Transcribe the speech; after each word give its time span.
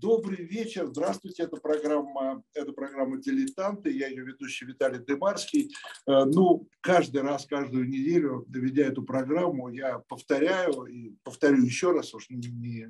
Добрый 0.00 0.44
вечер, 0.44 0.88
здравствуйте, 0.88 1.44
это 1.44 1.56
программа, 1.56 2.42
это 2.52 2.72
программа 2.72 3.16
«Дилетанты», 3.16 3.90
я 3.90 4.08
ее 4.08 4.24
ведущий 4.24 4.66
Виталий 4.66 4.98
Дымарский. 4.98 5.74
Э, 6.06 6.24
ну, 6.26 6.68
каждый 6.82 7.22
раз, 7.22 7.46
каждую 7.46 7.88
неделю, 7.88 8.44
доведя 8.46 8.84
эту 8.84 9.02
программу, 9.02 9.70
я 9.70 10.00
повторяю, 10.06 10.84
и 10.84 11.14
повторю 11.22 11.62
еще 11.62 11.92
раз, 11.92 12.12
уж 12.12 12.28
не, 12.28 12.88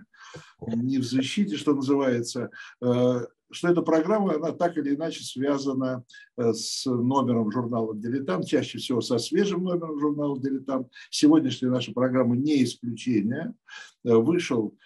не 0.67 0.99
в 0.99 1.05
защите, 1.05 1.57
что 1.57 1.75
называется, 1.75 2.51
э, 2.83 3.21
что 3.53 3.69
эта 3.69 3.83
программа, 3.83 4.35
она 4.35 4.51
так 4.51 4.77
или 4.77 4.97
иначе 4.97 5.23
связана 5.23 6.03
э, 6.37 6.53
с 6.55 6.87
номером 6.87 7.53
журнала 7.53 7.97
«Дилетант», 7.97 8.47
чаще 8.47 8.79
всего 8.79 9.01
со 9.01 9.19
свежим 9.19 9.63
номером 9.63 10.01
журнала 10.01 10.41
«Дилетант». 10.41 10.89
Сегодняшняя 11.11 11.69
наша 11.69 11.93
программа 11.93 12.37
не 12.37 12.65
исключение. 12.65 13.55
Вышел 14.03 14.77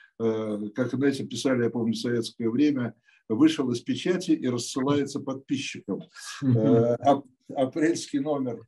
как, 0.75 0.91
знаете, 0.91 1.25
писали, 1.25 1.65
я 1.65 1.71
помню, 1.71 1.95
в 1.95 1.99
советское 1.99 2.51
время, 2.51 2.95
вышел 3.31 3.71
из 3.71 3.81
печати 3.81 4.33
и 4.33 4.49
рассылается 4.49 5.21
подписчикам. 5.21 6.03
Э, 6.43 6.97
апрельский 7.55 8.19
номер, 8.19 8.67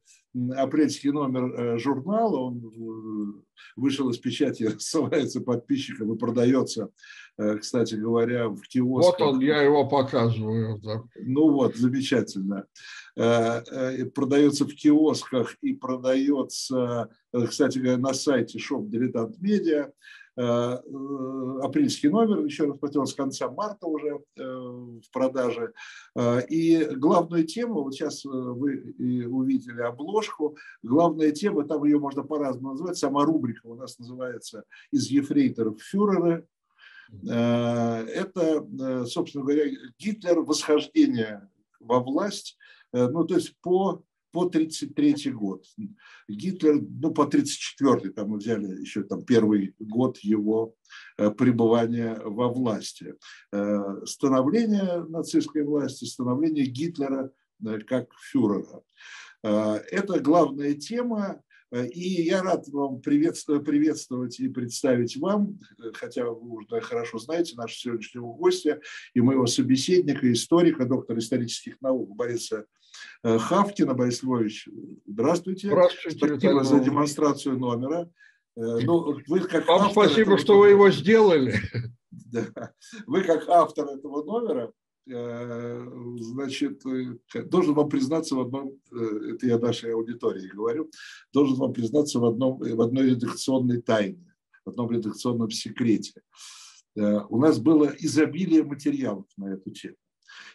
апрельский 0.56 1.10
номер 1.10 1.52
э, 1.52 1.78
журнала, 1.78 2.36
он 2.36 3.44
вышел 3.76 4.08
из 4.10 4.18
печати 4.18 4.62
и 4.62 4.68
рассылается 4.74 5.40
подписчикам 5.40 6.12
и 6.12 6.18
продается, 6.18 6.90
кстати 7.58 7.96
говоря, 7.96 8.48
в 8.48 8.62
киосках. 8.62 9.18
Вот 9.20 9.34
он, 9.34 9.40
я 9.40 9.62
его 9.62 9.88
показываю. 9.88 10.78
Да. 10.80 11.02
Ну 11.16 11.50
вот, 11.50 11.76
замечательно. 11.76 12.66
Продается 13.14 14.64
в 14.64 14.74
киосках 14.74 15.56
и 15.60 15.74
продается, 15.74 17.08
кстати 17.46 17.78
говоря, 17.78 17.98
на 17.98 18.14
сайте 18.14 18.58
Shop 18.58 18.88
Dilettant 18.88 19.34
Media. 19.40 19.90
Э, 20.34 20.78
э, 20.82 21.60
апрельский 21.62 22.08
номер, 22.08 22.42
еще 22.44 22.64
раз 22.64 22.78
повторил, 22.78 23.06
с 23.06 23.14
конца 23.14 23.50
марта 23.50 23.86
уже 23.86 24.22
э, 24.36 24.42
в 24.42 25.10
продаже. 25.12 25.74
И 26.48 26.88
главную 26.96 27.44
тему, 27.44 27.82
вот 27.82 27.94
сейчас 27.94 28.24
вы 28.24 28.94
увидели 29.28 29.82
обложку, 29.82 30.56
главная 30.82 31.32
тема, 31.32 31.64
там 31.64 31.84
ее 31.84 31.98
можно 31.98 32.22
по-разному 32.22 32.70
назвать, 32.70 32.96
сама 32.96 33.24
рубрика 33.24 33.66
у 33.66 33.74
нас 33.74 33.98
называется 33.98 34.64
«Из 34.90 35.08
ефрейторов 35.08 35.80
фюрера». 35.82 36.46
Это, 37.10 39.06
собственно 39.06 39.44
говоря, 39.44 39.64
Гитлер 39.98 40.40
восхождение 40.40 41.46
во 41.78 42.00
власть, 42.00 42.56
ну, 42.92 43.24
то 43.24 43.34
есть 43.34 43.54
по 43.60 44.02
по 44.32 44.46
1933 44.46 45.32
год. 45.32 45.64
Гитлер, 46.28 46.80
ну, 46.80 47.12
по 47.12 47.24
1934, 47.24 48.12
там 48.14 48.30
мы 48.30 48.38
взяли 48.38 48.80
еще 48.80 49.02
там 49.02 49.24
первый 49.24 49.74
год 49.78 50.18
его 50.18 50.74
э, 51.18 51.30
пребывания 51.30 52.18
во 52.24 52.48
власти. 52.48 53.14
Э, 53.52 54.04
становление 54.06 55.04
нацистской 55.08 55.62
власти, 55.62 56.06
становление 56.06 56.64
Гитлера 56.64 57.30
э, 57.64 57.78
как 57.80 58.08
фюрера. 58.14 58.82
Это 59.44 60.20
главная 60.20 60.74
тема, 60.74 61.42
и 61.72 62.22
я 62.22 62.44
рад 62.44 62.68
вам 62.68 63.00
приветствовать, 63.00 63.64
приветствовать 63.64 64.38
и 64.38 64.48
представить 64.48 65.16
вам, 65.16 65.58
хотя 65.94 66.26
вы 66.26 66.58
уже 66.58 66.80
хорошо 66.80 67.18
знаете 67.18 67.56
нашего 67.56 67.76
сегодняшнего 67.76 68.32
гостя 68.34 68.80
и 69.14 69.20
моего 69.20 69.46
собеседника, 69.48 70.32
историка, 70.32 70.84
доктора 70.86 71.18
исторических 71.18 71.80
наук 71.80 72.14
Бориса 72.14 72.66
Хавкина 73.24 73.94
Борис 73.94 74.22
Львович, 74.22 74.68
здравствуйте. 75.06 75.68
Здравствуйте. 75.68 76.18
Спасибо 76.18 76.64
за 76.64 76.80
демонстрацию 76.80 77.58
номера. 77.58 78.10
Э, 78.56 78.80
ну, 78.82 79.18
вы 79.26 79.40
как 79.40 79.66
Вам 79.66 79.90
спасибо, 79.90 80.22
этого... 80.22 80.38
что 80.38 80.58
вы 80.58 80.70
его 80.70 80.90
сделали. 80.90 81.54
Да. 82.30 82.72
Вы 83.06 83.24
как 83.24 83.46
автор 83.48 83.88
этого 83.88 84.22
номера, 84.22 84.72
э, 85.10 85.86
значит, 86.16 86.82
должен 87.50 87.74
вам 87.74 87.90
признаться 87.90 88.36
в 88.36 88.40
одном, 88.40 88.78
это 88.90 89.46
я 89.46 89.58
нашей 89.58 89.92
аудитории 89.92 90.48
говорю, 90.48 90.90
должен 91.32 91.56
вам 91.56 91.74
признаться 91.74 92.20
в, 92.20 92.24
одном, 92.24 92.58
в 92.58 92.80
одной 92.80 93.10
редакционной 93.10 93.82
тайне, 93.82 94.34
в 94.64 94.70
одном 94.70 94.90
редакционном 94.90 95.50
секрете. 95.50 96.22
У 96.94 97.38
нас 97.38 97.58
было 97.58 97.92
изобилие 97.98 98.62
материалов 98.62 99.26
на 99.36 99.54
эту 99.54 99.70
тему. 99.70 99.96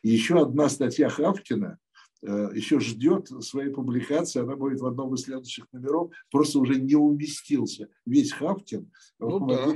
И 0.01 0.09
еще 0.09 0.41
одна 0.41 0.69
статья 0.69 1.09
Хавкина 1.09 1.77
Э, 1.77 1.86
еще 2.21 2.79
ждет 2.79 3.27
своей 3.43 3.71
публикации, 3.71 4.41
она 4.41 4.55
будет 4.55 4.79
в 4.79 4.85
одном 4.85 5.13
из 5.13 5.21
следующих 5.21 5.65
номеров, 5.71 6.11
просто 6.31 6.59
уже 6.59 6.79
не 6.79 6.95
уместился 6.95 7.89
весь 8.05 8.31
Хавкин. 8.33 8.91
Ну 9.19 9.47
да, 9.47 9.67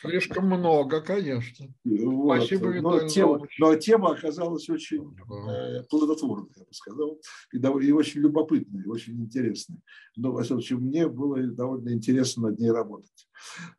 слишком 0.00 0.46
много, 0.46 1.00
конечно. 1.00 1.66
Вот. 1.84 2.36
Спасибо, 2.36 2.80
но, 2.80 3.08
тема, 3.08 3.40
но 3.58 3.74
тема 3.76 4.12
оказалась 4.12 4.68
очень 4.68 5.14
э, 5.48 5.82
плодотворной, 5.90 6.50
я 6.56 6.64
бы 6.64 6.72
сказал, 6.72 7.18
и, 7.52 7.86
и 7.86 7.92
очень 7.92 8.20
любопытной, 8.20 8.82
и 8.84 8.88
очень 8.88 9.20
интересной. 9.20 9.78
Но, 10.16 10.32
во 10.32 10.42
всяком 10.42 10.60
случае, 10.60 10.78
мне 10.78 11.08
было 11.08 11.42
довольно 11.46 11.92
интересно 11.92 12.50
над 12.50 12.58
ней 12.58 12.70
работать. 12.70 13.28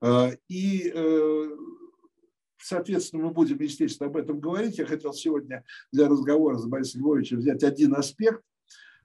Э, 0.01 0.31
и 0.47 0.91
э, 0.93 1.49
Соответственно, 2.65 3.25
мы 3.25 3.29
будем, 3.29 3.59
естественно, 3.59 4.09
об 4.09 4.17
этом 4.17 4.39
говорить. 4.39 4.79
Я 4.79 4.87
хотел 4.87 5.13
сегодня 5.13 5.63
для 5.91 6.09
разговора 6.09 6.57
с 6.57 6.65
Борисом 6.65 7.01
Львовичем 7.01 7.37
взять 7.37 7.63
один 7.63 7.93
аспект, 7.93 8.41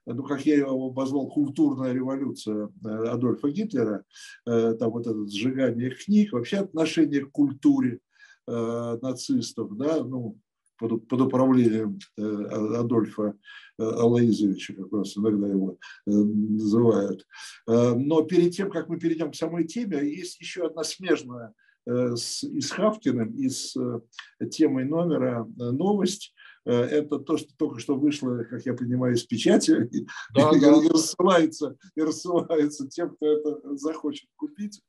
ну, 0.07 0.23
как 0.23 0.47
я 0.47 0.55
его 0.55 0.87
обозвал, 0.87 1.27
культурная 1.27 1.93
революция 1.93 2.69
э, 2.83 2.87
Адольфа 2.87 3.51
Гитлера, 3.51 4.03
э, 4.47 4.73
там 4.79 4.89
вот 4.89 5.05
это 5.05 5.27
сжигание 5.27 5.91
книг, 5.91 6.33
вообще 6.33 6.57
отношение 6.57 7.23
к 7.23 7.31
культуре 7.31 7.99
э, 8.47 8.97
нацистов, 8.99 9.77
да, 9.77 10.03
ну, 10.03 10.39
под, 10.79 11.07
под 11.07 11.21
управлением 11.21 11.99
Адольфа 12.17 13.35
Алаизовича, 13.77 14.73
как 14.73 14.91
нас 14.91 15.15
иногда 15.15 15.47
его 15.47 15.77
называют. 16.07 17.27
Но 17.67 18.23
перед 18.23 18.53
тем, 18.53 18.71
как 18.71 18.89
мы 18.89 18.97
перейдем 18.97 19.29
к 19.29 19.35
самой 19.35 19.65
теме, 19.65 19.99
есть 20.03 20.39
еще 20.39 20.65
одна 20.65 20.83
смежная 20.83 21.53
с, 21.87 22.43
и 22.43 22.61
с 22.61 22.71
Хавкиным, 22.71 23.33
и 23.35 23.49
с 23.49 23.75
э, 23.75 24.47
темой 24.49 24.85
номера 24.85 25.47
э, 25.59 25.71
новость. 25.71 26.33
Это 26.63 27.17
то, 27.17 27.37
что 27.37 27.49
только 27.57 27.79
что 27.79 27.95
вышло, 27.95 28.43
как 28.43 28.63
я 28.67 28.75
понимаю, 28.75 29.15
из 29.15 29.23
печати 29.23 29.89
да, 30.35 30.51
и, 30.55 30.59
да. 30.59 30.85
и, 30.85 30.89
рассылается, 30.89 31.75
и 31.95 32.01
рассылается 32.01 32.87
тем, 32.87 33.15
кто 33.15 33.25
это 33.25 33.75
захочет 33.77 34.29
купить. 34.35 34.79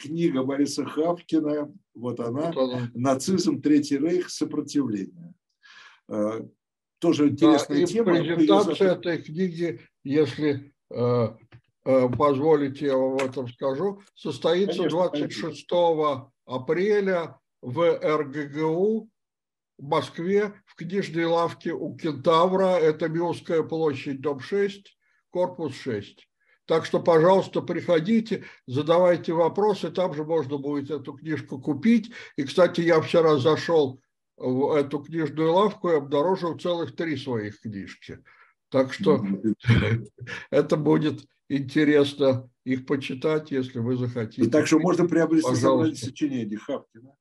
Книга 0.00 0.42
Бориса 0.42 0.84
Хавкина, 0.84 1.72
вот 1.94 2.18
она, 2.18 2.50
вот 2.50 2.74
она. 2.74 2.90
«Нацизм, 2.94 3.62
Третий 3.62 3.96
Рейх, 3.96 4.28
сопротивление». 4.28 5.34
Тоже 6.98 7.28
интересная 7.28 7.78
да, 7.78 7.86
тема. 7.86 8.16
презентация 8.16 8.94
этой 8.94 9.22
книги, 9.22 9.80
если 10.02 10.72
Э, 10.90 11.28
позволите, 12.16 12.86
я 12.86 12.96
вам 12.96 13.16
этом 13.16 13.48
скажу, 13.48 14.02
состоится 14.14 14.82
Конечно, 14.82 14.98
26 14.98 15.66
апреля 16.44 17.38
в 17.62 17.98
РГГУ 17.98 19.08
в 19.78 19.82
Москве 19.82 20.52
в 20.66 20.74
книжной 20.74 21.24
лавке 21.24 21.72
у 21.72 21.96
Кентавра. 21.96 22.76
Это 22.76 23.08
Милская 23.08 23.62
площадь, 23.62 24.20
дом 24.20 24.40
6, 24.40 24.98
корпус 25.30 25.74
6. 25.76 26.28
Так 26.66 26.84
что, 26.84 27.00
пожалуйста, 27.00 27.62
приходите, 27.62 28.44
задавайте 28.66 29.32
вопросы, 29.32 29.90
там 29.90 30.12
же 30.12 30.24
можно 30.24 30.58
будет 30.58 30.90
эту 30.90 31.14
книжку 31.14 31.58
купить. 31.58 32.12
И, 32.36 32.44
кстати, 32.44 32.82
я 32.82 33.00
вчера 33.00 33.38
зашел 33.38 34.02
в 34.36 34.74
эту 34.74 34.98
книжную 34.98 35.54
лавку 35.54 35.88
и 35.88 35.96
обнаружил 35.96 36.58
целых 36.58 36.94
три 36.94 37.16
своих 37.16 37.60
книжки. 37.60 38.22
Так 38.70 38.92
что 38.92 39.24
это 40.50 40.76
будет 40.76 41.24
интересно 41.48 42.48
их 42.64 42.86
почитать, 42.86 43.50
если 43.50 43.78
вы 43.78 43.96
захотите. 43.96 44.42
И 44.42 44.50
так 44.50 44.66
что 44.66 44.78
можно 44.78 45.06
приобрести 45.08 45.54
собрание 45.54 45.96
сочинений 45.96 46.56
Хавкина. 46.56 47.14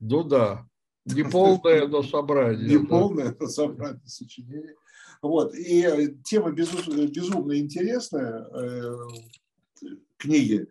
Ну 0.00 0.22
да, 0.24 0.66
не 1.06 1.24
полное, 1.24 1.86
но 1.88 2.02
собрание. 2.02 2.78
Не 2.78 2.86
полное, 2.86 3.34
но 3.38 3.46
собрание 3.46 4.06
сочинений. 4.06 4.74
Вот. 5.22 5.54
И 5.54 5.82
э, 5.82 6.08
тема 6.22 6.52
безумно 6.52 7.58
интересная 7.58 8.46
э, 8.52 8.94
книги 10.18 10.66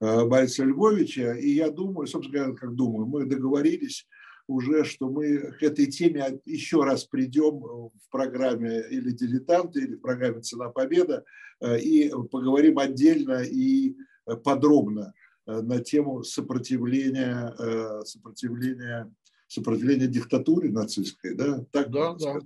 э, 0.00 0.24
Бориса 0.26 0.64
Львовича. 0.64 1.34
И 1.34 1.50
я 1.50 1.70
думаю, 1.70 2.08
собственно 2.08 2.38
говоря, 2.38 2.56
как 2.56 2.74
думаю, 2.74 3.06
мы 3.06 3.24
договорились 3.24 4.08
уже, 4.46 4.84
что 4.84 5.08
мы 5.08 5.52
к 5.58 5.62
этой 5.62 5.86
теме 5.86 6.40
еще 6.44 6.82
раз 6.84 7.04
придем 7.04 7.60
в 7.60 7.92
программе 8.10 8.82
или 8.90 9.10
«Дилетанты», 9.10 9.80
или 9.80 9.94
в 9.96 10.00
программе 10.00 10.40
«Цена 10.40 10.68
победа» 10.68 11.24
э, 11.60 11.80
и 11.80 12.10
поговорим 12.30 12.78
отдельно 12.78 13.42
и 13.42 13.96
подробно 14.44 15.14
э, 15.46 15.60
на 15.60 15.80
тему 15.80 16.22
сопротивления, 16.22 17.54
э, 17.58 18.02
сопротивления, 18.04 19.12
сопротивления 19.46 20.06
диктатуре 20.06 20.70
нацистской. 20.70 21.34
Да, 21.34 21.64
так 21.70 21.90
да, 21.90 22.14
да. 22.14 22.38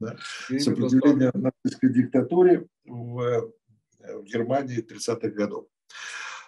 да? 0.00 0.16
Сопротивления 0.58 1.32
так. 1.32 1.42
нацистской 1.42 1.92
диктатуре 1.92 2.66
в, 2.84 3.52
в 3.98 4.24
Германии 4.24 4.84
30-х 4.84 5.28
годов. 5.30 5.66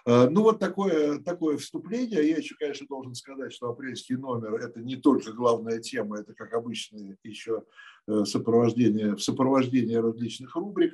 Э, 0.05 0.27
ну, 0.29 0.43
вот 0.43 0.59
такое, 0.59 1.19
такое 1.19 1.57
вступление. 1.57 2.27
Я 2.27 2.37
еще, 2.37 2.55
конечно, 2.55 2.87
должен 2.87 3.15
сказать, 3.15 3.53
что 3.53 3.69
апрельский 3.69 4.15
номер– 4.15 4.55
это 4.61 4.81
не 4.81 4.95
только 4.95 5.33
главная 5.33 5.79
тема, 5.79 6.19
это, 6.19 6.33
как 6.33 6.53
обычно, 6.53 6.97
еще 7.23 7.63
э, 8.07 8.25
сопровождение, 8.25 9.15
в 9.15 9.21
сопровождении 9.21 9.95
различных 9.95 10.55
рубрик. 10.55 10.93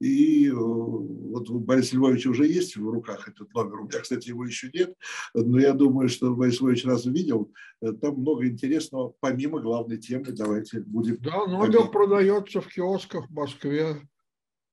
И 0.00 0.48
э, 0.48 0.52
вот 0.54 1.50
у 1.50 1.58
Бориса 1.58 1.96
Львовича 1.96 2.30
уже 2.30 2.46
есть 2.46 2.76
в 2.76 2.88
руках 2.88 3.28
этот 3.28 3.52
номер. 3.52 3.80
У 3.80 3.84
меня, 3.84 4.00
кстати, 4.00 4.28
его 4.28 4.44
еще 4.44 4.70
нет. 4.72 4.94
Но 5.34 5.58
я 5.58 5.72
думаю, 5.72 6.08
что 6.08 6.34
Борис 6.34 6.60
Львович 6.60 6.84
раз 6.84 7.06
увидел. 7.06 7.52
Там 7.80 8.14
много 8.14 8.46
интересного, 8.46 9.14
помимо 9.20 9.60
главной 9.60 9.98
темы. 9.98 10.26
Давайте 10.28 10.80
будем... 10.80 11.16
Да, 11.20 11.46
номер 11.46 11.90
продается 11.90 12.60
в 12.60 12.68
киосках 12.68 13.28
в 13.28 13.32
Москве. 13.32 14.08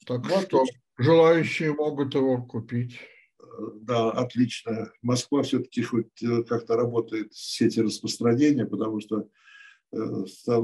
Так 0.06 0.30
вот, 0.30 0.44
что 0.44 0.64
желающие 1.00 1.74
могут 1.74 2.14
его 2.14 2.44
купить. 2.44 3.00
Да, 3.82 4.12
отлично. 4.12 4.92
Москва 5.02 5.44
все-таки 5.44 5.82
хоть 5.82 6.22
э, 6.22 6.44
как-то 6.44 6.76
работает 6.76 7.34
сети 7.34 7.80
распространения, 7.80 8.66
потому 8.66 9.00
что 9.00 9.28
э, 9.92 9.98
э, 9.98 10.62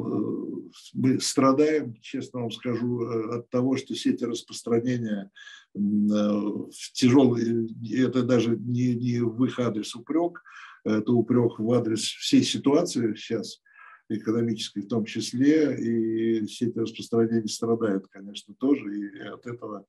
мы 0.94 1.20
страдаем, 1.20 1.96
честно 2.02 2.42
вам 2.42 2.52
скажу, 2.52 3.06
от 3.32 3.50
того, 3.50 3.78
что 3.78 3.96
сети 3.96 4.24
распространения 4.24 5.32
в 5.74 6.70
тяжелый, 6.94 7.74
это 7.94 8.24
даже 8.24 8.58
не, 8.58 8.94
не 8.96 9.22
в 9.22 9.44
их 9.46 9.58
адрес 9.60 9.96
упрек, 9.96 10.44
это 10.84 11.14
упрек 11.14 11.60
в 11.60 11.72
адрес 11.72 12.02
всей 12.02 12.44
ситуации 12.44 13.14
сейчас– 13.16 13.62
экономической 14.18 14.82
в 14.82 14.88
том 14.88 15.06
числе, 15.06 15.76
и 15.78 16.48
сети 16.48 16.78
распространения 16.78 17.48
страдают, 17.48 18.08
конечно, 18.08 18.54
тоже, 18.56 18.84
и 18.98 19.20
от 19.20 19.46
этого 19.46 19.86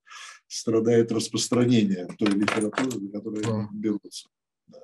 страдает 0.47 1.13
распространение 1.13 2.09
той 2.19 2.31
литературы, 2.31 2.91
за 2.91 3.09
которую 3.09 3.43
да. 3.43 3.69
берутся. 3.73 4.29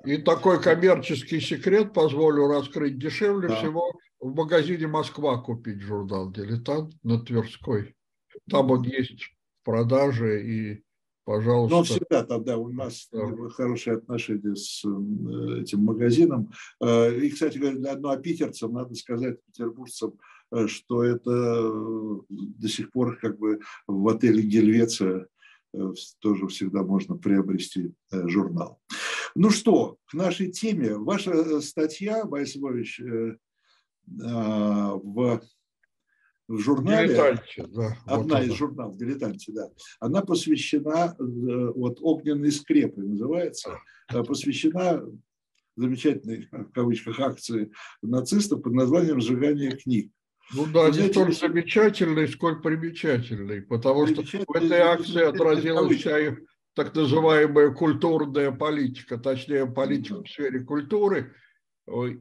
И 0.05 0.17
такой 0.17 0.61
коммерческий 0.61 1.39
секрет 1.39 1.93
позволю 1.93 2.47
раскрыть 2.47 2.99
дешевле 2.99 3.47
да. 3.47 3.55
всего 3.55 3.91
в 4.19 4.35
магазине 4.35 4.87
Москва 4.87 5.37
купить 5.37 5.81
журнал 5.81 6.31
«Дилетант» 6.31 6.93
на 7.03 7.19
Тверской. 7.19 7.95
Там 8.49 8.71
он 8.71 8.83
есть 8.83 9.23
в 9.23 9.65
продаже, 9.65 10.45
и 10.45 10.83
пожалуйста. 11.29 11.75
Но 11.75 11.83
всегда 11.83 12.23
тогда 12.23 12.57
у 12.57 12.69
нас 12.69 13.07
да. 13.11 13.49
хорошие 13.49 13.97
отношения 13.97 14.55
с 14.55 14.83
э, 14.83 15.61
этим 15.61 15.81
магазином. 15.83 16.51
Э, 16.81 17.15
и, 17.15 17.29
кстати 17.29 17.59
говоря, 17.59 17.95
ну, 17.97 18.09
а 18.09 18.17
питерцам 18.17 18.73
надо 18.73 18.95
сказать, 18.95 19.37
петербуржцам, 19.45 20.17
э, 20.51 20.65
что 20.65 21.03
это 21.03 21.21
до 22.29 22.67
сих 22.67 22.91
пор 22.91 23.17
как 23.17 23.37
бы 23.37 23.59
в 23.85 24.07
отеле 24.07 24.41
«Гельвеция» 24.41 25.27
тоже 26.17 26.47
всегда 26.47 26.81
можно 26.81 27.15
приобрести 27.15 27.93
журнал. 28.11 28.79
Ну 29.35 29.51
что, 29.51 29.97
к 30.07 30.15
нашей 30.15 30.51
теме. 30.51 30.97
Ваша 30.97 31.61
статья, 31.61 32.23
Львович, 32.23 33.01
в 34.07 35.41
в 36.49 36.57
журнале, 36.59 37.09
Дилетанте, 37.09 37.65
да, 37.67 37.97
одна 38.07 38.39
вот 38.39 38.47
из 38.47 38.53
журналов 38.53 38.97
«Дилетанте», 38.97 39.51
да, 39.51 39.69
она 39.99 40.21
посвящена, 40.21 41.15
э, 41.17 41.71
вот 41.75 41.99
«Огненные 42.01 42.51
скрепы» 42.51 43.03
называется, 43.03 43.77
э, 44.11 44.23
посвящена 44.23 45.05
замечательной, 45.75 46.49
в 46.51 46.71
кавычках, 46.71 47.19
акции 47.19 47.71
нацистов 48.01 48.63
под 48.63 48.73
названием 48.73 49.21
«Сжигание 49.21 49.71
книг». 49.77 50.11
Ну 50.51 50.65
да, 50.65 50.89
не 50.89 51.11
столь 51.11 51.35
замечательный, 51.35 52.27
сколь 52.27 52.59
примечательный, 52.61 53.61
потому 53.61 54.07
что 54.07 54.23
в 54.23 54.55
этой 54.55 54.79
акции 54.79 55.21
отразилась 55.21 55.97
вся 55.97 56.17
их 56.17 56.39
так 56.73 56.95
называемая 56.95 57.69
культурная 57.71 58.51
политика, 58.51 59.19
точнее 59.19 59.67
политика 59.67 60.23
в 60.23 60.27
сфере 60.27 60.61
культуры, 60.61 61.35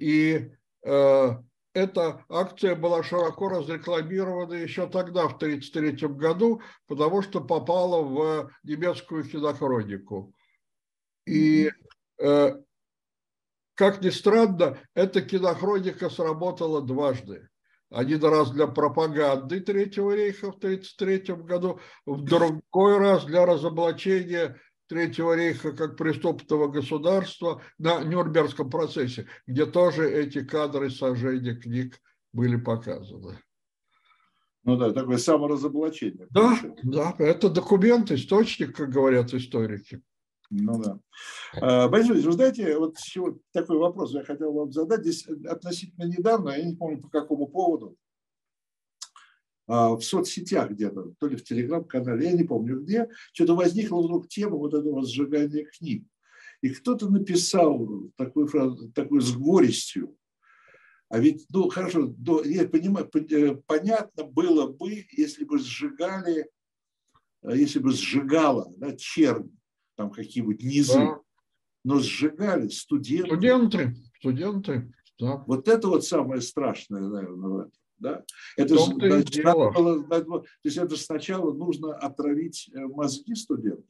и 0.01 0.51
э, 0.85 1.31
эта 1.79 2.25
акция 2.29 2.75
была 2.75 3.03
широко 3.03 3.49
разрекламирована 3.49 4.55
еще 4.55 4.89
тогда, 4.89 5.29
в 5.29 5.37
1933 5.37 6.09
году, 6.09 6.61
потому 6.87 7.23
что 7.23 7.41
попала 7.41 8.03
в 8.03 8.51
немецкую 8.65 9.25
кинохронику. 9.25 10.35
И, 11.25 11.71
э, 12.21 12.57
как 13.75 14.03
ни 14.03 14.11
странно, 14.11 14.79
эта 14.95 15.23
кинохроника 15.23 16.11
сработала 16.11 16.83
дважды. 16.83 17.49
Один 17.91 18.23
раз 18.25 18.51
для 18.51 18.67
пропаганды 18.67 19.61
Третьего 19.61 20.15
рейха 20.15 20.53
в 20.53 20.57
1933 20.59 21.45
году, 21.45 21.81
в 22.05 22.23
другой 22.23 22.99
раз 22.99 23.25
для 23.25 23.47
разоблачения 23.47 24.61
Третьего 24.89 25.37
рейха 25.37 25.73
как 25.73 25.99
преступного 25.99 26.69
государства 26.69 27.61
на 27.79 28.03
Нюрнбергском 28.03 28.71
процессе, 28.71 29.27
где 29.47 29.67
тоже 29.67 30.11
эти 30.11 30.43
кадры 30.43 30.91
сожжения 30.91 31.55
книг 31.55 32.01
были 32.33 32.57
показаны. 32.57 33.39
Ну 34.65 34.77
да, 34.77 34.93
такое 34.93 35.19
саморазоблачение. 35.19 36.27
Да, 36.31 36.59
да, 36.83 37.15
это 37.19 37.51
документ, 37.51 38.11
источник, 38.11 38.75
как 38.77 38.91
говорят 38.91 39.33
историки. 39.35 40.03
Ну 40.51 40.83
да. 40.83 40.99
А, 41.61 41.89
Борис 41.89 42.09
вы 42.09 42.33
знаете, 42.33 42.79
вот 42.79 42.97
такой 43.53 43.77
вопрос 43.77 44.13
я 44.13 44.25
хотел 44.25 44.53
вам 44.53 44.73
задать. 44.73 45.03
Здесь 45.03 45.27
относительно 45.47 46.05
недавно, 46.05 46.51
я 46.51 46.65
не 46.65 46.77
помню 46.77 47.01
по 47.01 47.09
какому 47.09 47.47
поводу, 47.47 47.97
в 49.69 50.01
соцсетях 50.01 50.71
где-то, 50.71 51.13
то 51.21 51.27
ли 51.27 51.37
в 51.37 51.45
телеграм-канале, 51.45 52.31
я 52.31 52.33
не 52.33 52.45
помню 52.45 52.81
где, 52.81 53.07
что-то 53.33 53.55
возникла 53.55 54.03
вдруг 54.03 54.27
тема 54.27 54.57
вот 54.57 54.75
этого 54.75 55.05
сжигания 55.05 55.67
книг. 55.67 56.05
И 56.63 56.71
кто-то 56.71 57.09
написал 57.09 58.11
такую 58.17 58.49
фразу, 58.49 58.91
такую 58.93 59.21
с 59.21 59.37
горестью, 59.37 60.17
а 61.09 61.19
ведь, 61.21 61.47
ну, 61.51 61.71
хорошо, 61.71 62.07
до, 62.07 62.45
я 62.45 62.69
понимаю, 62.69 63.11
э, 63.15 63.55
понятно 63.67 64.25
было 64.25 64.67
бы, 64.67 65.07
если 65.13 65.45
бы 65.45 65.59
сжигали, 65.59 66.51
э, 67.43 67.57
если 67.57 67.79
бы 67.79 67.93
сжигала 67.93 68.71
да, 68.77 68.95
чернь, 68.95 69.51
там 69.97 70.11
какие-нибудь 70.11 70.63
низы, 70.63 70.99
да. 70.99 71.21
но 71.83 72.01
сжигали 72.01 72.69
студенты. 72.69 73.29
Студенты, 73.29 73.95
студенты, 74.19 74.93
да. 75.19 75.37
Вот 75.47 75.67
это 75.69 75.89
вот 75.89 76.05
самое 76.05 76.43
страшное, 76.43 77.01
наверное, 77.01 77.49
в 77.49 77.59
этом. 77.61 77.73
Да? 77.99 78.25
Это 78.57 78.79
же, 78.79 78.95
надо 79.43 79.71
было, 79.71 80.07
надо, 80.07 80.25
то 80.25 80.45
есть 80.65 80.77
это 80.77 80.97
сначала 80.97 81.53
нужно 81.53 81.95
отравить 81.95 82.71
э, 82.73 82.81
мозги 82.81 83.35
студентов. 83.35 83.85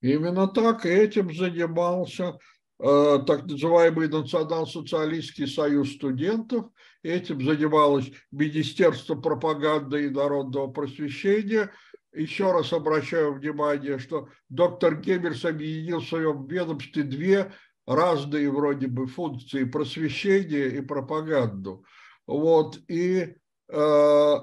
Именно 0.00 0.48
так 0.48 0.86
этим 0.86 1.34
занимался 1.34 2.38
э, 2.78 3.18
так 3.26 3.46
называемый 3.46 4.08
Национал-социалистский 4.08 5.46
союз 5.46 5.92
студентов. 5.92 6.66
Этим 7.02 7.44
занималось 7.44 8.10
Министерство 8.30 9.14
пропаганды 9.14 10.06
и 10.06 10.10
народного 10.10 10.68
просвещения. 10.68 11.70
Еще 12.12 12.50
раз 12.50 12.72
обращаю 12.72 13.34
внимание, 13.34 13.98
что 13.98 14.28
доктор 14.48 14.96
Геббельс 14.96 15.44
объединил 15.44 16.00
в 16.00 16.08
своем 16.08 16.46
ведомстве 16.46 17.04
две 17.04 17.52
разные 17.86 18.50
вроде 18.50 18.86
бы 18.86 19.06
функции 19.06 19.64
просвещения 19.64 20.66
и 20.68 20.80
пропаганду. 20.80 21.84
Вот, 22.30 22.78
и 22.86 23.34
э, 23.72 24.34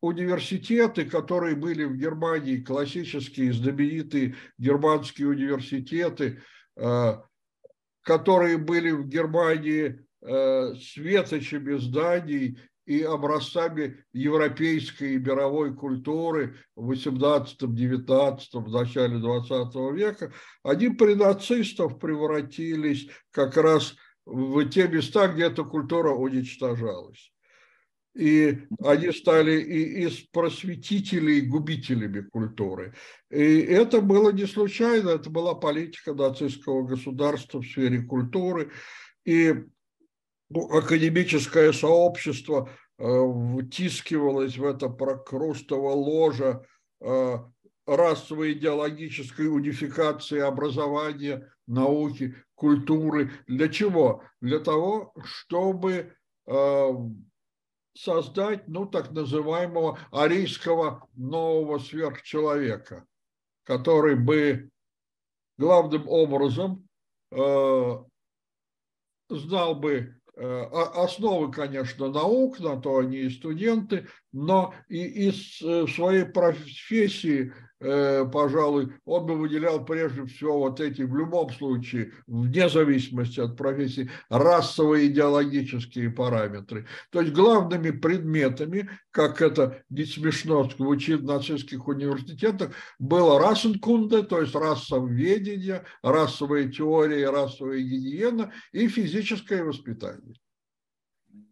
университеты, 0.00 1.04
которые 1.04 1.56
были 1.56 1.82
в 1.82 1.96
Германии, 1.96 2.58
классические, 2.58 3.52
знаменитые 3.52 4.36
германские 4.56 5.26
университеты, 5.26 6.40
э, 6.76 7.14
которые 8.02 8.58
были 8.58 8.92
в 8.92 9.08
Германии 9.08 10.06
э, 10.20 10.74
светочами 10.76 11.76
зданий 11.78 12.60
и 12.86 13.02
образцами 13.02 14.04
европейской 14.12 15.14
и 15.14 15.18
мировой 15.18 15.74
культуры 15.74 16.54
в 16.76 16.92
18-19, 16.92 18.38
в 18.52 18.70
начале 18.70 19.18
20 19.18 19.74
века, 19.92 20.32
они 20.62 20.90
при 20.90 21.14
нацистов 21.14 21.98
превратились 21.98 23.08
как 23.32 23.56
раз 23.56 23.90
в 23.90 23.96
те 24.70 24.88
места, 24.88 25.28
где 25.28 25.44
эта 25.44 25.64
культура 25.64 26.10
уничтожалась. 26.10 27.32
И 28.14 28.58
они 28.84 29.10
стали 29.10 29.58
и 29.60 30.04
из 30.06 30.20
просветителей 30.32 31.40
губителями 31.40 32.20
культуры. 32.20 32.94
И 33.30 33.60
это 33.60 34.02
было 34.02 34.30
не 34.30 34.46
случайно, 34.46 35.10
это 35.10 35.30
была 35.30 35.54
политика 35.54 36.12
нацистского 36.12 36.86
государства 36.86 37.60
в 37.60 37.66
сфере 37.66 38.02
культуры. 38.02 38.70
И 39.24 39.54
академическое 40.54 41.72
сообщество 41.72 42.68
э, 42.98 43.04
втискивалось 43.62 44.58
в 44.58 44.64
это 44.66 44.90
прокрустово 44.90 45.92
ложа 45.92 46.66
э, 47.00 47.38
расовой 47.96 48.52
идеологической 48.52 49.48
унификации 49.48 50.40
образования, 50.40 51.50
науки, 51.66 52.34
культуры. 52.54 53.30
Для 53.46 53.68
чего? 53.68 54.22
Для 54.40 54.58
того, 54.58 55.14
чтобы 55.24 56.14
э, 56.46 56.88
создать, 57.94 58.68
ну, 58.68 58.86
так 58.86 59.10
называемого 59.12 59.98
арийского 60.10 61.08
нового 61.14 61.78
сверхчеловека, 61.78 63.06
который 63.64 64.16
бы 64.16 64.70
главным 65.58 66.08
образом 66.08 66.88
знал 69.28 69.74
бы 69.74 70.14
Э, 70.34 70.64
основы, 70.94 71.52
конечно, 71.52 72.08
наук, 72.08 72.58
на 72.58 72.80
то 72.80 72.98
они 72.98 73.18
и 73.18 73.30
студенты, 73.30 74.08
но 74.32 74.74
и 74.88 75.28
из 75.28 75.60
э, 75.60 75.86
своей 75.86 76.24
профессии 76.24 77.52
Э, 77.52 77.71
пожалуй, 77.82 78.92
он 79.04 79.26
бы 79.26 79.36
выделял 79.36 79.84
прежде 79.84 80.24
всего 80.26 80.60
вот 80.60 80.80
эти, 80.80 81.02
в 81.02 81.16
любом 81.16 81.50
случае, 81.50 82.12
вне 82.26 82.68
зависимости 82.68 83.40
от 83.40 83.56
профессии, 83.56 84.10
расовые 84.28 85.08
идеологические 85.08 86.10
параметры. 86.10 86.86
То 87.10 87.20
есть 87.20 87.32
главными 87.32 87.90
предметами, 87.90 88.88
как 89.10 89.42
это 89.42 89.82
не 89.90 90.04
смешно 90.04 90.64
звучит 90.64 91.20
в 91.20 91.24
нацистских 91.24 91.88
университетах, 91.88 92.72
было 92.98 93.40
расенкунде, 93.40 94.22
то 94.22 94.40
есть 94.40 94.54
расоведение, 94.54 95.84
расовая 96.02 96.68
теория, 96.68 97.30
расовая 97.30 97.80
гигиена 97.80 98.52
и 98.72 98.86
физическое 98.88 99.64
воспитание. 99.64 100.34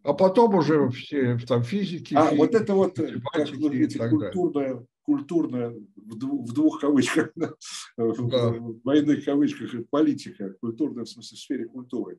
А 0.03 0.15
потом 0.15 0.55
уже 0.55 0.89
все 0.91 1.39
там 1.47 1.63
физики. 1.63 2.15
А 2.15 2.27
физики, 2.27 2.39
вот 2.39 2.55
это 2.55 2.75
вот 2.75 2.97
как 2.97 3.51
вы 3.51 3.57
говорите, 3.57 4.09
культурная 4.09 4.87
культурная, 5.03 5.75
в 5.97 6.53
двух 6.53 6.81
кавычках, 6.81 7.33
да. 7.37 7.53
в 7.97 8.81
двойных 8.83 9.25
кавычках, 9.25 9.71
политика, 9.91 10.55
культурная, 10.61 11.05
в 11.05 11.09
смысле, 11.09 11.37
в 11.37 11.41
сфере 11.41 11.65
культуры. 11.67 12.19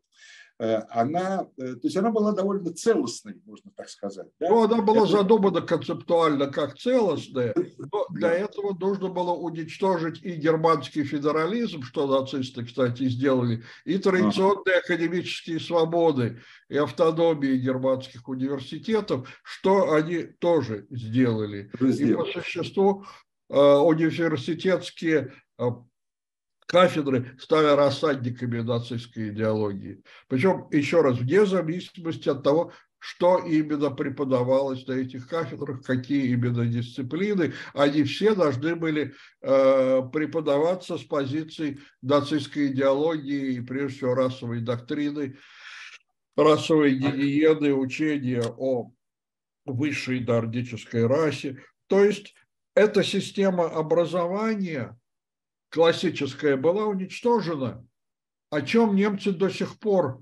Э, 0.61 0.83
она, 0.91 1.47
э, 1.57 1.73
то 1.73 1.79
есть 1.81 1.97
она 1.97 2.11
была 2.11 2.33
довольно 2.33 2.71
целостной, 2.71 3.41
можно 3.47 3.71
так 3.75 3.89
сказать. 3.89 4.27
Да? 4.39 4.47
Ну, 4.47 4.63
она 4.63 4.83
была 4.83 5.05
Это... 5.05 5.13
задумана 5.13 5.61
концептуально 5.61 6.51
как 6.51 6.77
целостная, 6.77 7.55
но 7.79 8.05
для 8.11 8.29
да. 8.29 8.33
этого 8.35 8.77
нужно 8.79 9.09
было 9.09 9.31
уничтожить 9.31 10.21
и 10.21 10.35
германский 10.35 11.03
федерализм, 11.03 11.81
что 11.81 12.05
нацисты, 12.05 12.63
кстати, 12.63 13.09
сделали, 13.09 13.63
и 13.85 13.97
традиционные 13.97 14.75
ага. 14.75 14.83
академические 14.85 15.59
свободы 15.59 16.39
и 16.69 16.77
автономии 16.77 17.57
германских 17.57 18.29
университетов, 18.29 19.41
что 19.41 19.93
они 19.93 20.25
тоже 20.25 20.85
сделали. 20.91 21.71
И 21.79 22.13
по 22.13 22.25
существу 22.25 23.03
э, 23.49 23.55
университетские 23.59 25.33
кафедры 26.71 27.35
стали 27.37 27.75
рассадниками 27.75 28.61
нацистской 28.61 29.29
идеологии. 29.29 30.01
Причем, 30.29 30.67
еще 30.71 31.01
раз, 31.01 31.17
вне 31.17 31.45
зависимости 31.45 32.29
от 32.29 32.43
того, 32.43 32.71
что 32.97 33.39
именно 33.39 33.91
преподавалось 33.91 34.87
на 34.87 34.93
этих 34.93 35.27
кафедрах, 35.27 35.83
какие 35.83 36.31
именно 36.31 36.65
дисциплины, 36.65 37.53
они 37.73 38.03
все 38.03 38.35
должны 38.35 38.77
были 38.77 39.13
э, 39.41 40.01
преподаваться 40.13 40.97
с 40.97 41.03
позиции 41.03 41.79
нацистской 42.01 42.67
идеологии 42.67 43.55
и, 43.55 43.59
прежде 43.59 43.97
всего, 43.97 44.15
расовой 44.15 44.61
доктрины, 44.61 45.35
расовой 46.37 46.93
гигиены, 46.93 47.73
учения 47.73 48.43
о 48.57 48.93
высшей 49.65 50.21
нордической 50.21 51.05
расе. 51.05 51.61
То 51.87 52.01
есть 52.01 52.33
эта 52.75 53.03
система 53.03 53.65
образования– 53.65 54.97
классическая 55.71 56.57
была 56.57 56.85
уничтожена, 56.85 57.85
о 58.49 58.61
чем 58.61 58.95
немцы 58.95 59.31
до 59.31 59.49
сих 59.49 59.79
пор 59.79 60.21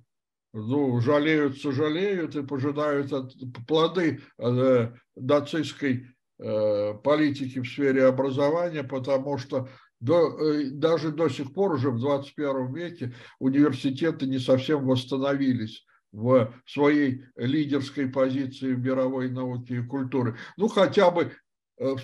ну, 0.53 0.99
жалеют, 0.99 1.59
сожалеют 1.59 2.35
и 2.35 2.43
пожинают 2.43 3.11
от 3.13 3.33
плоды 3.67 4.21
э, 4.37 4.91
нацистской 5.15 6.07
э, 6.39 6.93
политики 7.03 7.59
в 7.59 7.67
сфере 7.67 8.05
образования, 8.05 8.83
потому 8.83 9.37
что 9.37 9.69
до, 9.99 10.39
э, 10.39 10.69
даже 10.71 11.11
до 11.11 11.29
сих 11.29 11.53
пор, 11.53 11.73
уже 11.73 11.91
в 11.91 11.99
21 11.99 12.73
веке, 12.73 13.13
университеты 13.39 14.25
не 14.25 14.39
совсем 14.39 14.85
восстановились 14.85 15.85
в 16.11 16.51
своей 16.65 17.25
лидерской 17.35 18.07
позиции 18.07 18.73
в 18.73 18.79
мировой 18.79 19.29
науке 19.29 19.77
и 19.77 19.85
культуре. 19.85 20.35
Ну, 20.57 20.67
хотя 20.67 21.11
бы 21.11 21.33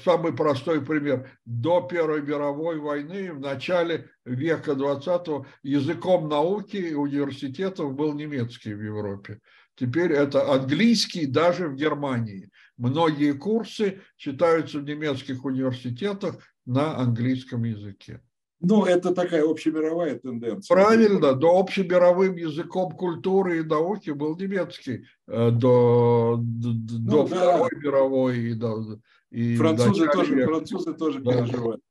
самый 0.03 0.33
простой 0.33 0.83
пример. 0.83 1.29
До 1.45 1.81
Первой 1.81 2.21
мировой 2.21 2.79
войны, 2.79 3.33
в 3.33 3.39
начале 3.39 4.09
века 4.25 4.75
20 4.75 5.45
языком 5.63 6.29
науки 6.29 6.77
и 6.77 6.93
университетов 6.93 7.93
был 7.93 8.13
немецкий 8.13 8.73
в 8.73 8.81
Европе. 8.81 9.39
Теперь 9.75 10.13
это 10.13 10.53
английский 10.53 11.25
даже 11.25 11.67
в 11.67 11.75
Германии. 11.75 12.49
Многие 12.77 13.33
курсы 13.33 14.01
читаются 14.15 14.79
в 14.79 14.85
немецких 14.85 15.43
университетах 15.43 16.37
на 16.65 16.97
английском 16.97 17.63
языке. 17.63 18.21
Ну, 18.61 18.85
это 18.85 19.13
такая 19.13 19.43
общемировая 19.43 20.17
тенденция. 20.17 20.73
Правильно, 20.73 21.33
до 21.33 21.59
общемировым 21.59 22.35
языком 22.35 22.91
культуры 22.93 23.59
и 23.59 23.63
науки 23.63 24.11
был 24.11 24.37
немецкий 24.37 25.05
э, 25.27 25.51
до, 25.51 26.39
до, 26.39 26.69
ну, 26.69 27.27
до 27.27 27.27
да. 27.27 27.35
Второй 27.35 27.69
мировой 27.75 28.39
и 28.39 28.53
до, 28.53 28.99
и 29.35 29.57
французы, 29.57 30.07
тоже, 30.07 30.45
французы 30.45 30.93
тоже 30.93 31.19
да. 31.19 31.33
переживали. 31.33 31.81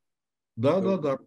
Да, 0.56 0.80
да, 0.80 0.96
да. 0.96 1.18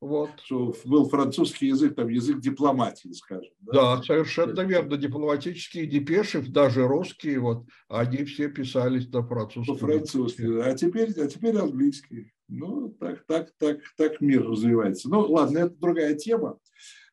Вот. 0.00 0.30
Что 0.42 0.74
был 0.86 1.08
французский 1.10 1.66
язык, 1.66 1.94
там 1.94 2.08
язык 2.08 2.40
дипломатии, 2.40 3.12
скажем. 3.12 3.52
Да, 3.60 3.96
да 3.96 4.02
совершенно 4.02 4.60
верно. 4.62 4.96
Дипломатические 4.96 5.86
депеши, 5.86 6.40
даже 6.40 6.86
русские, 6.86 7.40
вот, 7.40 7.66
они 7.88 8.24
все 8.24 8.48
писались 8.48 9.08
на 9.10 9.22
французском. 9.22 9.76
По-французски, 9.76 10.60
а 10.62 10.72
теперь, 10.74 11.12
а 11.20 11.26
теперь 11.26 11.56
английский. 11.58 12.32
Ну, 12.48 12.88
так, 12.88 13.26
так, 13.26 13.50
так, 13.58 13.80
так 13.98 14.22
мир 14.22 14.48
развивается. 14.48 15.10
Ну, 15.10 15.20
ладно, 15.20 15.58
это 15.58 15.74
другая 15.76 16.14
тема. 16.14 16.58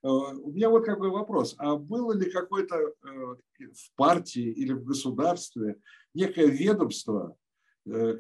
Э, 0.02 0.08
у 0.08 0.54
меня 0.54 0.70
вот 0.70 0.86
какой 0.86 1.10
вопрос. 1.10 1.56
А 1.58 1.76
было 1.76 2.14
ли 2.14 2.32
какое-то 2.32 2.78
э, 2.78 2.90
в 3.60 3.96
партии 3.98 4.50
или 4.50 4.72
в 4.72 4.86
государстве 4.86 5.76
некое 6.14 6.46
ведомство, 6.46 7.36
Э, 7.36 7.45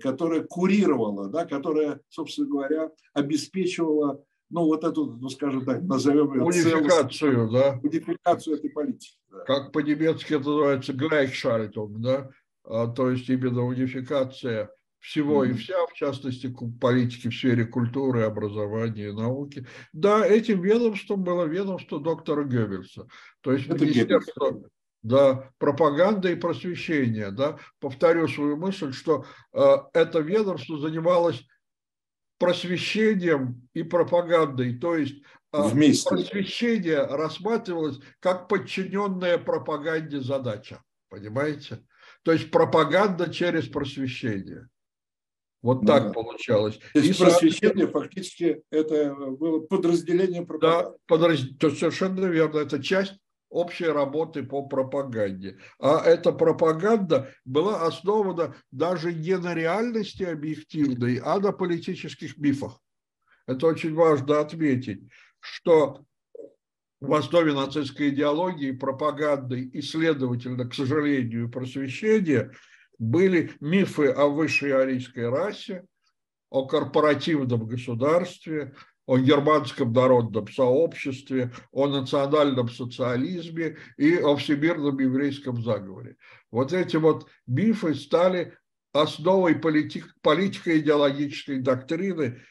которая 0.01 0.43
курировала, 0.43 1.29
да, 1.29 1.45
которая, 1.45 2.00
собственно 2.10 2.48
говоря, 2.48 2.91
обеспечивала 3.13 4.24
ну, 4.50 4.65
вот 4.65 4.84
эту, 4.84 5.17
ну, 5.19 5.29
скажем 5.29 5.65
так, 5.65 5.81
назовем 5.81 6.34
ее 6.34 6.43
унификацию, 6.43 7.50
да? 7.50 7.79
унификацию 7.81 8.57
этой 8.57 8.69
политики. 8.69 9.17
Да. 9.31 9.39
Как 9.39 9.72
по-немецки 9.72 10.34
это 10.34 10.50
называется 10.50 10.93
Gleichschaltung, 10.93 11.95
да? 11.98 12.29
А, 12.63 12.88
то 12.88 13.10
есть 13.10 13.27
именно 13.29 13.65
унификация 13.65 14.72
всего 15.00 15.45
mm-hmm. 15.45 15.50
и 15.51 15.53
вся, 15.53 15.86
в 15.86 15.93
частности, 15.93 16.55
политики 16.79 17.29
в 17.29 17.36
сфере 17.36 17.65
культуры, 17.65 18.24
образования, 18.24 19.13
науки. 19.13 19.65
Да, 19.93 20.25
этим 20.25 20.62
ведомством 20.62 21.24
было 21.24 21.45
ведомство 21.45 22.00
доктора 22.00 22.43
Геббельса. 22.43 23.07
То 23.41 23.51
есть 23.51 23.67
это 23.67 23.86
Министерство, 23.86 24.51
Геббельс 24.51 24.72
да, 25.05 25.51
пропаганда 25.59 26.31
и 26.31 26.35
просвещение. 26.35 27.29
Да. 27.29 27.59
Повторю 27.79 28.27
свою 28.27 28.57
мысль, 28.57 28.91
что 28.91 29.25
э, 29.53 29.75
это 29.93 30.19
ведомство 30.19 30.79
занималось 30.79 31.45
просвещением 32.39 33.69
и 33.74 33.83
пропагандой, 33.83 34.77
то 34.77 34.95
есть 34.95 35.21
э, 35.53 35.62
Вместе. 35.62 36.09
просвещение 36.09 37.05
рассматривалось 37.05 38.00
как 38.19 38.47
подчиненная 38.47 39.38
пропаганде 39.38 40.21
задача, 40.21 40.81
понимаете? 41.09 41.85
То 42.24 42.31
есть 42.31 42.50
пропаганда 42.50 43.31
через 43.31 43.67
просвещение. 43.67 44.67
Вот 45.62 45.81
ну, 45.81 45.88
так 45.88 46.07
да. 46.07 46.13
получалось. 46.13 46.79
То 46.93 47.00
есть 47.00 47.19
и 47.19 47.24
просвещение 47.24 47.88
фактически 47.88 48.63
это 48.71 49.13
было 49.13 49.59
подразделение 49.59 50.43
пропаганды. 50.45 50.91
Да, 50.91 50.97
подраз... 51.05 51.41
то 51.59 51.69
совершенно 51.69 52.25
верно. 52.25 52.57
Это 52.57 52.81
часть 52.81 53.15
общей 53.55 53.85
работы 53.85 54.43
по 54.43 54.67
пропаганде. 54.67 55.57
А 55.79 56.03
эта 56.05 56.33
пропаганда 56.33 57.33
была 57.45 57.85
основана 57.85 58.55
даже 58.71 59.13
не 59.13 59.38
на 59.38 59.53
реальности 59.53 60.24
объективной, 60.24 61.21
а 61.24 61.39
на 61.39 61.51
политических 61.53 62.38
мифах. 62.38 62.79
Это 63.47 63.67
очень 63.67 63.93
важно 63.93 64.41
отметить, 64.41 65.07
что 65.39 66.05
в 67.00 67.13
основе 67.13 67.53
нацистской 67.53 68.09
идеологии, 68.09 68.71
пропаганды 68.71 69.62
и, 69.62 69.81
следовательно, 69.81 70.67
к 70.67 70.74
сожалению, 70.74 71.50
просвещения 71.50 72.51
были 72.97 73.51
мифы 73.62 74.07
о 74.07 74.27
высшей 74.27 74.75
арийской 74.75 75.29
расе, 75.29 75.85
о 76.50 76.65
корпоративном 76.65 77.67
государстве, 77.67 78.74
о 79.05 79.17
германском 79.17 79.93
народном 79.93 80.47
сообществе, 80.47 81.51
о 81.71 81.88
национальном 81.88 82.69
социализме 82.69 83.77
и 83.97 84.17
о 84.17 84.35
всемирном 84.35 85.00
еврейском 85.00 85.62
заговоре. 85.62 86.17
Вот 86.51 86.74
эти 86.74 86.97
вот 86.97 87.27
мифы 87.45 87.93
стали 87.93 88.57
основой 88.93 89.55
политик, 89.55 90.15
политико-идеологической 90.21 91.59
доктрины, 91.59 92.41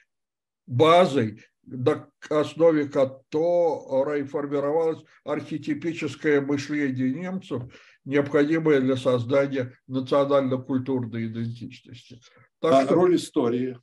базой, 0.66 1.42
на 1.66 2.08
основе 2.28 2.88
которой 2.88 4.24
формировалось 4.24 5.02
архетипическое 5.24 6.40
мышление 6.40 7.10
немцев, 7.10 7.62
необходимое 8.04 8.80
для 8.80 8.96
создания 8.96 9.72
национально-культурной 9.86 11.26
идентичности. 11.26 12.20
Так 12.60 12.72
а 12.72 12.84
что... 12.84 12.94
роль 12.94 13.16
истории? 13.16 13.78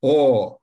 О, 0.00 0.58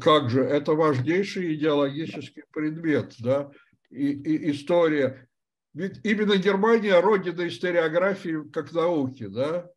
как 0.00 0.30
же, 0.30 0.42
это 0.42 0.72
важнейший 0.72 1.54
идеологический 1.54 2.44
предмет, 2.52 3.14
да, 3.18 3.50
и, 3.90 4.12
и 4.12 4.50
история. 4.50 5.28
Ведь 5.74 6.00
именно 6.04 6.36
Германия– 6.36 7.00
родина 7.02 7.46
историографии 7.48 8.48
как 8.50 8.72
науки, 8.72 9.26
да, 9.26 9.70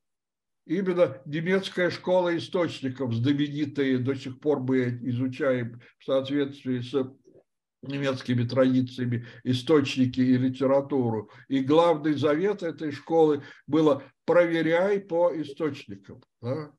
именно 0.66 1.22
немецкая 1.26 1.90
школа 1.90 2.38
источников, 2.38 3.14
знаменитые, 3.14 3.98
до 3.98 4.16
сих 4.16 4.40
пор 4.40 4.60
мы 4.60 5.00
изучаем 5.02 5.82
в 6.00 6.06
соответствии 6.06 6.80
с 6.82 6.94
немецкими 7.82 8.44
традициями 8.48 9.26
источники 9.44 10.20
и 10.20 10.38
литературу. 10.38 11.32
И 11.48 11.60
главный 11.60 12.14
завет 12.14 12.64
этой 12.64 12.92
школы 12.92 13.44
было 13.66 14.04
«проверяй 14.26 15.00
по 15.00 15.32
источникам». 15.34 16.22
Да? 16.42 16.72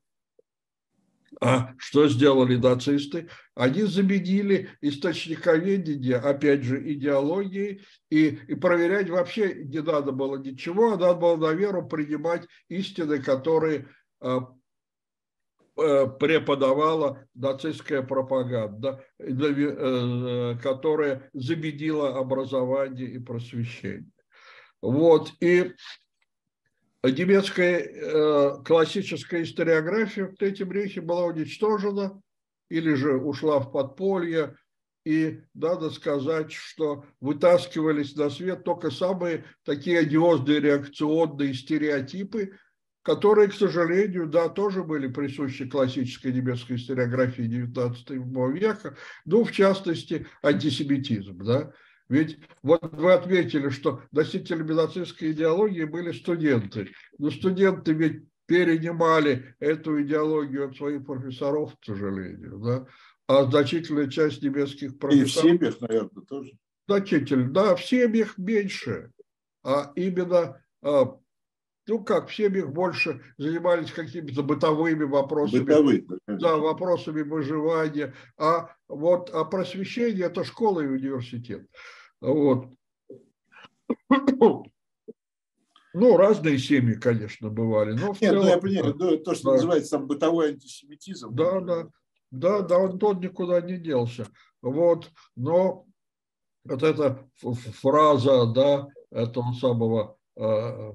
А 1.41 1.73
что 1.77 2.07
сделали 2.07 2.55
нацисты? 2.55 3.29
Они 3.55 3.83
заменили 3.83 4.69
источниковедение, 4.81 6.17
опять 6.17 6.63
же, 6.63 6.81
идеологией, 6.93 7.85
и, 8.09 8.27
и 8.27 8.55
проверять 8.55 9.09
вообще 9.09 9.63
не 9.65 9.81
надо 9.81 10.11
было 10.11 10.37
ничего, 10.37 10.93
а 10.93 10.97
надо 10.97 11.15
было 11.15 11.37
на 11.37 11.53
веру 11.53 11.87
принимать 11.87 12.47
истины, 12.67 13.21
которые 13.21 13.87
а, 14.21 14.47
э, 15.77 16.07
преподавала 16.19 17.25
нацистская 17.35 18.01
пропаганда, 18.01 19.03
э, 19.19 20.55
которая 20.61 21.29
заменила 21.33 22.17
образование 22.17 23.07
и 23.07 23.19
просвещение. 23.19 24.11
Вот, 24.81 25.33
и 25.41 25.73
немецкая 27.03 27.79
э, 27.79 28.63
классическая 28.65 29.43
историография 29.43 30.25
в 30.25 30.35
Третьем 30.35 30.71
рейхе 30.71 31.01
была 31.01 31.25
уничтожена 31.25 32.21
или 32.69 32.93
же 32.93 33.17
ушла 33.17 33.59
в 33.59 33.71
подполье, 33.71 34.55
и 35.05 35.41
надо 35.53 35.89
сказать, 35.89 36.51
что 36.51 37.05
вытаскивались 37.21 38.15
на 38.15 38.29
свет 38.29 38.63
только 38.63 38.91
самые 38.91 39.45
такие 39.63 39.99
одиозные 39.99 40.59
реакционные 40.59 41.53
стереотипы, 41.53 42.57
которые, 43.01 43.47
к 43.47 43.53
сожалению, 43.53 44.27
да, 44.27 44.49
тоже 44.49 44.83
были 44.83 45.07
присущи 45.07 45.67
классической 45.67 46.33
немецкой 46.33 46.75
историографии 46.75 47.43
XIX 47.43 48.53
века, 48.53 48.97
ну, 49.25 49.45
в 49.45 49.51
частности, 49.51 50.27
антисемитизм, 50.43 51.37
да, 51.43 51.71
ведь 52.09 52.39
вот 52.63 52.93
вы 52.93 53.13
отметили, 53.13 53.69
что 53.69 54.01
носителями 54.11 54.73
нацистской 54.73 55.31
идеологии 55.31 55.83
были 55.83 56.11
студенты. 56.11 56.89
Но 57.19 57.29
студенты 57.29 57.93
ведь 57.93 58.23
перенимали 58.47 59.55
эту 59.59 60.01
идеологию 60.01 60.67
от 60.67 60.75
своих 60.75 61.05
профессоров, 61.05 61.75
к 61.79 61.85
сожалению. 61.85 62.57
Да? 62.57 62.85
А 63.27 63.45
значительная 63.45 64.07
часть 64.07 64.41
немецких 64.41 64.97
профессоров... 64.97 65.45
И 65.45 65.57
в 65.57 65.59
семьях, 65.59 65.81
наверное, 65.81 66.25
тоже. 66.27 66.51
Значительно, 66.87 67.51
да, 67.51 67.75
в 67.75 67.85
семьях 67.85 68.39
меньше. 68.39 69.11
А 69.63 69.91
именно 69.95 70.59
а, 70.81 71.15
ну 71.89 72.03
как, 72.03 72.29
в 72.29 72.35
семьях 72.35 72.69
больше 72.69 73.21
занимались 73.37 73.91
какими-то 73.91 74.43
бытовыми 74.43 75.03
вопросами. 75.03 75.61
Бытовые. 75.61 76.05
Да, 76.27 76.57
вопросами 76.57 77.21
выживания. 77.21 78.13
А 78.37 78.75
вот 78.87 79.29
а 79.33 79.43
просвещение– 79.43 80.25
это 80.27 80.43
школа 80.43 80.81
и 80.81 80.87
университет. 80.87 81.67
Вот. 82.21 82.69
Ну, 85.91 86.17
разные 86.17 86.59
семьи, 86.59 86.93
конечно, 86.93 87.49
бывали. 87.49 87.93
Но 87.93 88.09
Нет, 88.09 88.17
целом, 88.19 88.43
ну, 88.43 88.47
я 88.47 88.57
понимаю, 88.59 88.93
да, 88.93 89.17
то, 89.17 89.33
что 89.33 89.45
да. 89.45 89.51
называется 89.53 89.97
там 89.97 90.05
бытовой 90.05 90.49
антисемитизм. 90.49 91.33
Да, 91.33 91.59
да, 91.61 91.89
да, 92.29 92.61
да, 92.61 92.77
он 92.77 92.99
тот 92.99 93.19
никуда 93.21 93.59
не 93.59 93.77
делся. 93.77 94.27
Вот, 94.61 95.09
но 95.35 95.87
вот 96.63 96.83
эта 96.83 97.27
фраза, 97.81 98.45
да, 98.53 98.87
этого 99.09 99.51
самого 99.53 100.17
э, 100.35 100.91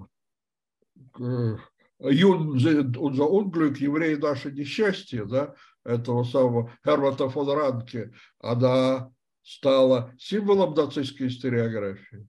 э, 1.18 1.56
Юн 1.98 2.56
Unglück, 2.56 3.78
евреи 3.78 4.14
наше 4.14 4.52
несчастье, 4.52 5.24
да, 5.24 5.54
этого 5.84 6.22
самого 6.22 6.70
Хермата 6.84 7.28
фон 7.28 7.50
Ранке, 7.50 8.12
она 8.38 9.10
стала 9.44 10.14
символом 10.18 10.74
нацистской 10.74 11.28
историографии. 11.28 12.26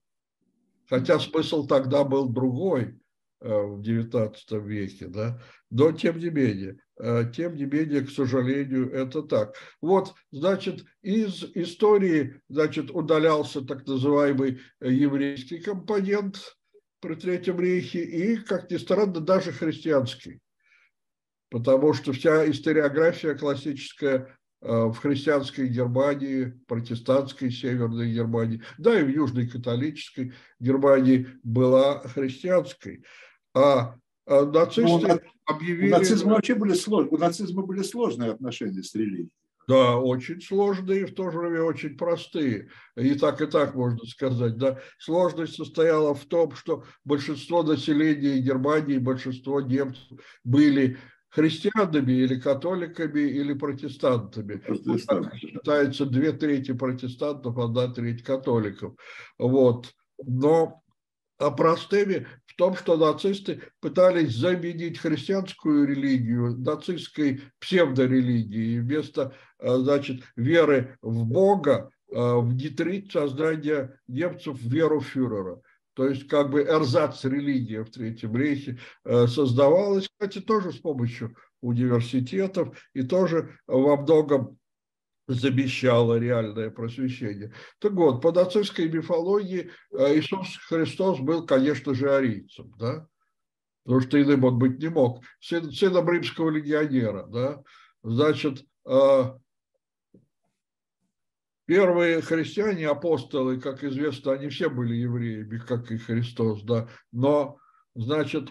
Хотя 0.88 1.19
смысл 1.19 1.65
тогда 1.65 2.04
был 2.04 2.30
другой 2.30 2.99
э, 3.41 3.49
в 3.49 3.82
XIX 3.82 4.36
веке, 4.62 5.08
да, 5.08 5.41
но 5.71 5.91
тем 5.93 6.19
не 6.19 6.30
менее, 6.30 6.78
э, 6.99 7.32
тем 7.34 7.56
не 7.56 7.65
менее, 7.65 8.01
к 8.01 8.12
сожалению, 8.12 8.91
это 8.91 9.23
так. 9.23 9.56
Вот, 9.82 10.13
значит, 10.32 10.84
из 11.01 11.43
истории, 11.56 12.39
значит, 12.49 12.91
удалялся 12.91 13.62
так 13.62 13.88
называемый 13.88 14.60
еврейский 14.82 15.60
компонент 15.60 16.58
при 16.99 17.15
Третьем 17.15 17.60
рейхе 17.60 18.04
и, 18.04 18.36
как 18.38 18.69
ни 18.69 18.78
странно, 18.78 19.21
даже 19.21 19.51
христианский. 19.51 20.39
Потому 21.49 21.93
что 21.93 22.12
вся 22.12 22.49
историография 22.49 23.36
классическая 23.36 24.28
Э, 24.28 24.44
в 24.65 24.95
христианской 24.95 25.67
Германии, 25.67 26.54
протестантской 26.67 27.51
Северной 27.51 28.12
Германии, 28.12 28.62
да 28.80 28.99
и 28.99 29.04
в 29.04 29.10
Южной 29.10 29.47
католической 29.47 30.34
Германии 30.60 31.28
была 31.43 31.99
христианской. 31.99 33.04
А, 33.54 33.95
а 34.25 34.45
нацисты 34.45 35.08
ну, 35.08 35.19
объявили... 35.45 35.93
У 35.93 35.97
нацизма 35.97 36.34
вообще 36.34 36.56
были 36.56 36.73
сложные, 36.73 37.12
у 37.12 37.17
нацизма 37.17 37.62
были 37.62 37.84
сложные 37.84 38.32
отношения 38.32 38.82
с 38.82 38.95
религией. 38.95 39.30
Да, 39.67 39.97
очень 39.97 40.41
сложные 40.41 41.01
и 41.01 41.06
в 41.06 41.15
то 41.15 41.32
же 41.32 41.39
время 41.39 41.63
очень 41.63 41.97
простые. 41.97 42.69
И 42.95 43.15
так, 43.15 43.41
и 43.41 43.47
так 43.47 43.73
можно 43.73 44.06
сказать. 44.06 44.58
Да. 44.58 44.80
Сложность 44.99 45.56
состояла 45.56 46.13
в 46.13 46.25
том, 46.25 46.51
что 46.51 46.84
большинство 47.04 47.63
населения 47.63 48.39
Германии, 48.39 48.99
большинство 48.99 49.62
немцев 49.62 50.19
были 50.43 50.97
христианами 51.36 52.13
или 52.13 52.39
католиками 52.39 53.19
или 53.19 53.54
протестантами. 53.54 54.56
Протестанты. 54.56 55.38
Считается 55.38 56.06
две 56.06 56.32
трети 56.32 56.71
протестантов, 56.71 57.58
одна 57.58 57.89
треть 57.89 58.24
католиков. 58.24 58.95
Вот. 59.38 59.91
Но 60.26 60.82
а 61.38 61.52
простыми 61.52 62.26
в 62.45 62.56
том, 62.56 62.78
что 62.78 62.95
нацисты 62.95 63.62
пытались 63.82 64.34
заменить 64.38 64.98
христианскую 64.98 65.86
религию 65.86 66.58
нацистской 66.58 67.41
псевдорелигией. 67.60 68.80
Вместо 68.80 69.34
а, 69.60 69.78
значит, 69.80 70.24
веры 70.38 70.98
в 71.02 71.26
Бога 71.26 71.89
а, 72.13 72.39
внедрить 72.39 73.12
создание 73.12 74.00
немцев 74.08 74.58
в 74.58 74.71
веру 74.71 75.02
фюрера 75.02 75.60
то 75.95 76.08
есть 76.08 76.27
как 76.27 76.49
бы 76.51 76.62
эрзац 76.62 77.23
религия 77.23 77.84
в 77.84 77.89
Третьем 77.89 78.36
Рейхе 78.36 78.77
э, 79.05 79.27
создавалась, 79.27 80.10
кстати, 80.10 80.39
тоже 80.41 80.73
с 80.73 80.77
помощью 80.77 81.36
университетов 81.62 82.77
и 82.93 83.03
тоже 83.03 83.58
во 83.65 83.95
многом 83.95 84.58
замещало 85.27 86.19
реальное 86.19 86.69
просвещение. 86.69 87.53
Так 87.79 87.93
вот, 87.93 88.21
по 88.21 88.31
нацистской 88.31 88.89
мифологии 88.89 89.71
э, 89.91 90.19
Иисус 90.19 90.58
Христос 90.67 91.19
был, 91.19 91.45
конечно 91.45 91.93
же, 91.95 92.13
арийцем, 92.13 92.73
да? 92.77 93.08
потому 93.84 94.01
что 94.01 94.21
иным 94.21 94.43
он 94.43 94.60
быть 94.60 94.79
не 94.79 94.89
мог, 94.89 95.23
сын, 95.39 95.71
сыном 95.71 96.10
римского 96.10 96.49
легионера. 96.49 97.25
Да? 97.27 97.63
Значит, 98.03 98.65
э, 98.86 99.23
Первые 101.65 102.21
христиане, 102.21 102.88
апостолы, 102.88 103.60
как 103.60 103.84
известно, 103.84 104.34
они 104.34 104.49
все 104.49 104.69
были 104.69 104.95
евреями, 104.95 105.58
как 105.58 105.91
и 105.91 105.97
Христос, 105.97 106.62
да. 106.62 106.88
Но, 107.12 107.58
значит, 107.95 108.49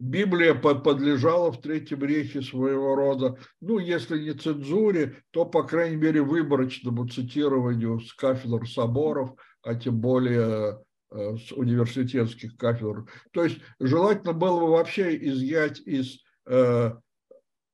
Библия 0.00 0.54
подлежала 0.54 1.52
в 1.52 1.60
Третьем 1.60 2.04
рейхе 2.04 2.42
своего 2.42 2.94
рода, 2.94 3.36
ну, 3.60 3.78
если 3.78 4.18
не 4.18 4.32
цензуре, 4.32 5.22
то, 5.30 5.44
по 5.44 5.62
крайней 5.64 5.96
мере, 5.96 6.22
выборочному 6.22 7.08
цитированию 7.08 8.00
с 8.00 8.12
кафедр 8.12 8.68
соборов, 8.68 9.34
а 9.62 9.74
тем 9.74 10.00
более 10.00 10.84
э, 11.10 11.36
с 11.36 11.52
университетских 11.52 12.56
кафедр. 12.56 13.06
То 13.32 13.44
есть 13.44 13.58
желательно 13.80 14.32
было 14.32 14.60
бы 14.60 14.70
вообще 14.70 15.16
изъять 15.16 15.80
из 15.80 16.20
э, 16.46 16.92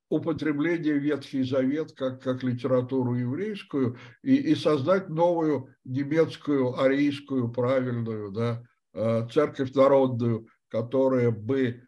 употребление 0.09 0.97
Ветхий 0.97 1.43
Завет 1.43 1.93
как, 1.93 2.21
как 2.21 2.43
литературу 2.43 3.15
еврейскую 3.15 3.97
и, 4.23 4.35
и 4.35 4.55
создать 4.55 5.09
новую 5.09 5.75
немецкую, 5.83 6.79
арийскую, 6.79 7.51
правильную 7.51 8.31
да, 8.31 8.63
э, 8.93 9.27
церковь 9.31 9.73
народную, 9.73 10.47
которая 10.69 11.31
бы, 11.31 11.87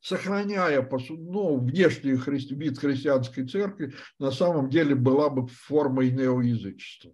сохраняя 0.00 0.88
ну, 1.10 1.58
внешний 1.58 2.16
христи, 2.16 2.54
вид 2.54 2.78
христианской 2.78 3.46
церкви, 3.46 3.94
на 4.18 4.30
самом 4.30 4.70
деле 4.70 4.94
была 4.94 5.30
бы 5.30 5.46
формой 5.48 6.10
неоязычества. 6.10 7.12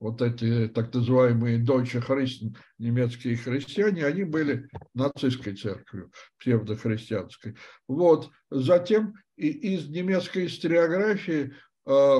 Вот 0.00 0.22
эти 0.22 0.66
так 0.68 0.92
называемые 0.92 1.62
Deutsche 1.62 2.02
Christen, 2.04 2.56
немецкие 2.78 3.36
христиане, 3.36 4.06
они 4.06 4.24
были 4.24 4.68
нацистской 4.94 5.54
церковью, 5.54 6.10
псевдохристианской. 6.38 7.54
Вот. 7.86 8.30
Затем 8.50 9.14
из 9.36 9.88
немецкой 9.88 10.46
историографии 10.46 11.52
э, 11.86 12.18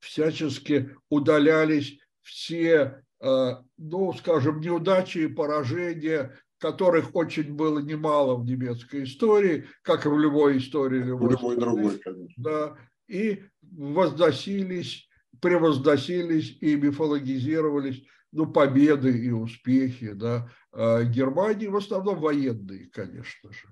всячески 0.00 0.96
удалялись 1.10 1.98
все, 2.22 3.02
э, 3.20 3.54
ну, 3.76 4.12
скажем, 4.14 4.60
неудачи 4.60 5.18
и 5.18 5.28
поражения, 5.28 6.38
которых 6.58 7.14
очень 7.14 7.54
было 7.54 7.80
немало 7.80 8.36
в 8.36 8.44
немецкой 8.44 9.04
истории, 9.04 9.66
как 9.82 10.06
и 10.06 10.08
в 10.08 10.18
любой 10.18 10.58
истории 10.58 11.02
любой, 11.02 11.28
в 11.28 11.32
любой 11.32 11.56
страны, 11.56 11.76
другой, 11.76 11.98
конечно. 11.98 12.34
Да, 12.36 12.76
и 13.08 13.44
возносились, 13.62 15.07
превозносились 15.40 16.56
и 16.60 16.76
мифологизировались 16.76 18.04
ну, 18.32 18.46
победы 18.46 19.16
и 19.16 19.30
успехи 19.30 20.12
да, 20.12 20.50
э, 20.72 21.04
Германии, 21.04 21.66
в 21.66 21.76
основном 21.76 22.20
военные, 22.20 22.90
конечно 22.90 23.52
же. 23.52 23.68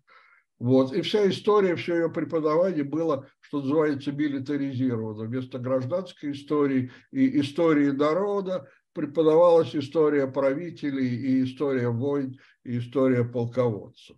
Вот. 0.59 0.95
И 0.95 1.03
вся 1.03 1.29
история, 1.29 1.77
все 1.77 1.97
ее 1.97 2.11
преподавание 2.11 2.85
было, 2.85 3.29
что 3.41 3.61
называется, 3.61 4.13
милитаризировано. 4.13 5.25
Вместо 5.25 5.59
гражданской 5.59 6.33
истории 6.33 6.91
и 7.11 7.41
истории 7.41 7.91
народа 7.91 8.69
преподавалась 8.95 9.77
история 9.77 10.27
правителей 10.27 11.15
и 11.15 11.45
история 11.45 11.91
войн, 11.91 12.39
и 12.65 12.79
история 12.79 13.25
полководцев. 13.25 14.17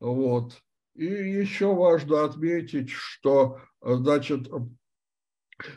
Вот. 0.00 0.60
И 0.96 1.04
еще 1.04 1.72
важно 1.72 2.24
отметить, 2.24 2.90
что, 2.90 3.60
значит, 3.80 4.48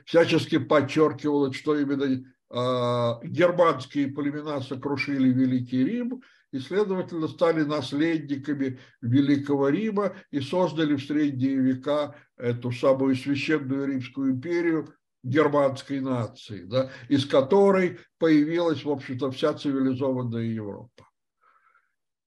всячески 0.05 0.57
подчеркивалось, 0.57 1.55
что 1.55 1.77
именно 1.77 2.05
э, 2.05 3.27
германские 3.27 4.07
племена 4.07 4.61
сокрушили 4.61 5.29
Великий 5.29 5.83
Рим, 5.83 6.21
и, 6.51 6.59
следовательно, 6.59 7.27
стали 7.27 7.63
наследниками 7.63 8.79
Великого 9.01 9.69
Рима 9.69 10.15
и 10.31 10.41
создали 10.41 10.95
в 10.95 11.03
средние 11.03 11.55
века 11.55 12.15
эту 12.37 12.71
самую 12.71 13.15
священную 13.15 13.87
Римскую 13.87 14.31
империю 14.31 14.93
германской 15.23 15.99
нации, 15.99 16.63
да, 16.63 16.91
из 17.07 17.25
которой 17.25 17.99
появилась, 18.17 18.83
в 18.83 18.89
общем-то, 18.89 19.31
вся 19.31 19.53
цивилизованная 19.53 20.43
Европа. 20.43 21.07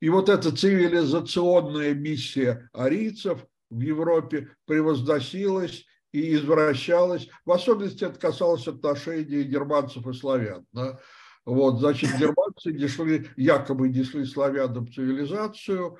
И 0.00 0.08
вот 0.08 0.28
эта 0.28 0.54
цивилизационная 0.54 1.94
миссия 1.94 2.68
арийцев 2.72 3.44
в 3.70 3.80
Европе 3.80 4.50
превозносилась 4.66 5.84
и 6.14 6.34
извращалась. 6.36 7.28
В 7.44 7.50
особенности 7.50 8.04
это 8.04 8.20
касалось 8.20 8.68
отношений 8.68 9.42
германцев 9.42 10.06
и 10.06 10.12
славян. 10.12 10.64
Да? 10.72 11.00
Вот, 11.44 11.80
значит, 11.80 12.10
германцы 12.20 12.72
несли, 12.72 13.26
якобы 13.36 13.88
несли 13.88 14.24
славянам 14.24 14.90
цивилизацию. 14.90 15.98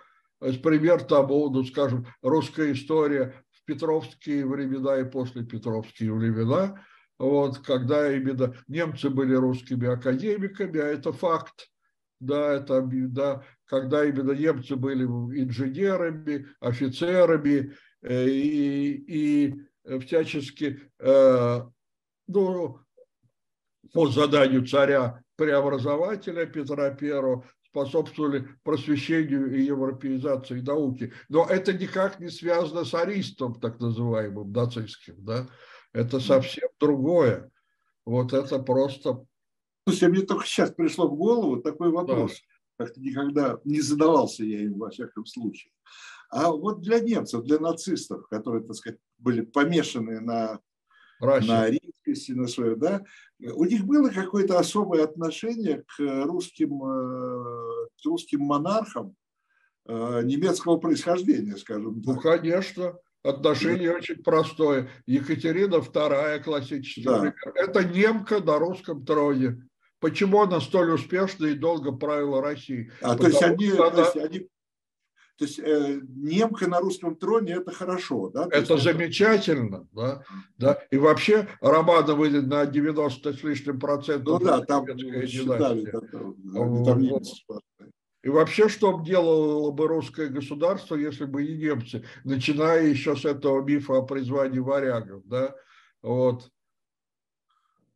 Пример 0.62 1.03
тому, 1.03 1.50
ну, 1.50 1.64
скажем, 1.64 2.07
русская 2.22 2.72
история 2.72 3.35
в 3.50 3.64
петровские 3.64 4.46
времена 4.46 4.98
и 4.98 5.05
после 5.05 5.42
петровские 5.42 6.12
времена, 6.12 6.81
вот, 7.18 7.59
когда 7.59 8.12
именно 8.14 8.55
немцы 8.68 9.11
были 9.11 9.35
русскими 9.35 9.88
академиками, 9.88 10.79
а 10.79 10.87
это 10.87 11.12
факт, 11.12 11.70
да, 12.20 12.53
это, 12.53 12.83
да, 12.83 13.42
когда 13.64 14.05
именно 14.05 14.33
немцы 14.33 14.77
были 14.77 15.05
инженерами, 15.05 16.46
офицерами 16.61 17.72
э, 18.03 18.29
и, 18.29 18.92
и 19.09 19.55
всячески, 20.01 20.81
э, 20.99 21.61
ну, 22.27 22.79
по 23.92 24.09
заданию 24.09 24.66
царя 24.66 25.23
преобразователя 25.37 26.47
Петра 26.47 26.97
I 27.01 27.42
способствовали 27.68 28.49
просвещению 28.62 29.53
и 29.53 29.62
европеизации 29.62 30.61
науки. 30.61 31.12
Но 31.29 31.44
это 31.44 31.73
никак 31.73 32.20
не 32.20 32.29
связано 32.29 32.85
с 32.85 32.94
аристом, 32.94 33.59
так 33.59 33.81
называемым, 33.81 34.53
нацистским. 34.53 35.16
Да? 35.25 35.49
Это 35.92 36.20
совсем 36.20 36.68
другое. 36.79 37.51
Вот 38.07 38.33
это 38.33 38.61
просто... 38.61 39.25
Слушайте, 39.87 40.09
мне 40.09 40.23
только 40.23 40.47
сейчас 40.47 40.70
пришло 40.70 41.09
в 41.09 41.16
голову 41.16 41.57
такой 41.59 41.90
вопрос. 41.90 42.33
Да. 42.79 42.85
Как-то 42.85 43.01
никогда 43.01 43.59
не 43.64 43.81
задавался 43.81 44.44
я 44.44 44.61
им 44.61 44.79
во 44.79 44.90
всяком 44.90 45.27
случае. 45.27 45.73
А 46.35 46.51
вот 46.51 46.81
для 46.81 46.99
немцев, 46.99 47.44
для 47.44 47.61
нацистов, 47.61 48.27
которые, 48.29 48.64
так 48.64 48.75
сказать, 48.75 48.99
были 49.18 49.42
помешаны 49.42 50.20
на 50.20 50.59
на 51.20 51.70
римскости, 51.70 52.33
на 52.33 52.49
свое, 52.49 52.75
да, 52.75 53.05
у 53.38 53.64
них 53.64 53.85
было 53.85 54.11
какое-то 54.11 54.59
особое 54.59 55.05
отношение 55.05 55.85
к 55.87 56.01
русским, 56.25 56.83
э, 56.85 57.87
к 57.97 58.05
русским 58.05 58.40
монархам 58.40 59.14
э, 59.87 60.23
немецкого 60.25 60.77
происхождения, 60.77 61.57
скажем 61.57 62.03
так. 62.03 62.16
Ну, 62.16 62.20
конечно. 62.20 62.99
Отношение 63.23 63.90
да. 63.90 63.97
очень 63.97 64.23
простое. 64.23 64.90
Екатерина 65.07 65.77
II, 65.77 66.42
классический 66.42 67.05
да. 67.05 67.20
пример. 67.20 67.35
Это 67.55 67.85
немка 67.85 68.40
на 68.40 68.59
русском 68.59 69.07
троне. 69.07 69.62
Почему 70.01 70.42
она 70.42 70.61
столь 70.61 70.90
успешно 70.90 71.47
и 71.47 71.55
долго 71.55 71.92
правила 71.92 72.42
Россией? 72.42 72.90
А, 73.01 73.16
то 73.16 73.29
есть, 73.29 73.42
они, 73.42 73.70
она... 73.70 73.90
то 73.90 74.01
есть 74.01 74.16
они 74.16 74.49
то 75.37 75.44
есть 75.44 75.59
э, 75.59 76.01
немка 76.14 76.68
на 76.68 76.79
русском 76.79 77.16
троне– 77.16 77.55
это 77.61 77.73
хорошо. 77.73 78.31
Да? 78.31 78.47
это 78.51 78.75
есть, 78.75 78.85
замечательно. 78.85 79.88
Да? 79.92 80.23
Да? 80.59 80.79
И 80.90 80.97
вообще 80.97 81.49
Романовы 81.61 82.31
на 82.42 82.66
90 82.66 83.33
с 83.33 83.42
лишним 83.42 83.81
процентов. 83.81 84.40
Ну 84.40 84.47
да, 84.47 84.61
там 84.61 84.87
считали. 84.87 85.90
там, 85.90 86.37
и 88.25 88.31
вообще, 88.31 88.70
что 88.70 88.97
бы 88.97 89.05
делало 89.05 89.70
бы 89.70 89.87
русское 89.87 90.29
государство, 90.29 90.94
если 90.97 91.27
бы 91.27 91.44
и 91.44 91.59
немцы, 91.59 92.05
начиная 92.25 92.87
еще 92.87 93.16
с 93.16 93.27
этого 93.27 93.62
мифа 93.62 93.99
о 93.99 94.03
призвании 94.03 94.61
варягов, 94.61 95.23
да, 95.27 95.55
вот. 96.01 96.51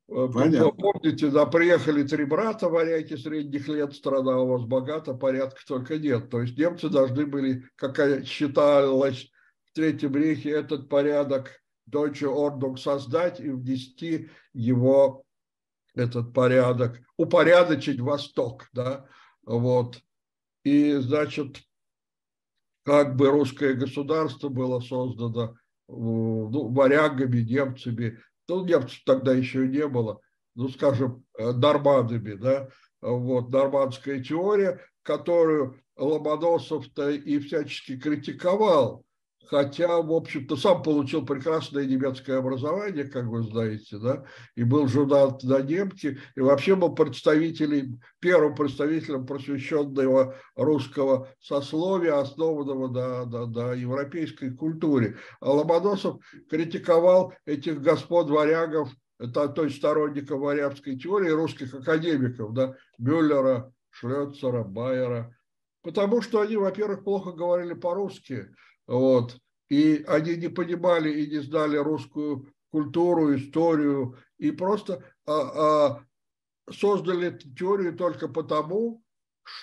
Э, 0.08 0.28
Понятно. 0.32 0.70
Помните, 0.72 1.28
да, 1.28 1.46
приехали 1.46 2.02
три 2.02 2.24
брата 2.24 2.68
варяги 2.68 3.14
средних 3.14 3.68
лет, 3.68 3.94
страна 3.94 4.38
у 4.38 4.48
вас 4.48 4.64
богата, 4.64 5.14
порядка 5.14 5.60
только 5.66 5.98
нет. 5.98 6.30
То 6.30 6.40
есть 6.40 6.56
немцы 6.56 6.88
должны 6.88 7.26
были, 7.26 7.64
как 7.76 8.24
считалось 8.24 9.30
в 9.66 9.72
Третьем 9.74 10.14
Рейхе, 10.16 10.50
этот 10.50 10.88
порядок 10.88 11.60
Deutsche 11.90 12.26
Ordnung 12.26 12.76
создать 12.76 13.40
и 13.40 13.50
внести 13.50 14.30
его, 14.54 15.24
этот 15.94 16.32
порядок, 16.32 17.00
упорядочить 17.16 18.00
Восток, 18.00 18.68
да, 18.72 19.06
вот. 19.42 20.00
И, 20.64 20.94
значит, 20.94 21.58
как 22.84 23.16
бы 23.16 23.28
русское 23.28 23.74
государство 23.74 24.48
было 24.48 24.80
создано 24.80 25.56
ну, 25.88 26.68
варягами, 26.68 27.40
немцами, 27.40 28.20
ну, 28.48 28.64
немцев 28.64 29.00
тогда 29.04 29.32
еще 29.32 29.68
не 29.68 29.86
было, 29.86 30.20
ну, 30.54 30.68
скажем, 30.68 31.24
э, 31.38 31.52
нормандами, 31.52 32.34
да, 32.34 32.68
вот, 33.00 33.50
нормандская 33.50 34.22
теория, 34.22 34.80
которую 35.02 35.80
Ломоносов-то 35.96 37.10
и 37.10 37.38
всячески 37.38 37.98
критиковал, 37.98 39.04
хотя, 39.48 40.00
в 40.00 40.12
общем-то, 40.12 40.56
сам 40.56 40.82
получил 40.82 41.24
прекрасное 41.24 41.86
немецкое 41.86 42.38
образование, 42.38 43.04
как 43.04 43.24
вы 43.26 43.42
знаете, 43.42 43.98
да, 43.98 44.24
и 44.54 44.62
был 44.62 44.86
журнал 44.88 45.38
на 45.42 45.60
немке, 45.60 46.18
и 46.36 46.40
вообще 46.40 46.76
был 46.76 46.94
представителем, 46.94 48.00
первым 48.20 48.54
представителем 48.54 49.26
просвещенного 49.26 50.34
русского 50.54 51.28
сословия, 51.40 52.18
основанного 52.18 52.88
на, 52.88 53.24
на, 53.24 53.46
на 53.46 53.72
европейской 53.72 54.50
культуре. 54.50 55.16
А 55.40 55.50
Ломоносов 55.50 56.18
критиковал 56.50 57.32
этих 57.46 57.80
господ 57.80 58.28
варягов, 58.30 58.90
это, 59.18 59.48
то 59.48 59.64
есть 59.64 59.78
сторонников 59.78 60.40
варягской 60.40 60.96
теории, 60.98 61.30
русских 61.30 61.74
академиков, 61.74 62.52
да, 62.52 62.74
Мюллера, 62.98 63.72
Шлёцера, 63.90 64.62
Байера, 64.62 65.34
потому 65.82 66.20
что 66.20 66.40
они, 66.40 66.56
во-первых, 66.56 67.02
плохо 67.02 67.32
говорили 67.32 67.72
по-русски, 67.72 68.48
вот. 68.88 69.38
И 69.68 70.02
они 70.08 70.36
не 70.36 70.48
понимали 70.48 71.10
и 71.12 71.30
не 71.30 71.40
знали 71.40 71.76
русскую 71.76 72.52
культуру, 72.70 73.36
историю, 73.36 74.16
и 74.38 74.50
просто 74.50 75.04
а, 75.26 75.32
а, 75.32 76.04
создали 76.72 77.38
теорию 77.38 77.94
только 77.96 78.28
потому, 78.28 79.02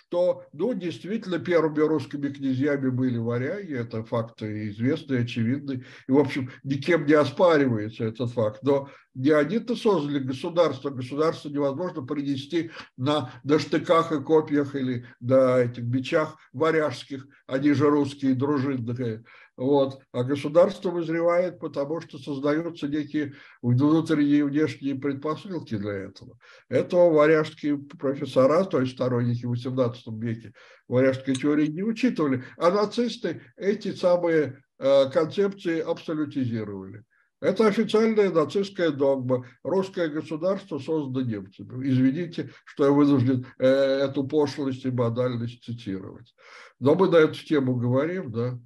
что, 0.08 0.46
ну, 0.54 0.74
действительно, 0.74 1.40
первыми 1.40 1.80
русскими 1.80 2.30
князьями 2.30 2.90
были 2.90 3.18
варяги, 3.18 3.74
это 3.74 4.04
факт 4.04 4.42
известный, 4.42 5.22
очевидный, 5.24 5.86
и, 6.08 6.12
в 6.12 6.18
общем, 6.18 6.52
никем 6.64 7.06
не 7.06 7.14
оспаривается 7.14 8.06
этот 8.06 8.32
факт, 8.32 8.60
но 8.64 8.90
не 9.14 9.32
они-то 9.32 9.76
создали 9.76 10.20
государство, 10.20 10.90
государство 10.90 11.50
невозможно 11.50 12.02
принести 12.02 12.72
на, 12.98 13.32
на 13.44 13.60
штыках 13.60 14.12
и 14.12 14.22
копьях 14.22 14.76
или 14.76 15.06
на 15.22 15.60
этих 15.60 15.84
бичах 15.84 16.38
варяжских, 16.52 17.26
они 17.48 17.72
же 17.72 17.90
русские 17.90 18.36
дружинные, 18.36 19.24
Вот. 19.58 20.02
А 20.12 20.24
государство 20.24 20.90
вызревает, 20.90 21.60
потому 21.60 22.02
что 22.02 22.18
создаются 22.18 22.88
некие 22.88 23.34
внутренние 23.62 24.40
и 24.40 24.44
внешние 24.44 24.96
предпосылки 24.96 25.78
для 25.78 25.94
этого. 25.94 26.38
Этого 26.68 27.14
варяжские 27.14 27.78
профессора, 27.78 28.66
то 28.66 28.82
есть 28.82 28.94
сторонники 28.94 29.46
в 29.46 29.54
XVIII 29.54 30.20
веке 30.20 30.54
варяжской 30.88 31.36
теории 31.36 31.68
не 31.68 31.84
учитывали, 31.84 32.44
а 32.58 32.70
нацисты 32.70 33.42
эти 33.56 33.94
самые 33.94 34.62
э, 34.78 35.10
концепции 35.10 35.80
абсолютизировали. 35.80 37.04
Это 37.42 37.68
официальная 37.68 38.32
нацистская 38.32 38.92
догма. 38.92 39.46
Русское 39.64 40.08
государство 40.08 40.80
создано 40.80 41.26
немцами. 41.26 41.88
Извините, 41.88 42.50
что 42.66 42.86
я 42.86 42.92
вынужден 42.92 43.46
э, 43.60 43.68
эту 43.68 44.26
пошлость 44.26 44.86
и 44.86 44.90
банальность 44.90 45.64
цитировать. 45.64 46.34
Но 46.80 46.96
мы 46.96 47.10
на 47.10 47.18
эту 47.18 47.36
тему 47.46 47.76
говорим, 47.76 48.32
да. 48.32 48.60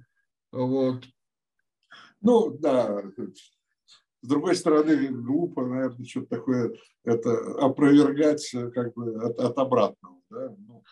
Вот. 0.52 1.04
Ну, 2.20 2.50
да. 2.50 3.02
С 4.22 4.28
другой 4.28 4.54
стороны, 4.54 5.08
глупо, 5.08 5.64
наверное, 5.64 6.04
что-то 6.04 6.26
такое 6.26 6.74
это 7.04 7.32
опровергать 7.58 8.46
как 8.74 8.92
бы 8.94 9.14
от, 9.22 9.38
от 9.38 9.58
обратного. 9.58 10.20
Да? 10.30 10.54
Ну, 10.58 10.82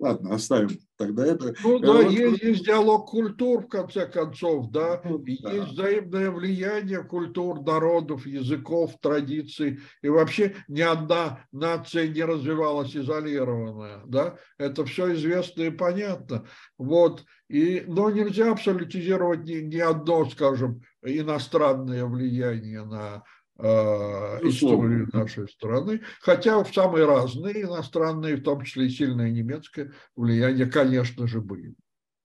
Ладно, 0.00 0.34
оставим 0.34 0.70
тогда 0.96 1.24
это. 1.24 1.54
Ну 1.62 1.78
да, 1.78 1.92
вот... 1.92 2.10
есть, 2.10 2.42
есть 2.42 2.64
диалог 2.64 3.08
культур, 3.08 3.62
в 3.62 3.68
конце 3.68 4.06
концов, 4.06 4.70
да, 4.70 5.00
ну, 5.04 5.24
есть 5.24 5.42
да. 5.42 5.64
взаимное 5.66 6.30
влияние 6.30 7.04
культур, 7.04 7.62
народов, 7.62 8.26
языков, 8.26 8.96
традиций, 9.00 9.80
и 10.02 10.08
вообще 10.08 10.56
ни 10.66 10.80
одна 10.80 11.46
нация 11.52 12.08
не 12.08 12.24
развивалась 12.24 12.96
изолированная, 12.96 14.02
да, 14.06 14.36
это 14.58 14.84
все 14.84 15.14
известно 15.14 15.62
и 15.62 15.70
понятно, 15.70 16.44
вот, 16.76 17.24
и, 17.48 17.84
но 17.86 18.10
нельзя 18.10 18.50
абсолютизировать 18.50 19.44
ни, 19.44 19.56
ни 19.56 19.78
одно, 19.78 20.28
скажем, 20.28 20.82
иностранное 21.02 22.04
влияние 22.04 22.84
на 22.84 23.22
Э, 23.22 23.43
историю 23.56 25.08
нашей 25.12 25.48
страны, 25.48 26.00
хотя 26.20 26.62
в 26.62 26.74
самые 26.74 27.06
разные 27.06 27.62
иностранные, 27.62 28.36
в 28.36 28.42
том 28.42 28.64
числе 28.64 28.86
и 28.86 28.90
сильное 28.90 29.30
немецкое 29.30 29.92
влияние, 30.16 30.66
конечно 30.66 31.26
же, 31.26 31.40
были. 31.40 31.74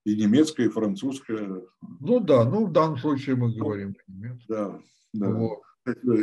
И 0.06 0.16
немецкое, 0.16 0.68
и 0.68 0.70
французское. 0.70 1.62
Ну 2.00 2.20
да, 2.20 2.46
ну 2.46 2.66
в 2.66 2.72
данном 2.72 2.98
случае 2.98 3.36
мы 3.36 3.54
говорим 3.54 3.96
немецкое. 4.08 4.58
Да, 4.58 4.80
да. 5.14 5.30
Вот. 5.30 5.62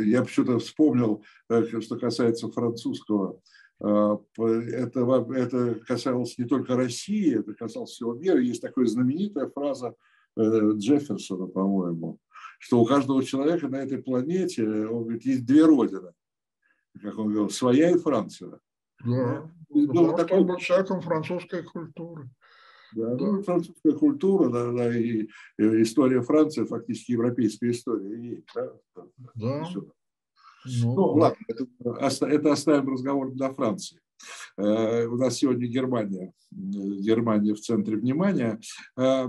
Я 0.03 0.23
почему-то 0.23 0.59
вспомнил, 0.59 1.23
э, 1.49 1.63
что 1.81 1.97
касается 1.97 2.49
французского. 2.49 3.39
Э, 3.81 4.17
это, 4.37 5.25
это 5.33 5.75
касалось 5.87 6.37
не 6.37 6.45
только 6.45 6.75
России, 6.75 7.39
это 7.39 7.53
касалось 7.53 7.91
всего 7.91 8.13
мира. 8.13 8.39
Есть 8.41 8.61
такая 8.61 8.85
знаменитая 8.85 9.49
фраза 9.49 9.95
Джефферсона, 10.37 11.47
по-моему, 11.47 12.19
что 12.57 12.79
у 12.81 12.85
каждого 12.85 13.23
человека 13.23 13.67
на 13.67 13.77
этой 13.77 13.97
планете, 14.01 14.65
он 14.65 15.03
говорит, 15.03 15.25
есть 15.25 15.45
две 15.45 15.65
родины, 15.65 16.13
как 17.01 17.17
он 17.17 17.27
говорил, 17.27 17.49
своя 17.49 17.91
и 17.91 17.97
Франция. 17.97 18.59
Да, 19.05 19.51
ну, 19.69 19.93
ну, 19.93 20.17
такой 20.17 20.43
был 20.43 20.57
человеком 20.57 21.01
французской 21.01 21.63
культуры. 21.63 22.29
Да, 22.93 23.15
ну, 23.15 23.43
французская 23.43 23.93
культура, 23.93 24.49
да, 24.49 24.71
да, 24.71 24.97
и, 24.97 25.27
и 25.57 25.81
история 25.83 26.21
Франции, 26.21 26.63
фактически 26.63 27.11
европейская 27.11 27.71
история. 27.71 28.15
И, 28.15 28.43
да, 28.55 28.73
да. 29.35 29.63
Ну, 30.65 30.95
ну 30.95 31.05
ладно, 31.13 31.37
это, 31.47 32.25
это 32.25 32.51
оставим 32.51 32.89
разговор 32.91 33.31
для 33.31 33.53
Франции. 33.53 33.99
Э, 34.57 35.05
у 35.05 35.17
нас 35.17 35.35
сегодня 35.37 35.67
Германия, 35.67 36.33
Германия 36.51 37.53
в 37.53 37.59
центре 37.59 37.97
внимания. 37.97 38.59
Э, 38.97 39.27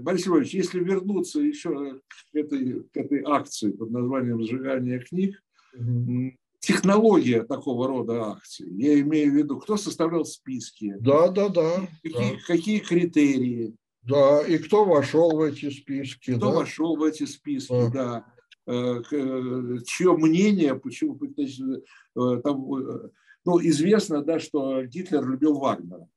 Борис 0.00 0.26
Львович, 0.26 0.54
если 0.54 0.80
вернуться 0.80 1.40
еще 1.40 2.00
к 2.32 2.34
этой, 2.34 2.82
к 2.82 2.96
этой 2.96 3.22
акции 3.24 3.70
под 3.70 3.90
названием 3.90 4.42
«Сжигание 4.42 5.00
книг», 5.00 5.42
угу. 5.74 6.32
технология 6.60 7.44
такого 7.44 7.88
рода 7.88 8.32
акций, 8.32 8.68
я 8.76 9.00
имею 9.00 9.32
в 9.32 9.36
виду, 9.36 9.58
кто 9.58 9.76
составлял 9.76 10.24
списки? 10.24 10.94
Да, 11.00 11.28
да, 11.28 11.48
да. 11.48 11.88
Какие, 12.02 12.32
да. 12.32 12.38
какие 12.46 12.78
критерии? 12.80 13.74
Да, 14.02 14.42
и 14.46 14.58
кто 14.58 14.84
вошел 14.84 15.36
в 15.36 15.42
эти 15.42 15.70
списки. 15.70 16.34
Кто 16.34 16.50
да? 16.50 16.56
вошел 16.56 16.96
в 16.96 17.02
эти 17.02 17.24
списки, 17.24 17.90
да. 17.92 18.24
да. 18.66 18.72
Э, 18.72 19.02
чье 19.86 20.14
мнение, 20.14 20.74
почему, 20.74 21.18
значит, 21.18 21.84
там 22.14 22.66
ну, 23.44 23.60
известно, 23.60 24.22
да, 24.22 24.38
что 24.38 24.82
Гитлер 24.84 25.26
любил 25.26 25.58
Вагнера. 25.58 26.08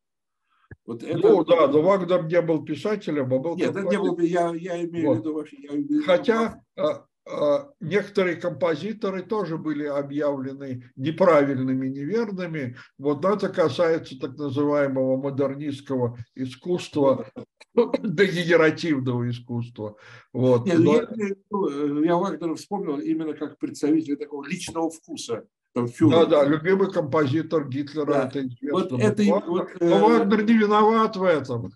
Вот 0.85 1.03
это... 1.03 1.17
Ну 1.17 1.43
да, 1.45 1.67
но 1.67 1.81
Вагнер 1.81 2.25
не 2.25 2.41
был 2.41 2.63
писателем, 2.63 3.33
а 3.33 3.39
был... 3.39 3.55
Нет, 3.55 3.71
это 3.71 3.81
не 3.83 3.97
был, 3.97 4.17
я, 4.19 4.53
я 4.55 4.83
имею 4.83 5.07
вот. 5.07 5.17
в 5.17 5.19
виду 5.19 5.33
вообще... 5.33 5.57
Я 5.61 5.69
имею 5.75 6.03
Хотя 6.03 6.61
а, 6.75 7.05
а, 7.29 7.69
некоторые 7.79 8.35
композиторы 8.35 9.21
тоже 9.21 9.57
были 9.57 9.85
объявлены 9.85 10.91
неправильными, 10.95 11.87
неверными. 11.87 12.75
Вот 12.97 13.23
это 13.23 13.49
касается 13.49 14.19
так 14.19 14.37
называемого 14.37 15.17
модернистского 15.17 16.17
искусства, 16.35 17.29
дегенеративного 17.75 19.29
искусства. 19.29 19.97
Вот. 20.33 20.65
Нет, 20.65 20.79
но... 20.79 20.95
я, 20.95 22.05
я 22.05 22.15
Вагнера 22.17 22.55
вспомнил 22.55 22.99
именно 22.99 23.33
как 23.33 23.59
представитель 23.59 24.17
такого 24.17 24.45
личного 24.47 24.89
вкуса 24.89 25.45
там 25.73 25.87
Да, 25.99 26.25
да, 26.25 26.45
любимый 26.45 26.91
композитор 26.91 27.67
Гитлера, 27.67 28.05
да. 28.05 28.27
это 28.27 28.41
известно. 28.41 28.71
Вот 28.71 28.91
это, 28.91 29.23
Вагнер, 29.23 29.47
вот, 29.47 29.69
э, 29.79 29.89
но 29.89 30.07
Вагнер 30.07 30.43
не 30.43 30.53
виноват 30.53 31.15
в 31.15 31.23
этом. 31.23 31.71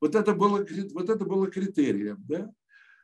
Вот 0.00 0.14
это 0.14 0.34
было, 0.34 0.66
вот 0.92 1.08
это 1.08 1.24
было 1.24 1.46
критерием, 1.46 2.16
да? 2.28 2.50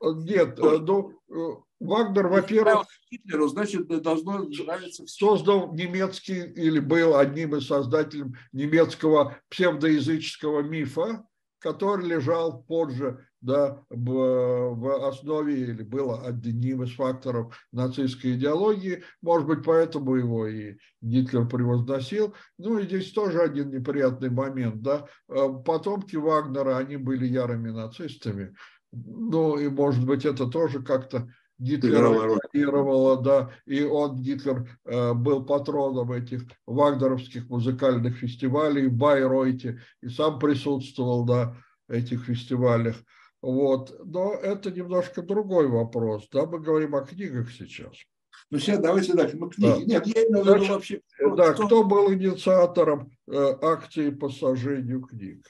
Нет, 0.01 0.59
э, 0.59 0.79
ну, 0.79 1.13
э, 1.29 1.57
Вагнер, 1.81 2.27
во-первых, 2.27 2.87
Гитлеру, 3.11 3.49
значит, 3.49 3.87
должно 4.03 4.45
нравиться 4.45 5.07
Создал 5.07 5.73
немецкий, 5.73 6.43
или 6.43 6.81
был 6.81 7.17
одним 7.17 7.55
из 7.55 7.69
создателей 7.69 8.35
немецкого 8.53 9.39
псевдоязыческого 9.49 10.63
мифа, 10.63 11.28
который 11.59 12.07
лежал 12.07 12.63
позже 12.63 13.27
да, 13.41 13.83
в, 13.89 15.09
основе 15.09 15.61
или 15.61 15.83
было 15.83 16.23
одним 16.27 16.83
из 16.83 16.95
факторов 16.95 17.57
нацистской 17.73 18.35
идеологии. 18.35 19.03
Может 19.23 19.47
быть, 19.47 19.65
поэтому 19.65 20.17
его 20.17 20.47
и 20.47 20.77
Гитлер 21.01 21.47
превозносил. 21.47 22.35
Ну 22.59 22.79
и 22.79 22.85
здесь 22.85 23.13
тоже 23.13 23.41
один 23.41 23.71
неприятный 23.71 24.31
момент. 24.31 24.83
Да? 24.83 25.07
Э, 25.29 25.49
потомки 25.65 26.17
Вагнера, 26.17 26.79
они 26.79 26.97
были 26.97 27.27
ярыми 27.27 27.71
нацистами. 27.71 28.55
Ну 28.91 29.59
и, 29.59 29.69
может 29.69 30.05
быть, 30.05 30.25
это 30.25 30.47
тоже 30.47 30.83
как-то 30.83 31.29
Гитлер 31.59 32.03
реагировало, 32.13 33.21
да, 33.21 33.51
и 33.67 33.83
он, 33.83 34.17
Гитлер, 34.23 34.69
э, 34.85 35.13
был 35.13 35.45
патроном 35.45 36.13
этих 36.13 36.43
вагнеровских 36.67 37.49
музыкальных 37.49 38.17
фестивалей 38.17 38.87
в 38.87 38.93
Байройте 38.93 39.81
и 40.01 40.09
сам 40.09 40.39
присутствовал 40.39 41.27
на 41.27 41.57
этих 41.89 42.25
фестивалях. 42.25 42.97
Вот. 43.43 43.95
Но 44.05 44.35
это 44.35 44.71
немножко 44.71 45.23
другой 45.23 45.69
вопрос. 45.69 46.29
Да, 46.33 46.47
мы 46.47 46.61
говорим 46.61 46.95
о 46.95 47.03
книгах 47.03 47.51
сейчас. 47.51 47.93
Ну, 48.51 48.59
сейчас 48.59 48.79
давайте 48.79 49.13
так, 49.15 49.35
мы 49.35 49.51
книги. 49.51 49.85
Да. 49.85 49.95
Нет, 49.95 50.07
я 50.07 50.23
имею 50.25 50.45
в 50.45 50.47
виду 50.47 50.73
вообще... 50.73 51.01
Да, 51.37 51.53
кто... 51.53 51.67
кто 51.67 51.85
был 51.85 52.13
инициатором 52.13 53.11
э, 53.27 53.57
акции 53.63 54.11
по 54.11 54.29
сожжению 54.29 55.03
книг? 55.03 55.45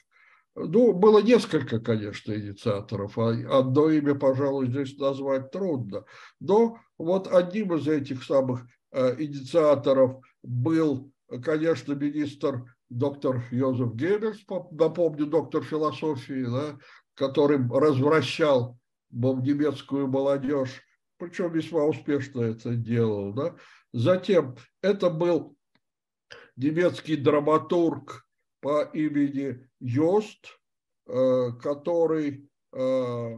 Ну, 0.55 0.93
было 0.93 1.19
несколько, 1.19 1.79
конечно, 1.79 2.33
инициаторов. 2.33 3.17
А 3.17 3.29
одно 3.59 3.89
имя, 3.89 4.15
пожалуй, 4.15 4.67
здесь 4.67 4.97
назвать 4.97 5.51
трудно. 5.51 6.05
Но 6.39 6.79
вот 6.97 7.27
одним 7.31 7.75
из 7.75 7.87
этих 7.87 8.23
самых 8.23 8.65
э, 8.91 9.15
инициаторов 9.21 10.21
был, 10.43 11.11
конечно, 11.43 11.93
министр 11.93 12.65
доктор 12.89 13.43
Йозеф 13.51 13.93
Геббельс, 13.93 14.43
напомню, 14.71 15.27
доктор 15.27 15.63
философии, 15.63 16.43
да, 16.43 16.77
который 17.15 17.59
развращал 17.69 18.77
немецкую 19.11 20.07
молодежь, 20.07 20.81
причем 21.17 21.51
весьма 21.51 21.83
успешно 21.83 22.41
это 22.41 22.75
делал. 22.75 23.33
Да. 23.33 23.55
Затем 23.93 24.55
это 24.81 25.09
был 25.09 25.55
немецкий 26.55 27.15
драматург 27.15 28.25
по 28.61 28.83
имени 28.93 29.67
Йост, 29.79 30.45
э, 31.07 31.51
который, 31.61 32.49
э, 32.73 33.37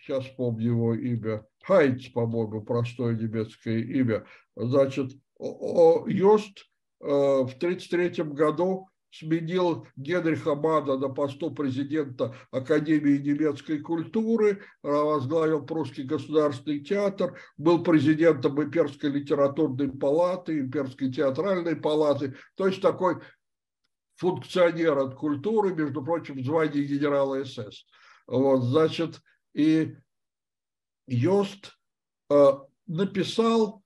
сейчас 0.00 0.26
помню 0.36 0.68
его 0.68 0.94
имя, 0.94 1.46
Хайнц, 1.62 2.08
по-моему, 2.08 2.62
простое 2.62 3.14
немецкое 3.14 3.78
имя. 3.78 4.24
Значит, 4.56 5.12
Йост 5.38 6.66
э, 7.00 7.06
в 7.06 7.54
1933 7.56 8.24
году 8.34 8.88
сменил 9.10 9.86
Генриха 9.96 10.54
Мана 10.54 10.96
на 10.96 11.10
посту 11.10 11.50
президента 11.50 12.34
Академии 12.50 13.18
немецкой 13.18 13.78
культуры, 13.80 14.62
возглавил 14.82 15.66
Прусский 15.66 16.04
государственный 16.04 16.80
театр, 16.80 17.38
был 17.58 17.82
президентом 17.82 18.62
Имперской 18.62 19.10
литературной 19.10 19.90
палаты, 19.90 20.60
Имперской 20.60 21.12
театральной 21.12 21.76
палаты, 21.76 22.34
то 22.56 22.66
есть 22.66 22.80
такой 22.80 23.16
функционер 24.22 24.98
от 24.98 25.16
культуры, 25.16 25.74
между 25.74 26.04
прочим, 26.04 26.36
в 26.36 26.44
звании 26.44 26.84
генерала 26.84 27.44
СС. 27.44 27.84
Вот, 28.28 28.62
значит, 28.62 29.20
И 29.52 29.96
Йост 31.08 31.76
э, 32.30 32.52
написал 32.86 33.82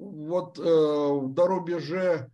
вот 0.00 0.58
э, 0.58 0.62
до 0.62 1.46
рубеже 1.46 2.32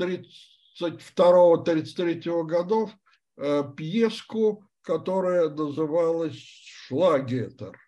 32-33 0.00 2.44
годов 2.44 2.90
э, 3.36 3.62
пьеску, 3.76 4.66
которая 4.80 5.50
называлась 5.50 6.38
«Шлагетер». 6.38 7.78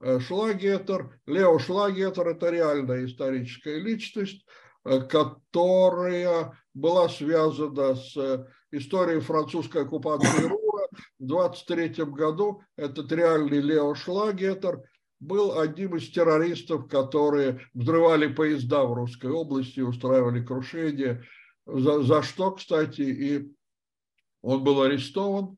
Э, 0.00 0.18
Шлагетер, 0.18 1.20
Лео 1.26 1.58
Шлагетер– 1.58 2.26
это 2.30 2.48
реальная 2.48 3.04
историческая 3.04 3.78
личность, 3.78 4.46
э, 4.86 5.02
которая 5.02 6.58
была 6.74 7.08
связана 7.08 7.94
с 7.94 8.46
историей 8.70 9.20
французской 9.20 9.82
оккупации 9.82 10.42
Рура. 10.48 10.88
В 11.18 11.26
23 11.26 12.04
году 12.06 12.62
этот 12.76 13.10
реальный 13.12 13.60
Лео 13.60 13.94
Шлагетер 13.94 14.82
был 15.20 15.58
одним 15.58 15.96
из 15.96 16.10
террористов, 16.10 16.88
которые 16.88 17.60
взрывали 17.72 18.26
поезда 18.26 18.84
в 18.84 18.92
Русской 18.92 19.30
области, 19.30 19.80
устраивали 19.80 20.44
крушения, 20.44 21.24
за, 21.66 22.02
за 22.02 22.22
что, 22.22 22.52
кстати, 22.52 23.00
и 23.00 23.52
он 24.42 24.62
был 24.62 24.82
арестован, 24.82 25.56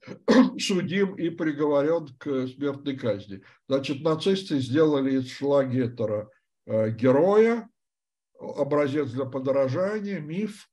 судим 0.58 1.14
и 1.16 1.30
приговорен 1.30 2.08
к 2.18 2.48
смертной 2.48 2.96
казни. 2.96 3.42
Значит, 3.68 4.02
нацисты 4.02 4.58
сделали 4.58 5.16
из 5.16 5.30
Шлагетера 5.30 6.30
э, 6.66 6.90
героя, 6.92 7.68
образец 8.40 9.10
для 9.10 9.26
подражания, 9.26 10.20
миф. 10.20 10.68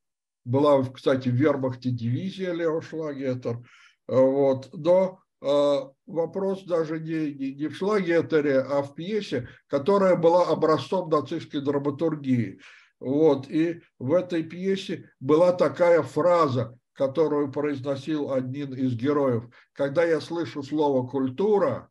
Была, 0.45 0.81
кстати, 0.83 1.29
в 1.29 1.33
вермахте 1.33 1.91
дивизия 1.91 2.53
Лео 2.53 2.79
Шлагетер. 2.81 3.59
Вот. 4.07 4.69
Но 4.71 5.19
э, 5.41 5.79
вопрос 6.05 6.63
даже 6.63 6.99
не, 6.99 7.33
не, 7.33 7.53
не 7.53 7.67
в 7.67 7.75
Шлагетере, 7.75 8.61
а 8.61 8.81
в 8.81 8.95
пьесе, 8.95 9.49
которая 9.67 10.15
была 10.15 10.47
образцом 10.47 11.09
нацистской 11.09 11.61
драматургии. 11.61 12.59
Вот. 12.99 13.49
И 13.49 13.81
в 13.99 14.13
этой 14.13 14.43
пьесе 14.43 15.09
была 15.19 15.51
такая 15.51 16.01
фраза, 16.01 16.77
которую 16.93 17.51
произносил 17.51 18.31
один 18.31 18.73
из 18.73 18.95
героев. 18.95 19.43
Когда 19.73 20.03
я 20.03 20.19
слышу 20.21 20.63
слово 20.63 21.07
«культура», 21.07 21.89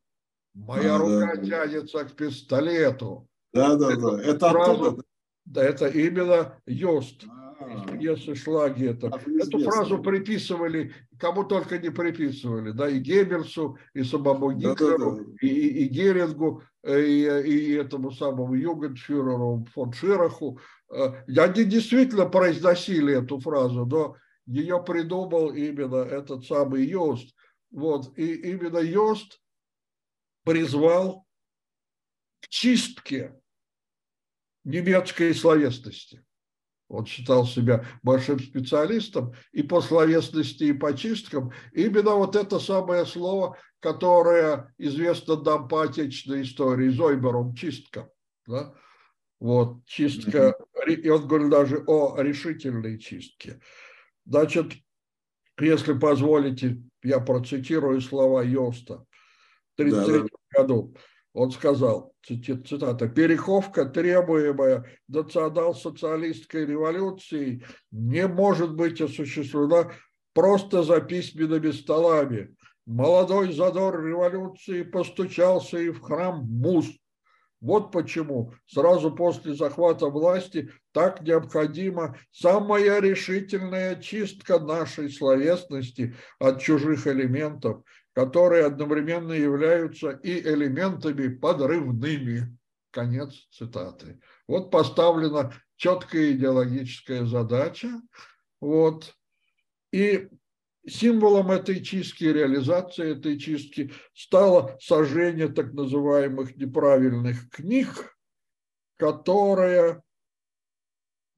моя 0.55 0.97
а, 0.97 0.99
рука 0.99 1.37
да. 1.37 1.45
тянется 1.45 2.05
к 2.05 2.12
пистолету. 2.12 3.29
Да, 3.53 3.77
да, 3.77 3.95
да. 3.97 4.21
Это 4.23 4.51
фраза, 4.51 4.73
оттуда. 4.73 5.03
Да, 5.47 5.63
это 5.63 5.87
именно 5.87 6.61
Йост 6.67 7.25
из 7.25 7.99
пьесы 7.99 8.35
Шлагета. 8.35 9.11
Эту 9.41 9.59
фразу 9.61 10.03
приписывали, 10.03 10.93
кому 11.19 11.45
только 11.45 11.79
не 11.79 11.91
приписывали, 11.91 12.73
да, 12.73 12.89
и 12.89 12.99
Геббельсу, 12.99 13.79
и 13.95 14.03
самому 14.03 14.53
Гитлеру, 14.53 15.13
да, 15.13 15.23
да, 15.23 15.25
да. 15.25 15.33
И, 15.41 15.49
и, 15.49 15.85
и 15.85 15.89
Герингу, 15.89 16.63
и, 16.87 17.43
и 17.47 17.73
этому 17.75 18.11
самому 18.11 18.55
Югенфюреру 18.55 19.67
фон 19.73 19.93
Шираху. 19.93 20.61
Э, 20.91 21.25
они 21.29 21.65
действительно 21.65 22.27
произносили 22.27 23.15
эту 23.15 23.41
фразу, 23.41 23.87
но 23.87 24.17
ее 24.47 24.83
придумал 24.83 25.51
именно 25.51 25.97
этот 25.97 26.45
самый 26.45 26.85
Йост. 26.85 27.35
Вот, 27.71 28.17
и 28.19 28.35
именно 28.51 28.79
Йост 28.79 29.41
призвал 30.45 31.27
к 32.41 32.49
чистке 32.49 33.35
немецкой 34.67 35.35
словесности. 35.35 36.23
Он 36.89 37.05
считал 37.07 37.47
себя 37.47 37.85
большим 38.03 38.39
специалистом 38.39 39.33
и 39.53 39.63
по 39.63 39.81
словесности, 39.81 40.65
и 40.65 40.73
по 40.73 40.97
чисткам. 40.97 41.53
Именно 41.73 42.13
вот 42.13 42.37
это 42.37 42.61
самое 42.61 43.07
слово, 43.07 43.57
которое 43.81 44.73
известно 44.79 45.37
нам 45.43 45.69
по 45.69 45.83
отечественной 45.83 46.43
истории, 46.43 46.91
Зойбером, 46.91 47.55
чистка. 47.55 48.09
Да? 48.47 48.75
Вот, 49.41 49.85
чистка, 49.87 50.57
и 50.87 51.09
он 51.09 51.27
говорит 51.27 51.51
даже 51.51 51.83
о 51.87 52.21
решительной 52.21 52.99
чистке. 52.99 53.61
Значит, 54.25 54.73
если 55.59 55.93
позволите, 55.93 56.83
я 57.03 57.21
процитирую 57.21 58.01
слова 58.01 58.43
Йоста 58.43 59.05
в 59.75 59.81
1933 59.81 60.23
да, 60.23 60.29
да. 60.29 60.63
году. 60.63 60.97
Он 61.37 61.51
сказал, 61.51 62.14
цитата, 62.27 63.09
«Переховка, 63.09 63.85
требуемая 63.85 64.87
национал-социалистской 65.07 66.64
революцией, 66.64 67.62
не 67.90 68.27
может 68.27 68.75
быть 68.75 69.03
осуществлена 69.03 69.92
просто 70.33 70.83
за 70.83 71.03
письменными 71.03 71.72
столами. 71.72 72.57
Молодой 72.87 73.53
задор 73.53 74.03
революции 74.03 74.83
постучался 74.83 75.77
и 75.77 75.90
в 75.90 76.01
храм 76.01 76.42
Муз. 76.42 76.87
Вот 77.61 77.92
почему 77.92 78.55
сразу 78.64 79.14
после 79.14 79.55
захвата 79.55 80.07
власти 80.07 80.70
так 80.92 81.20
необходима 81.20 82.16
самая 82.31 82.99
решительная 83.01 83.96
чистка 83.96 84.59
нашей 84.59 85.11
словесности 85.11 86.14
от 86.38 86.62
чужих 86.62 87.07
элементов– 87.07 87.83
которые 88.17 88.65
одновременно 88.65 89.35
являются 89.35 90.13
и 90.13 90.41
элементами 90.41 91.29
подрывными. 91.29 92.59
Конец 92.91 93.47
цитаты. 93.51 94.19
Вот 94.49 94.71
поставлена 94.71 95.53
четкая 95.77 96.33
идеологическая 96.33 97.27
задача. 97.27 97.91
Вот. 98.59 99.15
И 99.93 100.31
символом 100.89 101.51
этой 101.51 101.85
чистки, 101.85 102.25
реализации 102.25 103.19
этой 103.19 103.39
чистки 103.39 103.93
стало 104.15 104.79
сожжение 104.81 105.49
так 105.49 105.75
называемых 105.75 106.57
неправильных 106.57 107.51
книг, 107.51 108.17
которая 108.97 110.03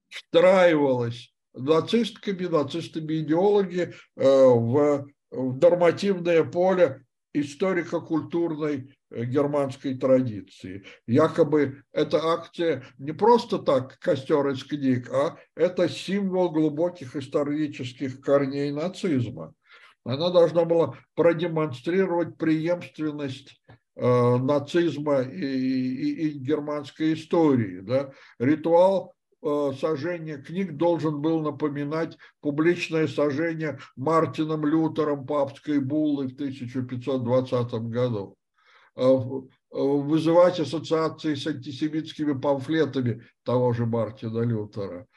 встраивалась 0.07 1.35
нацистками, 1.53 2.45
нацистами-идеологи 2.45 3.93
э, 4.15 4.23
в 4.23 5.05
в 5.31 5.59
нормативное 5.59 6.43
поле 6.43 7.05
историко-культурной 7.33 8.95
э, 9.11 9.23
германской 9.25 9.95
традиции. 9.95 10.83
Якобы 11.05 11.83
эта 11.91 12.17
акция 12.17 12.83
не 12.97 13.11
просто 13.11 13.59
так 13.59 13.99
костер 13.99 14.47
из 14.49 14.63
книг, 14.63 15.11
а 15.11 15.37
это 15.55 15.87
символ 15.87 16.49
глубоких 16.49 17.15
исторических 17.15 18.21
корней 18.21 18.71
нацизма. 18.71 19.53
Она 20.03 20.31
должна 20.31 20.65
была 20.65 20.97
продемонстрировать 21.13 22.37
преемственность 22.37 23.61
э, 23.67 24.37
нацизма 24.37 25.21
и, 25.21 25.45
и, 25.45 26.29
и 26.29 26.39
германской 26.39 27.13
истории. 27.13 27.81
Да? 27.81 28.11
Ритуал 28.39 29.13
сожжение 29.41 30.37
книг 30.37 30.75
должен 30.75 31.21
был 31.21 31.41
напоминать 31.41 32.17
публичное 32.41 33.07
сожжение 33.07 33.79
Мартином 33.95 34.65
Лютером 34.65 35.25
папской 35.25 35.79
буллы 35.79 36.27
в 36.27 36.33
1520 36.33 37.73
году. 37.89 38.35
Э, 38.95 39.01
э, 39.01 39.07
вызывать 39.71 40.59
ассоциации 40.59 41.35
с 41.35 41.47
антисемитскими 41.47 42.33
памфлетами 42.33 43.23
того 43.43 43.71
же 43.71 43.85
Мартина 43.85 44.41
Лютера, 44.41 45.07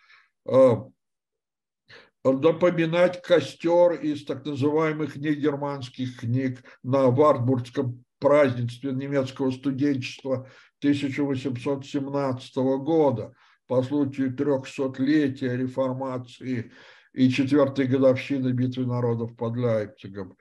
напоминать 2.25 3.21
костер 3.23 3.95
из 3.95 4.25
так 4.25 4.45
называемых 4.45 5.17
негерманских 5.17 6.21
книг 6.21 6.63
на 6.85 7.11
Вартбургском 7.11 8.05
празднестве 8.21 8.93
немецкого 8.93 9.51
студенчества 9.51 10.49
1817 10.79 12.57
года– 12.57 13.35
по 13.73 13.83
случаю 13.83 14.37
трехсотлетия 14.37 15.55
реформации 15.57 16.73
и 17.15 17.31
четвертой 17.31 17.87
годовщины 17.87 18.53
битвы 18.53 18.85
народов 18.85 19.35
под 19.35 19.57
Лейпцигом. 19.57 20.37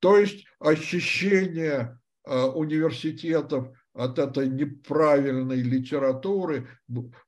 То 0.00 0.18
есть 0.18 0.44
ощущение 0.58 1.96
э, 2.26 2.36
университетов 2.36 3.68
от 3.92 4.18
этой 4.18 4.48
неправильной 4.48 5.62
литературы 5.62 6.66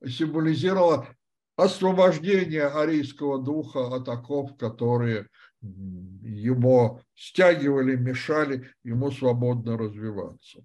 символизировало 0.04 1.06
освобождение 1.54 2.66
арийского 2.66 3.40
духа 3.40 3.86
от 3.86 4.08
оков, 4.08 4.56
которые 4.56 5.28
его 5.62 7.02
стягивали, 7.14 7.94
мешали 7.94 8.68
ему 8.82 9.12
свободно 9.12 9.78
развиваться. 9.78 10.64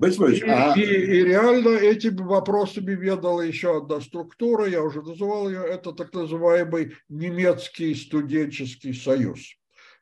И, 0.00 0.42
а... 0.42 0.74
и, 0.76 0.82
и 0.82 1.24
реально 1.24 1.70
этими 1.70 2.22
вопросами 2.22 2.92
ведала 2.92 3.40
еще 3.40 3.78
одна 3.78 4.00
структура, 4.00 4.66
я 4.66 4.82
уже 4.82 5.02
называл 5.02 5.48
ее, 5.48 5.64
это 5.64 5.92
так 5.92 6.12
называемый 6.14 6.94
немецкий 7.08 7.94
студенческий 7.94 8.94
союз. 8.94 9.40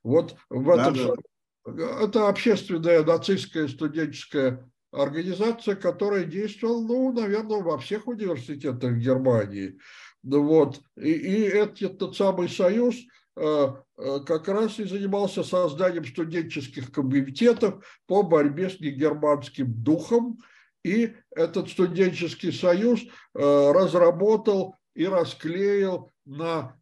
Вот 0.02 0.36
в 0.50 0.68
этом 0.68 0.94
да, 0.94 1.14
да. 1.64 2.04
это 2.04 2.28
общественная 2.28 3.02
нацистская 3.04 3.68
студенческая 3.68 4.70
организация, 4.92 5.76
которая 5.76 6.24
действовала, 6.24 6.86
ну, 6.86 7.12
наверное, 7.12 7.62
во 7.62 7.78
всех 7.78 8.06
университетах 8.06 8.96
Германии. 8.96 9.78
Вот. 10.22 10.80
И, 10.96 11.10
и 11.10 11.42
этот, 11.42 11.80
этот 11.80 12.16
самый 12.16 12.50
союз 12.50 12.96
как 13.36 14.48
раз 14.48 14.78
и 14.78 14.84
занимался 14.84 15.44
созданием 15.44 16.06
студенческих 16.06 16.90
комитетов 16.90 17.84
по 18.06 18.22
борьбе 18.22 18.70
с 18.70 18.80
негерманским 18.80 19.72
духом. 19.72 20.38
И 20.82 21.14
этот 21.30 21.68
студенческий 21.68 22.52
союз 22.52 23.00
разработал 23.34 24.76
и 24.94 25.06
расклеил 25.06 26.12
на 26.24 26.76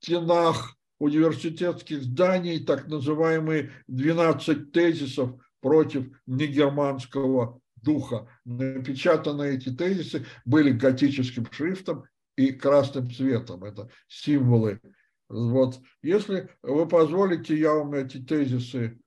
стенах 0.00 0.76
университетских 0.98 2.02
зданий 2.02 2.64
так 2.64 2.86
называемые 2.88 3.72
12 3.88 4.72
тезисов 4.72 5.32
против 5.60 6.06
негерманского 6.26 7.60
духа. 7.82 8.28
Напечатаны 8.44 9.56
эти 9.56 9.70
тезисы 9.70 10.24
были 10.44 10.70
готическим 10.70 11.46
шрифтом 11.50 12.04
и 12.36 12.52
красным 12.52 13.10
цветом. 13.10 13.64
Это 13.64 13.88
символы. 14.08 14.80
Вот. 15.28 15.78
Если 16.02 16.48
вы 16.62 16.86
позволите, 16.88 17.56
я 17.56 17.74
вам 17.74 17.94
эти 17.94 18.18
тезисы 18.18 18.98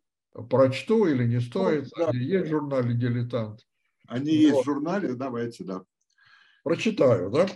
прочту 0.49 1.07
или 1.07 1.25
не 1.25 1.39
стоит. 1.39 1.89
Ну, 1.95 2.05
да. 2.05 2.09
Они 2.11 2.19
есть 2.19 2.47
в 2.47 2.49
журнале 2.49 2.93
«Дилетант». 2.93 3.61
Они 4.07 4.31
вот. 4.31 4.37
есть 4.37 4.61
в 4.61 4.65
журнале, 4.65 5.13
давайте, 5.13 5.63
да. 5.63 5.83
Прочитаю, 6.63 7.31
да? 7.31 7.47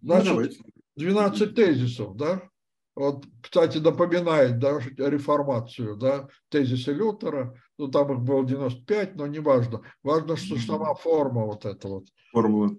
Ну, 0.00 0.20
Значит, 0.20 0.58
ну, 0.64 0.72
12 0.96 1.54
тезисов, 1.54 2.16
да? 2.16 2.48
Вот, 2.94 3.26
кстати, 3.40 3.78
напоминает 3.78 4.58
да, 4.58 4.80
реформацию, 4.96 5.96
да, 5.96 6.28
тезисы 6.48 6.92
Лютера, 6.92 7.54
ну, 7.78 7.88
там 7.88 8.12
их 8.12 8.20
было 8.20 8.44
95, 8.44 9.14
но 9.14 9.28
не 9.28 9.38
важно. 9.38 9.82
Важно, 10.02 10.36
что 10.36 10.56
сама 10.58 10.94
форма 10.94 11.44
вот 11.44 11.64
эта 11.64 11.86
вот. 11.86 12.06
Формула. 12.32 12.70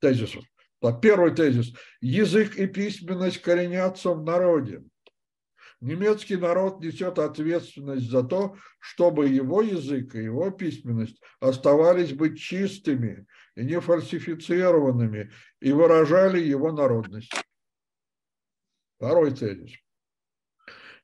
Тезисов. 0.00 0.44
Так, 0.80 1.00
первый 1.00 1.34
тезис. 1.34 1.74
Язык 2.00 2.56
и 2.56 2.66
письменность 2.66 3.42
коренятся 3.42 4.10
в 4.10 4.24
народе. 4.24 4.82
Немецкий 5.80 6.36
народ 6.36 6.80
несет 6.80 7.18
ответственность 7.18 8.10
за 8.10 8.22
то, 8.22 8.56
чтобы 8.78 9.28
его 9.28 9.62
язык 9.62 10.14
и 10.14 10.24
его 10.24 10.50
письменность 10.50 11.20
оставались 11.38 12.12
быть 12.12 12.38
чистыми 12.38 13.26
и 13.56 13.64
не 13.64 13.80
фальсифицированными 13.80 15.30
и 15.60 15.72
выражали 15.72 16.38
его 16.38 16.72
народность. 16.72 17.32
Второй 18.96 19.34
тезис. 19.34 19.72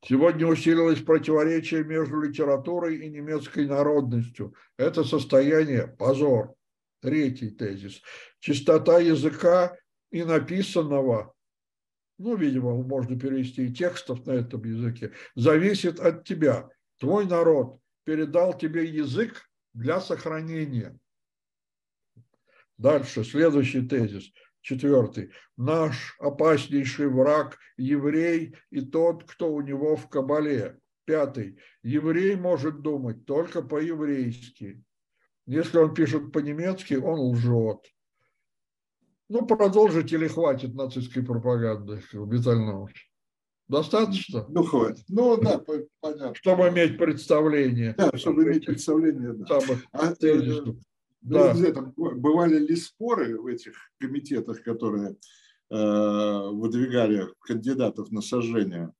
Сегодня 0.03 0.47
усилилось 0.47 1.01
противоречие 1.01 1.83
между 1.83 2.20
литературой 2.20 2.99
и 2.99 3.09
немецкой 3.09 3.66
народностью. 3.66 4.55
Это 4.77 5.05
состояние– 5.05 5.87
позор. 5.99 6.56
Третий 7.01 7.51
тезис. 7.51 8.01
Чистота 8.40 8.99
языка 8.99 9.76
и 10.11 10.24
написанного, 10.24 11.34
ну, 12.18 12.36
видимо, 12.36 12.82
можно 12.82 13.18
перевести 13.18 13.66
и 13.66 13.72
текстов 13.72 14.26
на 14.26 14.32
этом 14.32 14.64
языке, 14.64 15.12
зависит 15.34 16.01
от 16.01 16.24
тебя. 16.24 16.68
Твой 16.99 17.26
народ 17.26 17.78
передал 18.05 18.57
тебе 18.57 18.84
язык 18.84 19.49
для 19.74 20.01
сохранения. 20.01 20.99
Дальше, 22.78 23.24
следующий 23.24 23.86
тезис– 23.86 24.30
Четвертый. 24.66 25.30
Наш 25.57 26.16
опаснейший 26.18 27.09
враг– 27.09 27.57
еврей 27.76 28.57
и 28.70 28.80
тот, 28.80 29.22
кто 29.22 29.55
у 29.55 29.61
него 29.61 29.94
в 29.94 30.09
кабале. 30.09 30.80
Пятый. 31.05 31.61
Еврей 31.84 32.34
может 32.34 32.80
думать 32.82 33.26
только 33.26 33.62
по-еврейски. 33.62 34.82
Если 35.47 35.78
он 35.78 35.94
пишет 35.94 36.32
по-немецки, 36.32 36.94
он 36.94 37.20
лжет. 37.30 37.78
Ну, 39.28 39.47
продолжить 39.47 40.12
или 40.12 40.28
хватит 40.28 40.74
нацистской 40.74 41.22
пропаганды, 41.22 42.03
Виталий 42.12 42.92
Достаточно? 43.68 44.47
Ну, 44.49 44.62
хватит. 44.62 45.05
Ну, 45.09 45.36
да, 45.40 45.61
понятно. 46.01 46.34
Чтобы 46.34 46.68
иметь 46.68 46.99
представление. 46.99 47.94
Да, 47.99 48.16
чтобы 48.16 48.44
иметь 48.44 48.66
представление, 48.66 49.32
да. 49.32 49.61
Самых 49.61 49.84
а, 49.92 50.12
э, 50.20 50.62
да. 51.22 51.55
Ну, 51.55 51.72
там, 51.72 51.92
бывали 51.97 52.59
ли 52.59 52.76
споры 52.76 53.40
в 53.40 53.47
этих 53.47 53.74
комитетах, 53.99 54.62
которые 54.62 55.16
э, 55.70 56.49
выдвигали 56.53 57.26
кандидатов 57.40 58.12
на 58.12 58.20
сожжение? 58.20 58.92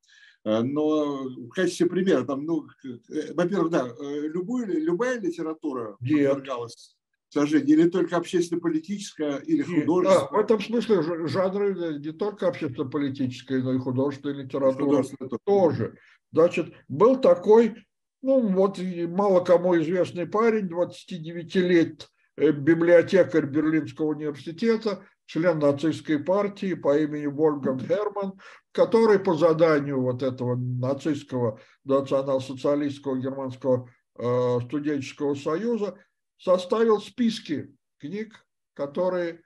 Э, 0.47 0.63
но 0.63 1.25
в 1.25 1.49
качестве 1.49 1.87
примера, 1.87 2.25
там, 2.25 2.45
ну, 2.45 2.67
э, 2.85 3.35
во-первых, 3.35 3.71
да, 3.71 3.93
любую, 4.01 4.81
любая 4.81 5.21
литература 5.21 5.97
подвергалась 5.99 6.97
сожжению, 7.29 7.81
или 7.81 7.91
только 7.91 8.17
общественно-политическая, 8.17 9.39
или 9.39 9.63
художественная? 9.63 10.29
Да, 10.31 10.37
в 10.37 10.39
этом 10.39 10.61
смысле 10.61 11.27
жанры 11.27 11.99
не 11.99 12.13
только 12.13 12.47
общественно-политическая, 12.47 13.61
но 13.61 13.75
и 13.75 13.79
художественная 13.79 14.45
литература 14.45 15.05
тоже. 15.45 15.99
Значит, 16.33 16.73
был 16.89 17.21
такой, 17.21 17.75
ну 18.23 18.41
вот 18.49 18.79
мало 19.09 19.45
кому 19.45 19.77
известный 19.77 20.27
парень, 20.27 20.69
29 20.69 21.55
лет, 21.57 22.09
Э, 22.37 22.51
библиотекарь 22.51 23.47
Берлинского 23.47 24.09
университета, 24.09 25.03
член 25.27 25.59
нацистской 25.59 26.19
партии 26.21 26.75
по 26.75 26.97
имени 26.97 27.27
Вольфганг 27.27 27.83
Херман, 27.83 28.39
который 28.73 29.19
по 29.19 29.35
заданию 29.35 30.01
вот 30.01 30.23
этого 30.23 30.57
нацистского 30.57 31.61
национал-социалистского 31.85 33.17
германского 33.17 33.91
э, 34.19 34.59
студенческого 34.65 35.35
союза 35.35 35.99
составил 36.39 37.01
списки 37.01 37.75
книг, 37.99 38.47
которые 38.75 39.43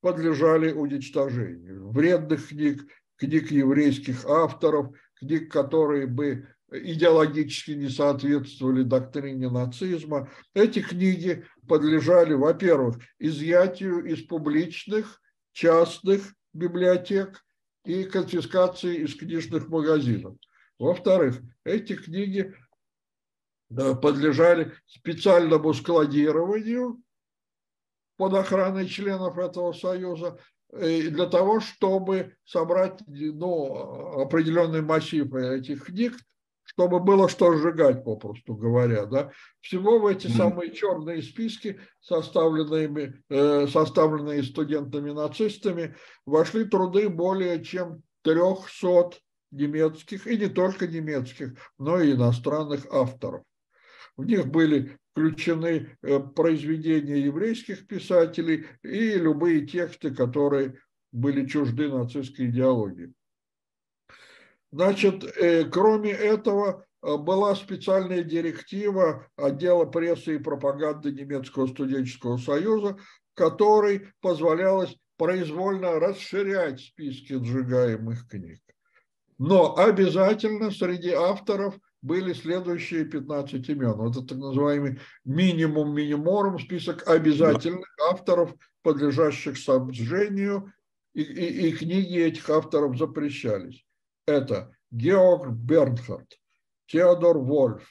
подлежали 0.00 0.72
уничтожению. 0.72 1.90
Вредных 1.90 2.48
книг, 2.48 2.86
книг 3.16 3.50
еврейских 3.50 4.24
авторов, 4.24 4.94
книг, 5.14 5.52
которые 5.52 6.06
бы 6.06 6.48
идеологически 6.72 7.72
не 7.72 7.88
соответствовали 7.88 8.82
доктрине 8.82 9.50
нацизма. 9.50 10.30
Эти 10.54 10.80
книги 10.80 11.44
подлежали, 11.68 12.34
во-первых, 12.34 12.98
изъятию 13.18 14.04
из 14.04 14.22
публичных, 14.26 15.20
частных 15.52 16.34
библиотек 16.52 17.44
и 17.84 18.04
конфискации 18.04 18.98
из 18.98 19.14
книжных 19.14 19.68
магазинов. 19.68 20.36
Во-вторых, 20.78 21.40
эти 21.64 21.94
книги 21.94 22.54
подлежали 23.68 24.72
специальному 24.86 25.72
складированию 25.74 27.00
под 28.16 28.34
охраной 28.34 28.86
членов 28.86 29.38
этого 29.38 29.72
союза 29.72 30.38
э, 30.72 31.08
для 31.08 31.26
того, 31.26 31.60
чтобы 31.60 32.34
собрать 32.44 33.00
ну, 33.06 34.20
определенный 34.20 34.82
массив 34.82 35.32
этих 35.32 35.84
книг 35.84 36.18
чтобы 36.72 37.00
было 37.00 37.28
что 37.28 37.56
сжигать, 37.56 38.04
попросту 38.04 38.54
говоря. 38.54 39.06
Да? 39.06 39.30
Всего 39.60 39.98
в 39.98 40.06
эти 40.06 40.28
самые 40.28 40.72
черные 40.72 41.20
списки, 41.22 41.80
составленные, 42.00 43.22
э, 43.28 43.66
составленные 43.66 44.42
студентами-нацистами, 44.44 45.96
вошли 46.26 46.64
труды 46.64 47.08
более 47.08 47.64
чем 47.64 48.02
300 48.22 49.18
немецких, 49.50 50.26
и 50.28 50.36
не 50.36 50.48
только 50.48 50.86
немецких, 50.86 51.54
но 51.78 52.00
и 52.00 52.12
иностранных 52.12 52.86
авторов. 52.92 53.42
В 54.16 54.24
них 54.24 54.46
были 54.46 54.96
включены 55.10 55.96
э, 56.02 56.20
произведения 56.20 57.18
еврейских 57.20 57.88
писателей 57.88 58.66
и 58.82 59.14
любые 59.14 59.66
тексты, 59.66 60.14
которые 60.14 60.78
были 61.10 61.46
чужды 61.46 61.88
нацистской 61.88 62.46
идеологии. 62.46 63.12
Значит, 64.72 65.24
э, 65.24 65.64
кроме 65.64 66.12
этого, 66.12 66.84
э, 67.02 67.16
была 67.16 67.54
специальная 67.56 68.22
директива 68.22 69.26
отдела 69.36 69.84
прессы 69.84 70.36
и 70.36 70.38
пропаганды 70.38 71.10
немецкого 71.10 71.66
студенческого 71.66 72.36
союза, 72.36 72.96
которой 73.34 74.08
позволялось 74.20 74.96
произвольно 75.16 75.98
расширять 75.98 76.80
списки 76.80 77.32
сжигаемых 77.32 78.28
книг. 78.28 78.60
Но 79.38 79.76
обязательно 79.76 80.70
среди 80.70 81.10
авторов 81.10 81.76
были 82.00 82.32
следующие 82.32 83.04
15 83.04 83.68
имен. 83.70 83.94
Вот 83.94 84.16
это 84.16 84.26
так 84.28 84.38
называемый 84.38 85.00
минимум 85.24 85.94
миниморум, 85.94 86.60
список 86.60 87.08
обязательных 87.08 87.88
авторов, 88.08 88.54
подлежащих 88.82 89.58
сожжению, 89.58 90.72
и, 91.12 91.22
и, 91.22 91.68
и 91.68 91.72
книги 91.72 92.18
этих 92.18 92.48
авторов 92.48 92.96
запрещались 92.96 93.84
это 94.30 94.74
Георг 94.90 95.52
Бернхард, 95.52 96.38
Теодор 96.86 97.38
Вольф, 97.38 97.86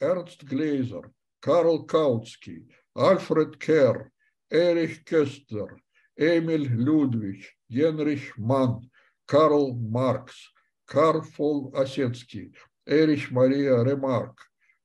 Эрнст 0.00 0.42
Глейзер, 0.44 1.10
Карл 1.40 1.86
Каутский, 1.86 2.70
Альфред 2.94 3.56
Керр, 3.56 4.10
Эрих 4.50 5.04
Кестер, 5.04 5.82
Эмиль 6.16 6.68
Людвиг, 6.68 7.44
Генрих 7.68 8.36
Манн, 8.38 8.90
Карл 9.26 9.74
Маркс, 9.74 10.52
Карл 10.84 11.22
фол 11.22 11.74
Осетский, 11.74 12.54
Эрich 12.86 13.30
Мария 13.30 13.82
Ремарк, 13.82 14.38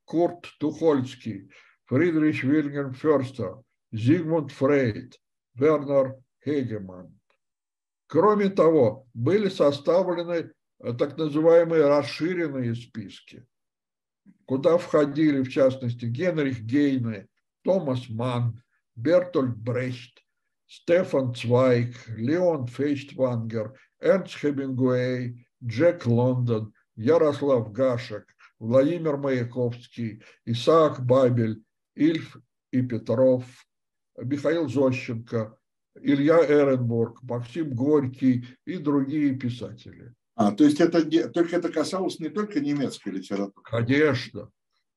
Курт 0.05 0.47
Тухольский, 0.59 1.51
Фридрих 1.85 2.43
Вильгельм 2.43 2.93
Ферстер, 2.93 3.61
Зигмунд 3.91 4.51
Фрейд, 4.51 5.19
Вернер 5.55 6.15
Хегеман. 6.43 7.19
Кроме 8.07 8.49
того, 8.49 9.07
были 9.13 9.49
составлены 9.49 10.51
так 10.79 11.17
называемые 11.17 11.87
расширенные 11.87 12.75
списки, 12.75 13.45
куда 14.45 14.77
входили, 14.77 15.41
в 15.41 15.49
частности, 15.49 16.05
Генрих 16.05 16.61
Гейне, 16.61 17.27
Томас 17.63 18.09
Манн, 18.09 18.61
Бертольд 18.95 19.57
Брехт, 19.57 20.23
Стефан 20.67 21.33
Цвайк, 21.35 21.95
Леон 22.07 22.67
Фейштвангер, 22.67 23.77
Эрнст 23.99 24.37
Хемингуэй, 24.39 25.45
Джек 25.63 26.05
Лондон, 26.05 26.73
Ярослав 26.95 27.71
Гашек, 27.71 28.25
Владимир 28.59 29.17
Маяковский, 29.17 30.21
Исаак 30.45 31.05
Бабель, 31.05 31.63
Ильф 31.95 32.37
и 32.71 32.81
Петров, 32.81 33.45
Михаил 34.17 34.69
Зощенко, 34.69 35.57
Илья 35.95 36.45
Эренбург, 36.45 37.23
Максим 37.23 37.73
Горький 37.73 38.45
и 38.65 38.77
другие 38.77 39.35
писатели. 39.35 40.13
А, 40.39 40.53
то 40.53 40.63
есть 40.63 40.79
это 40.79 41.03
только 41.31 41.57
это 41.57 41.67
касалось 41.67 42.17
не 42.19 42.29
только 42.29 42.61
немецкой 42.61 43.09
литературы? 43.09 43.61
Конечно. 43.61 44.49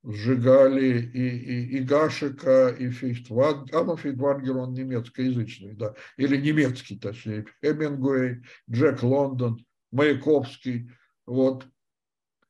Сжигали 0.05 1.01
и, 1.01 1.29
и, 1.29 1.79
и 1.79 1.81
Гашика, 1.81 2.69
и 2.69 2.91
Фейштвангер, 2.91 3.77
а 3.77 3.83
ну 3.83 3.97
Фейштвангер 3.97 4.57
он 4.57 4.73
немецкоязычный, 4.73 5.75
да, 5.75 5.95
или 6.17 6.37
немецкий, 6.37 6.97
точнее, 6.97 7.47
Хемингуэй, 7.61 8.43
Джек 8.71 9.03
Лондон, 9.03 9.65
Маяковский, 9.91 10.93
вот. 11.27 11.67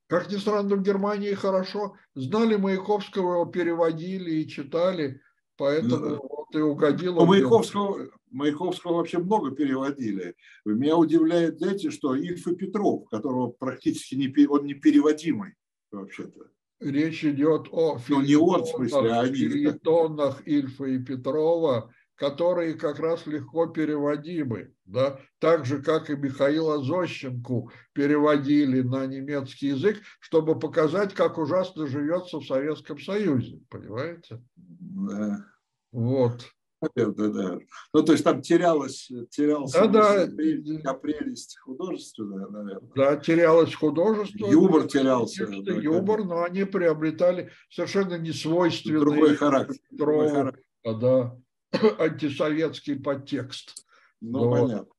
Как 0.07 0.31
ни 0.31 0.37
странно, 0.37 0.77
в 0.77 0.83
Германии 0.83 1.33
хорошо 1.33 1.97
знали 2.15 2.57
Маяковского, 2.57 3.35
его 3.35 3.47
переводили 3.47 4.33
и 4.33 4.49
читали, 4.49 5.23
поэтому 5.57 6.07
ну, 6.07 6.29
вот 6.29 6.55
и 6.55 6.59
угодило. 6.59 7.21
Ну, 7.21 7.27
Маяковского, 7.27 8.11
Маяковского 8.33 8.97
вообще 8.97 9.19
много 9.19 9.51
переводили. 9.53 10.35
Меня 10.65 10.97
удивляет, 10.97 11.59
знаете, 11.59 11.91
что 11.91 12.15
Ильф 12.15 12.47
и 12.47 12.57
Петров, 12.57 13.09
которого 13.09 13.49
практически 13.51 14.15
не, 14.15 14.47
он 14.47 14.65
не 14.67 14.75
переводимый 14.75 15.55
вообще-то. 15.91 16.49
Речь 16.81 17.25
идет 17.25 17.69
о 17.71 17.99
ну, 18.09 18.23
не 18.23 18.35
он, 18.35 18.65
в 18.65 18.69
смысле, 18.69 19.13
а 19.13 19.27
филитонах 19.27 20.43
Ильфа 20.47 20.87
и 20.87 20.99
Петрова, 20.99 21.93
которые 22.17 22.75
как 22.75 22.99
раз 22.99 23.27
легко 23.27 23.67
переводимы. 23.67 24.75
Да? 24.85 25.21
Так 25.39 25.65
же, 25.65 25.81
как 25.83 26.11
и 26.11 26.17
Михаила 26.17 26.83
Зощенку 26.83 27.71
переводили 27.93 28.81
на 28.81 29.07
немецкий 29.07 29.69
язык, 29.69 29.99
чтобы 30.21 30.59
показать, 30.59 31.15
как 31.15 31.39
ужасно 31.39 31.87
живется 31.87 32.39
в 32.39 32.47
Советском 32.47 32.99
Союзе. 32.99 33.61
Понимаете? 33.69 34.43
Да. 34.57 35.45
Вот. 35.93 36.51
Да, 36.95 37.07
да. 37.07 37.59
Ну, 37.93 38.03
то 38.03 38.13
есть 38.13 38.25
там 38.25 38.43
терялось, 38.43 39.11
терялся 39.31 39.87
да, 39.87 40.27
да. 40.27 40.95
прелесть 40.95 41.59
художественная, 41.59 42.49
наверное. 42.49 42.91
Да, 42.95 43.17
терялось 43.17 43.75
художество. 43.75 44.47
Юмор 44.49 44.89
терялся. 44.89 45.47
Тексты, 45.47 45.75
да, 45.75 45.81
юмор, 45.81 46.25
но 46.25 46.43
они 46.43 46.65
приобретали 46.65 47.51
совершенно 47.71 48.19
несвойственный. 48.19 49.01
Другой 49.01 49.37
характер. 49.37 49.81
Другой 49.91 50.29
характер. 50.31 50.65
Да, 50.85 51.39
антисоветский 51.99 52.97
подтекст. 52.97 53.87
Ну, 54.21 54.49
вот. 54.49 54.61
понятно. 54.61 54.93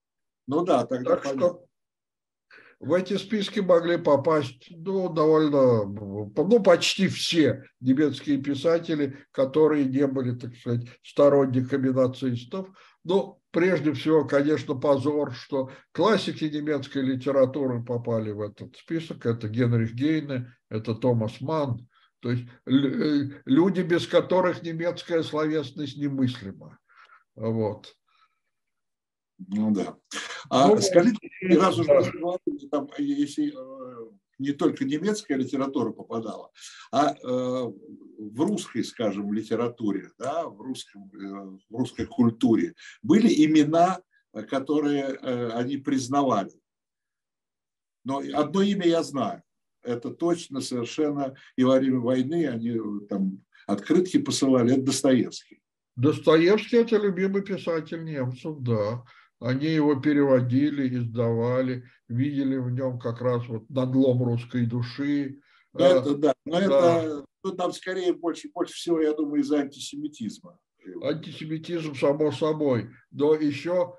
Ну 0.48 0.66
да, 0.66 0.86
тогда 0.86 1.12
так 1.12 1.24
понятно. 1.24 1.48
Что 1.48 1.66
в 2.84 2.92
эти 2.94 3.16
списки 3.16 3.62
могли 3.62 3.98
попасть 3.98 4.68
ну, 4.70 5.08
довольно, 5.08 5.86
ну, 5.86 6.64
почти 6.64 7.08
все 7.08 7.64
немецкие 7.80 8.38
писатели, 8.42 9.18
которые 9.32 9.86
не 9.86 10.06
были, 10.06 10.36
так 10.36 10.54
сказать, 10.56 10.88
сторонниками 11.02 11.90
нацистов. 11.90 12.68
Ну, 13.06 13.42
прежде 13.52 13.94
всего, 13.94 14.26
конечно, 14.26 14.76
позор, 14.76 15.34
что 15.34 15.72
классики 15.94 16.44
немецкой 16.44 17.04
литературы 17.04 17.82
попали 17.82 18.32
в 18.32 18.42
этот 18.42 18.76
список. 18.76 19.26
Это 19.26 19.48
Генрих 19.48 19.94
Гейне, 19.94 20.54
это 20.70 20.94
Томас 20.94 21.40
Манн. 21.40 21.88
То 22.20 22.32
есть 22.32 22.44
э, 22.66 23.42
люди, 23.46 23.82
без 23.82 24.08
которых 24.08 24.62
немецкая 24.62 25.24
словесность 25.24 25.98
немыслима. 25.98 26.80
Вот. 27.36 27.96
Ну 29.38 29.72
да. 29.72 29.98
А 30.50 30.68
ну, 30.68 30.82
скажите, 30.82 31.30
раз 31.58 31.78
уже 31.78 31.92
разговаривали, 31.92 32.68
там, 32.70 32.90
если 32.98 33.52
э, 33.52 34.12
не 34.40 34.52
только 34.52 34.86
немецкая 34.86 35.36
литература 35.38 35.92
попадала, 35.92 36.52
а 36.92 37.14
э, 37.14 37.18
в 37.24 38.42
русской, 38.42 38.84
скажем, 38.84 39.34
литературе, 39.34 40.12
да, 40.18 40.48
в, 40.48 40.62
русском, 40.62 41.10
э, 41.14 41.58
в 41.70 41.76
русской 41.76 42.06
культуре 42.06 42.74
были 43.02 43.28
имена, 43.46 44.02
которые 44.50 45.18
э, 45.22 45.50
они 45.52 45.78
признавали. 45.78 46.52
Но 48.04 48.22
одно 48.34 48.62
имя 48.62 48.86
я 48.86 49.04
знаю. 49.04 49.44
Это 49.82 50.12
точно 50.12 50.62
совершенно 50.62 51.36
и 51.56 51.64
во 51.64 51.78
время 51.78 52.00
войны 52.00 52.48
они 52.48 52.80
там 53.08 53.44
открытки 53.68 54.18
посылали. 54.18 54.74
Это 54.74 54.84
Достоевский. 54.84 55.62
Достоевский– 55.96 56.78
это 56.78 56.98
любимый 56.98 57.44
писатель 57.44 58.04
немцев, 58.04 58.58
да. 58.62 59.04
Они 59.44 59.68
его 59.68 59.96
переводили, 60.00 60.98
издавали, 60.98 61.84
видели 62.08 62.56
в 62.56 62.70
нем 62.70 62.98
как 62.98 63.20
раз 63.20 63.46
вот 63.50 63.70
надлом 63.70 64.24
русской 64.24 64.66
души. 64.66 65.42
Да, 65.74 66.00
это 66.00 66.16
да, 66.16 66.34
но 66.46 66.60
да. 66.60 67.04
это 67.04 67.26
ну, 67.44 67.52
там 67.52 67.74
скорее 67.74 68.14
больше, 68.14 68.50
больше 68.54 68.74
всего, 68.74 69.02
я 69.02 69.14
думаю, 69.14 69.42
из-за 69.42 69.58
антисемитизма. 69.58 70.58
Антисемитизм, 71.02 71.94
само 71.94 72.32
собой. 72.32 72.90
Но 73.12 73.36
еще, 73.36 73.98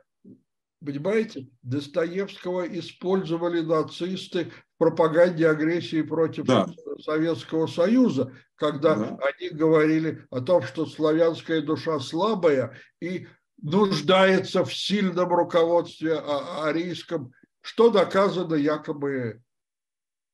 понимаете, 0.83 1.51
Достоевского 1.61 2.67
использовали 2.79 3.61
нацисты 3.61 4.47
в 4.47 4.79
пропаганде 4.79 5.47
агрессии 5.47 6.01
против 6.01 6.47
да. 6.47 6.69
Советского 7.01 7.67
Союза, 7.67 8.33
когда 8.55 8.95
да. 8.95 9.19
они 9.21 9.51
говорили 9.51 10.27
о 10.31 10.41
том, 10.41 10.63
что 10.63 10.87
славянская 10.87 11.61
душа 11.61 12.01
слабая, 12.01 12.79
и 13.03 13.27
нуждается 13.63 14.65
в 14.65 14.75
сильном 14.75 15.29
руководстве 15.33 16.19
арийском, 16.19 17.33
что 17.61 17.91
доказано 17.91 18.55
якобы 18.55 19.41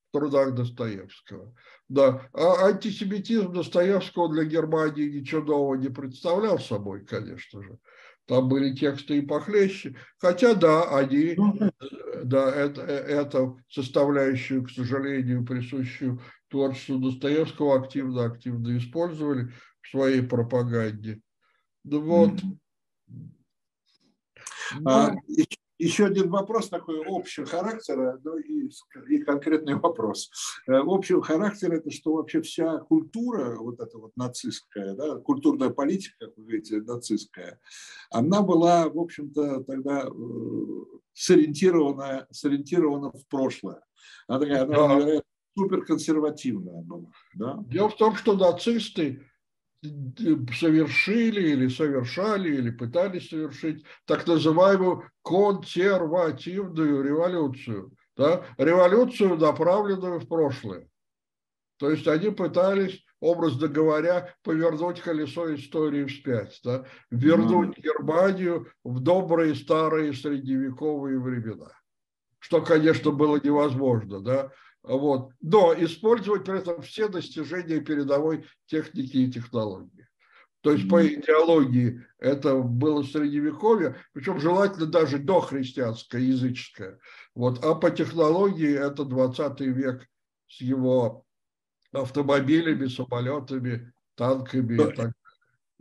в 0.09 0.19
трудах 0.19 0.55
Достоевского. 0.55 1.55
Да. 1.89 2.29
А 2.33 2.67
антисемитизм 2.67 3.53
Достоевского 3.53 4.33
для 4.33 4.45
Германии 4.45 5.19
ничего 5.19 5.43
нового 5.43 5.75
не 5.75 5.89
представлял 5.89 6.59
собой, 6.59 7.05
конечно 7.05 7.63
же. 7.63 7.79
Там 8.27 8.49
были 8.49 8.75
тексты 8.75 9.19
и 9.19 9.23
похлеще. 9.23 9.97
Хотя, 10.19 10.55
да, 10.55 10.97
они, 10.97 11.37
да, 12.23 12.55
это, 12.55 12.83
это 12.83 13.57
составляющую, 13.69 14.65
к 14.65 14.71
сожалению, 14.71 15.45
присущую 15.45 16.21
творчеству 16.49 16.99
Достоевского 16.99 17.81
активно-активно 17.81 18.79
использовали 18.79 19.53
в 19.81 19.89
своей 19.91 20.23
пропаганде. 20.23 21.21
Ну 21.83 22.01
вот, 22.03 22.35
mm-hmm. 22.35 22.57
А, 24.85 25.15
еще 25.81 26.07
один 26.07 26.29
вопрос 26.29 26.69
такой 26.69 27.03
общего 27.07 27.47
характера, 27.47 28.21
ну 28.23 28.37
и, 28.37 28.71
и 29.09 29.19
конкретный 29.19 29.75
вопрос. 29.77 30.31
Э, 30.69 30.75
общего 30.85 31.23
характера 31.23 31.77
это 31.77 31.91
что 31.91 32.15
вообще 32.15 32.43
вся 32.43 32.79
культура, 32.79 33.57
вот 33.57 33.81
эта 33.81 33.97
вот 33.99 34.13
нацистская, 34.15 34.95
да, 34.95 35.17
культурная 35.17 35.71
политика, 35.71 36.15
как 36.21 36.37
вы 36.37 36.43
говорите, 36.43 36.83
нацистская, 36.83 37.59
она 38.11 38.43
была, 38.43 38.91
в 38.91 38.99
общем-то, 38.99 39.65
тогда 39.65 40.03
э, 40.03 40.11
сориентирована, 41.15 42.27
сориентирована 42.31 43.11
в 43.11 43.27
прошлое. 43.29 43.83
Она 44.29 44.39
такая, 44.39 44.63
она, 44.65 44.89
наверное, 44.89 45.23
суперконсервативная 45.57 46.83
была. 46.83 47.11
Да? 47.35 47.65
Дело 47.69 47.89
в 47.89 47.97
том, 47.97 48.15
что 48.17 48.37
нацисты 48.37 49.30
совершили 49.83 51.51
или 51.51 51.69
совершали 51.69 52.55
или 52.55 52.71
пытались 52.71 53.29
совершить 53.31 53.85
так 54.05 54.27
называемую 54.27 55.05
консервативную 55.23 57.03
революцию, 57.03 57.93
да, 58.17 58.45
революцию, 58.59 59.37
направленную 59.37 60.21
в 60.21 60.29
прошлое. 60.29 60.89
То 61.79 61.91
есть 61.91 62.07
они 62.07 62.31
пытались, 62.31 63.03
образно 63.21 63.69
говоря, 63.69 64.35
повернуть 64.43 65.01
колесо 65.01 65.55
истории 65.55 66.05
вспять, 66.05 66.61
да, 66.63 66.85
вернуть. 67.11 67.79
Германию 67.79 68.67
в 68.85 69.01
добрые 69.01 69.55
старые 69.55 70.13
средневековые 70.13 71.19
времена, 71.19 71.73
что, 72.39 72.61
конечно, 72.61 73.13
было 73.13 73.41
невозможно, 73.43 74.21
да, 74.21 74.53
вот. 74.83 75.33
Но 75.41 75.75
использовать 75.75 76.45
при 76.45 76.59
этом 76.59 76.83
все 76.83 77.09
достижения 77.09 77.81
передовой 77.81 78.47
техники 78.67 79.17
и 79.17 79.31
технологии. 79.31 80.09
То 80.63 80.73
есть 80.73 80.89
по 80.91 81.07
идеологии 81.07 82.05
это 82.19 82.57
было 82.57 83.03
средневековье, 83.03 83.97
причем 84.13 84.39
желательно 84.39 84.87
даже 84.87 85.19
дохристианское, 85.19 86.21
языческое. 86.21 86.99
Вот. 87.35 87.65
А 87.65 87.75
по 87.75 87.91
технологии 87.91 88.73
это 88.73 89.05
20 89.05 89.61
век 89.61 90.07
с 90.49 90.61
его 90.61 91.25
автомобилями, 91.93 92.89
самолетами, 92.89 93.93
танками 94.17 94.75
и 94.75 94.95
так 94.95 95.13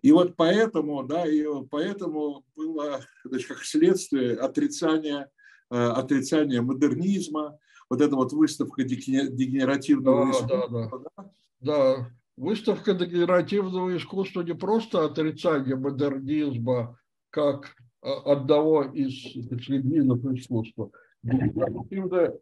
и 0.02 0.12
вот 0.12 0.36
поэтому, 0.36 1.04
да, 1.04 1.26
и 1.28 1.44
поэтому 1.70 2.46
было 2.56 3.02
значит, 3.26 3.50
как 3.50 3.64
следствие 3.64 4.36
отрицания, 4.36 5.30
э, 5.70 5.76
отрицания 5.76 6.62
модернизма, 6.62 7.60
вот 7.90 8.02
эта 8.02 8.16
вот 8.16 8.32
выставка 8.34 8.84
дегенеративного 8.84 10.26
да, 10.26 10.32
искусства. 10.32 10.70
Да, 10.70 10.90
да. 11.18 11.32
да, 11.62 12.12
выставка 12.38 12.94
дегенеративного 12.94 13.98
искусства 13.98 14.42
не 14.42 14.54
просто 14.54 15.06
отрицание 15.06 15.76
модернизма 15.76 17.00
как 17.32 17.76
а, 18.02 18.34
одного 18.34 18.84
из 18.84 19.36
видов 19.36 20.24
искусства. 20.26 20.92
Дегенеративное 21.24 22.40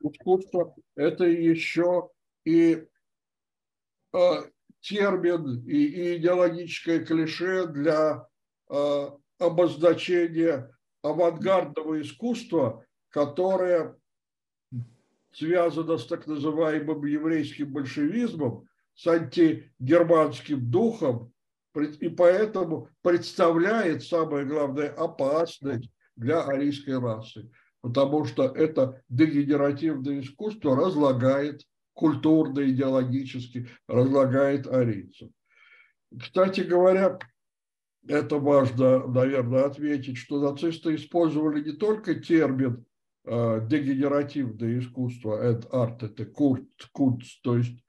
искусство– 0.00 0.74
это 0.96 1.24
еще 1.24 2.10
и 2.44 2.84
а, 4.12 4.44
термин 4.80 5.62
и, 5.66 5.76
и 5.76 6.16
идеологическое 6.16 7.04
клише 7.04 7.68
для 7.68 8.26
э, 8.68 9.10
обозначения 9.38 10.76
авангардного 11.02 12.00
искусства, 12.02 12.84
которое 13.10 13.96
связано 15.32 15.98
с 15.98 16.06
так 16.06 16.26
называемым 16.26 17.04
еврейским 17.04 17.72
большевизмом, 17.72 18.66
с 18.94 19.06
антигерманским 19.06 20.70
духом, 20.70 21.32
и 21.74 22.08
поэтому 22.08 22.88
представляет, 23.00 24.02
самое 24.02 24.44
главное, 24.44 24.90
опасность 24.90 25.90
для 26.16 26.42
арийской 26.42 26.98
расы, 26.98 27.50
потому 27.80 28.26
что 28.26 28.44
это 28.44 29.02
дегенеративное 29.08 30.20
искусство 30.20 30.76
разлагает 30.76 31.62
культурно, 31.94 32.68
идеологически 32.68 33.68
разлагает 33.88 34.66
арийцев. 34.66 35.30
Кстати 36.20 36.60
говоря, 36.60 37.18
это 38.06 38.36
важно, 38.36 39.06
наверное, 39.06 39.64
отметить, 39.64 40.18
что 40.18 40.40
нацисты 40.40 40.94
использовали 40.94 41.64
не 41.64 41.72
только 41.72 42.14
термин 42.16 42.84
дегенеративное 43.24 44.78
искусство, 44.80 45.40
эд 45.42 45.66
арт, 45.72 46.02
это 46.02 46.24
кунц, 46.24 47.40
то 47.42 47.56
есть 47.56 47.82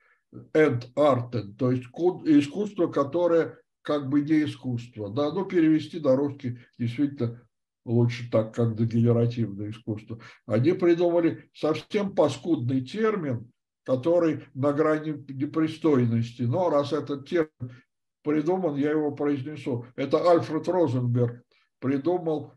эд 0.54 0.90
артен, 0.96 1.56
то 1.56 1.72
есть 1.72 1.86
искусство, 1.86 2.88
которое 2.88 3.58
как 3.82 4.10
бы 4.10 4.22
не 4.22 4.46
искусство. 4.46 5.10
Да, 5.10 5.32
но 5.32 5.46
перевести 5.46 6.00
на 6.00 6.16
русский 6.16 6.60
действительно 6.78 7.42
лучше 7.86 8.30
так, 8.32 8.56
как 8.56 8.76
дегенеративное 8.76 9.72
искусство. 9.72 10.20
Они 10.46 10.74
придумали 10.74 11.50
совсем 11.54 12.16
паскудный 12.16 12.82
термин, 12.82 13.52
который 13.84 14.46
на 14.54 14.72
грани 14.72 15.26
непристойности. 15.34 16.44
Но 16.44 16.70
раз 16.70 16.94
этот 16.94 17.28
термин 17.28 17.50
придуман, 18.24 18.76
я 18.76 18.92
его 18.92 19.12
произнесу. 19.12 19.86
Это 19.96 20.32
Альфред 20.32 20.68
Розенберг 20.68 21.44
придумал 21.80 22.54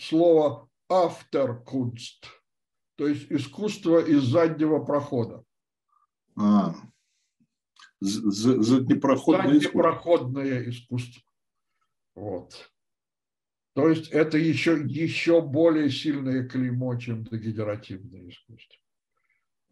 слово 0.00 0.68
«авторкунст», 0.94 2.26
то 2.96 3.08
есть 3.08 3.30
искусство 3.30 3.98
из 3.98 4.22
заднего 4.22 4.78
прохода. 4.84 5.44
А, 6.36 6.74
заднепроходное, 8.00 9.54
заднепроходное 9.54 10.70
искусство. 10.70 11.22
Вот. 12.14 12.70
То 13.74 13.88
есть 13.88 14.08
это 14.10 14.38
еще, 14.38 14.80
еще 14.86 15.42
более 15.42 15.90
сильное 15.90 16.46
клеймо, 16.46 16.96
чем 16.96 17.24
дегенеративное 17.24 18.28
искусство. 18.28 18.78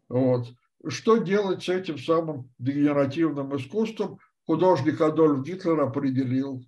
Вот. 0.09 0.47
Что 0.85 1.17
делать 1.17 1.63
с 1.63 1.69
этим 1.69 1.97
самым 1.97 2.51
дегенеративным 2.59 3.55
искусством, 3.55 4.19
художник 4.45 4.99
Адольф 4.99 5.45
Гитлер 5.45 5.79
определил 5.79 6.65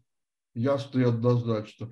ясно 0.53 0.99
и 0.99 1.03
однозначно. 1.03 1.91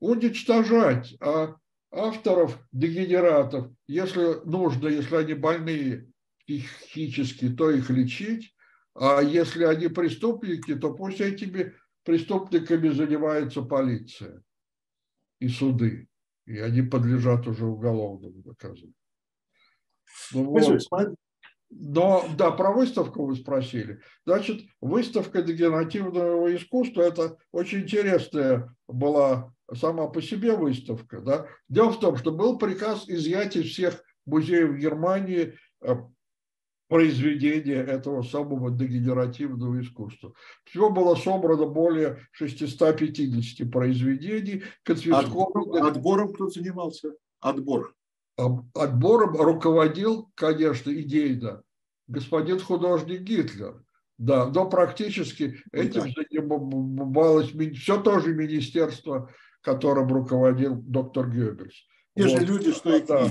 Уничтожать 0.00 1.14
а 1.20 1.54
авторов 1.94 2.58
дегенератов, 2.72 3.70
если 3.86 4.44
нужно, 4.44 4.88
если 4.88 5.16
они 5.16 5.34
больные 5.34 6.10
психически, 6.40 7.48
то 7.48 7.70
их 7.70 7.88
лечить, 7.90 8.54
а 8.94 9.20
если 9.22 9.64
они 9.64 9.88
преступники, 9.88 10.74
то 10.74 10.92
пусть 10.92 11.20
этими 11.20 11.74
преступниками 12.04 12.88
занимается 12.88 13.62
полиция 13.62 14.42
и 15.40 15.48
суды, 15.48 16.08
и 16.46 16.58
они 16.58 16.82
подлежат 16.82 17.46
уже 17.46 17.64
уголовному 17.64 18.42
наказанию. 18.44 18.94
Ну, 20.32 20.44
вот. 20.44 21.16
Но, 21.70 22.24
да, 22.36 22.52
про 22.52 22.72
выставку 22.72 23.26
вы 23.26 23.34
спросили. 23.34 24.00
Значит, 24.24 24.62
выставка 24.80 25.42
дегенеративного 25.42 26.54
искусства– 26.54 27.02
это 27.02 27.36
очень 27.50 27.80
интересная 27.80 28.72
была 28.86 29.53
сама 29.72 30.08
по 30.08 30.20
себе 30.20 30.56
выставка. 30.56 31.20
Да? 31.20 31.46
Дело 31.68 31.90
в 31.90 32.00
том, 32.00 32.16
что 32.16 32.32
был 32.32 32.58
приказ 32.58 33.08
изъять 33.08 33.56
из 33.56 33.72
всех 33.72 34.02
музеев 34.26 34.76
Германии 34.76 35.54
э, 35.80 35.96
произведения 36.88 37.82
этого 37.82 38.22
самого 38.22 38.70
дегенеративного 38.70 39.80
искусства. 39.80 40.34
Всего 40.64 40.90
было 40.90 41.14
собрано 41.14 41.66
более 41.66 42.20
650 42.32 43.70
произведений, 43.70 44.62
конфискованных. 44.82 45.84
Отбором 45.84 46.32
кто 46.32 46.48
занимался? 46.48 47.14
Отбор 47.40 47.94
отбором 48.36 49.36
руководил, 49.36 50.28
конечно, 50.34 50.90
идейно 50.90 51.62
господин 52.06 52.60
художник 52.60 53.20
Гитлер. 53.20 53.82
Да, 54.16 54.46
но 54.46 54.68
практически 54.68 55.60
этим 55.72 56.02
занималось 56.02 57.50
все 57.76 58.00
тоже 58.00 58.32
министерство, 58.32 59.30
которым 59.64 60.12
руководил 60.12 60.76
доктор 60.76 61.30
Геббельс. 61.30 61.74
Те 62.16 62.28
вот. 62.28 62.38
же 62.38 62.46
люди, 62.46 62.72
что 62.72 62.96
и 62.96 63.04
да, 63.04 63.30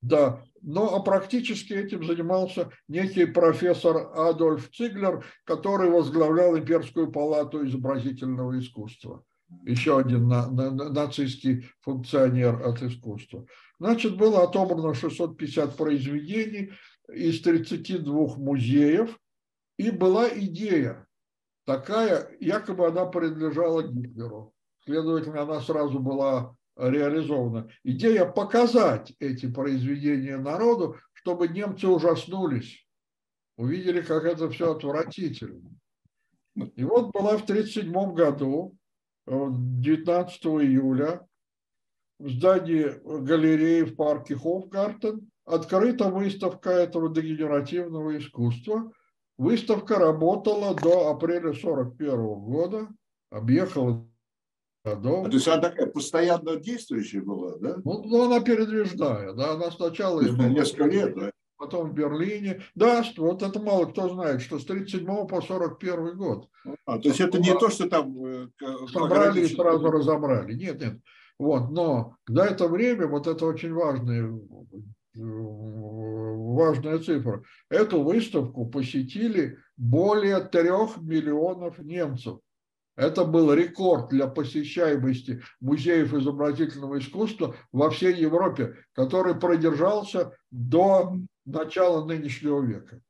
да, 0.00 0.42
но 0.62 0.94
а 0.94 1.02
практически 1.02 1.72
этим 1.72 2.04
занимался 2.04 2.70
некий 2.88 3.26
профессор 3.26 4.12
Адольф 4.14 4.70
Циглер, 4.70 5.24
который 5.44 5.90
возглавлял 5.90 6.56
Имперскую 6.56 7.10
палату 7.10 7.66
изобразительного 7.66 8.58
искусства. 8.58 9.24
Еще 9.64 9.98
один 9.98 10.28
на, 10.28 10.50
на, 10.50 10.70
нацистский 10.70 11.68
функционер 11.80 12.66
от 12.66 12.82
искусства. 12.82 13.46
Значит, 13.78 14.16
было 14.16 14.44
отобрано 14.44 14.94
650 14.94 15.76
произведений 15.76 16.72
из 17.12 17.40
32 17.42 18.36
музеев, 18.36 19.18
и 19.76 19.90
была 19.90 20.28
идея 20.28 21.06
такая, 21.66 22.28
якобы 22.40 22.86
она 22.86 23.06
принадлежала 23.06 23.82
Гитлеру. 23.82 24.54
Следовательно, 24.84 25.42
она 25.42 25.60
сразу 25.60 25.98
была 25.98 26.54
реализована. 26.76 27.68
Идея 27.84 28.26
показать 28.26 29.14
эти 29.18 29.50
произведения 29.50 30.36
народу, 30.36 30.96
чтобы 31.12 31.48
немцы 31.48 31.88
ужаснулись, 31.88 32.86
увидели, 33.56 34.02
как 34.02 34.24
это 34.24 34.50
все 34.50 34.72
отвратительно. 34.72 35.70
И 36.54 36.84
вот 36.84 37.12
была 37.12 37.36
в 37.38 37.44
1937 37.44 38.14
году, 38.14 38.76
19 39.26 40.46
июля, 40.46 41.26
в 42.18 42.28
здании 42.28 42.92
галереи 43.24 43.82
в 43.82 43.96
парке 43.96 44.36
Хофгартен 44.36 45.30
открыта 45.44 46.10
выставка 46.10 46.70
этого 46.70 47.12
дегенеративного 47.12 48.18
искусства. 48.18 48.92
Выставка 49.36 49.98
работала 49.98 50.74
до 50.76 51.10
апреля 51.10 51.50
1941 51.50 52.16
года, 52.40 52.88
объехала 53.30 54.06
годов. 54.84 55.26
А, 55.26 55.30
то 55.30 55.34
есть 55.34 55.48
она 55.48 55.60
такая 55.60 55.86
постоянно 55.86 56.56
действующая 56.56 57.22
была, 57.22 57.56
да? 57.58 57.76
Ну, 57.84 58.02
ну 58.04 58.24
она 58.24 58.40
передвижная, 58.40 59.32
да, 59.32 59.52
она 59.52 59.70
сначала... 59.70 60.20
Несколько 60.20 60.84
лет, 60.84 61.14
да? 61.16 61.30
Потом 61.56 61.90
в 61.90 61.94
Берлине. 61.94 62.62
Да, 62.74 63.04
вот 63.16 63.42
это 63.42 63.60
мало 63.60 63.86
кто 63.86 64.08
знает, 64.08 64.42
что 64.42 64.58
с 64.58 64.64
1937 64.64 65.06
по 65.06 65.38
1941 65.38 66.16
год. 66.16 66.48
А, 66.84 66.98
то 66.98 67.08
есть 67.08 67.20
это 67.20 67.38
не 67.38 67.54
то, 67.54 67.70
что 67.70 67.88
там... 67.88 68.24
Э, 68.24 68.48
Собрали 68.92 69.42
и 69.42 69.54
сразу 69.54 69.90
разобрали. 69.90 70.54
Нет, 70.54 70.80
нет. 70.80 70.98
Вот, 71.38 71.70
но 71.70 72.16
за 72.28 72.44
это 72.44 72.68
время, 72.68 73.06
вот 73.06 73.26
это 73.26 73.46
очень 73.46 73.72
важная, 73.72 74.30
важная 75.14 76.98
цифра, 76.98 77.42
эту 77.70 78.02
выставку 78.02 78.66
посетили 78.66 79.58
более 79.76 80.40
трех 80.40 80.96
миллионов 80.98 81.78
немцев. 81.78 82.38
Это 82.96 83.24
был 83.24 83.52
рекорд 83.52 84.10
для 84.10 84.28
посещаемости 84.28 85.42
музеев 85.60 86.14
изобразительного 86.14 86.98
искусства 86.98 87.56
во 87.72 87.90
всей 87.90 88.14
Европе, 88.14 88.76
который 88.92 89.34
продержался 89.34 90.36
до 90.50 91.16
начала 91.44 92.04
нынешнего 92.04 92.62
века. 92.62 93.00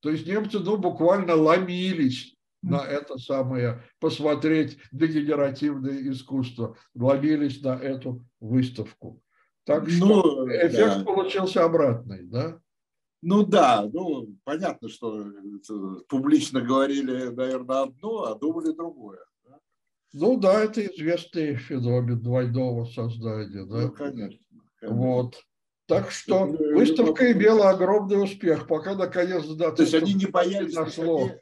То 0.00 0.10
есть 0.10 0.26
немцы 0.26 0.58
ну, 0.60 0.76
буквально 0.76 1.34
ломились 1.34 2.36
на 2.62 2.84
это 2.84 3.18
самое, 3.18 3.82
посмотреть 4.00 4.78
дегенеративное 4.92 6.10
искусство, 6.10 6.76
ловились 6.94 7.62
на 7.62 7.76
эту 7.76 8.24
выставку. 8.40 9.22
Так 9.64 9.88
что 9.88 10.06
ну, 10.06 10.48
эффект 10.48 10.98
да. 10.98 11.04
получился 11.04 11.64
обратный, 11.64 12.24
да? 12.24 12.60
Ну 13.20 13.44
да, 13.44 13.88
ну 13.92 14.28
понятно, 14.44 14.88
что 14.88 15.26
публично 16.08 16.60
говорили, 16.60 17.28
наверное, 17.28 17.82
одно, 17.82 18.24
а 18.24 18.34
думали 18.38 18.72
другое. 18.72 19.20
Да? 19.44 19.58
Ну 20.12 20.38
да, 20.38 20.62
это 20.62 20.86
известный 20.86 21.56
феномен 21.56 22.20
двойного 22.20 22.84
создания. 22.84 23.64
Да? 23.64 23.82
Ну, 23.82 23.90
конечно. 23.90 24.38
конечно. 24.78 24.96
Вот. 24.96 25.42
Так 25.86 26.10
что 26.10 26.44
выставка 26.44 27.32
имела 27.32 27.70
огромный 27.70 28.22
успех, 28.22 28.66
пока 28.68 28.94
наконец 28.94 29.44
да, 29.46 29.72
То 29.72 29.82
есть 29.82 29.94
они 29.94 30.12
не 30.12 30.26
боялись, 30.26 30.74
нашло. 30.74 31.22
Они, 31.22 31.32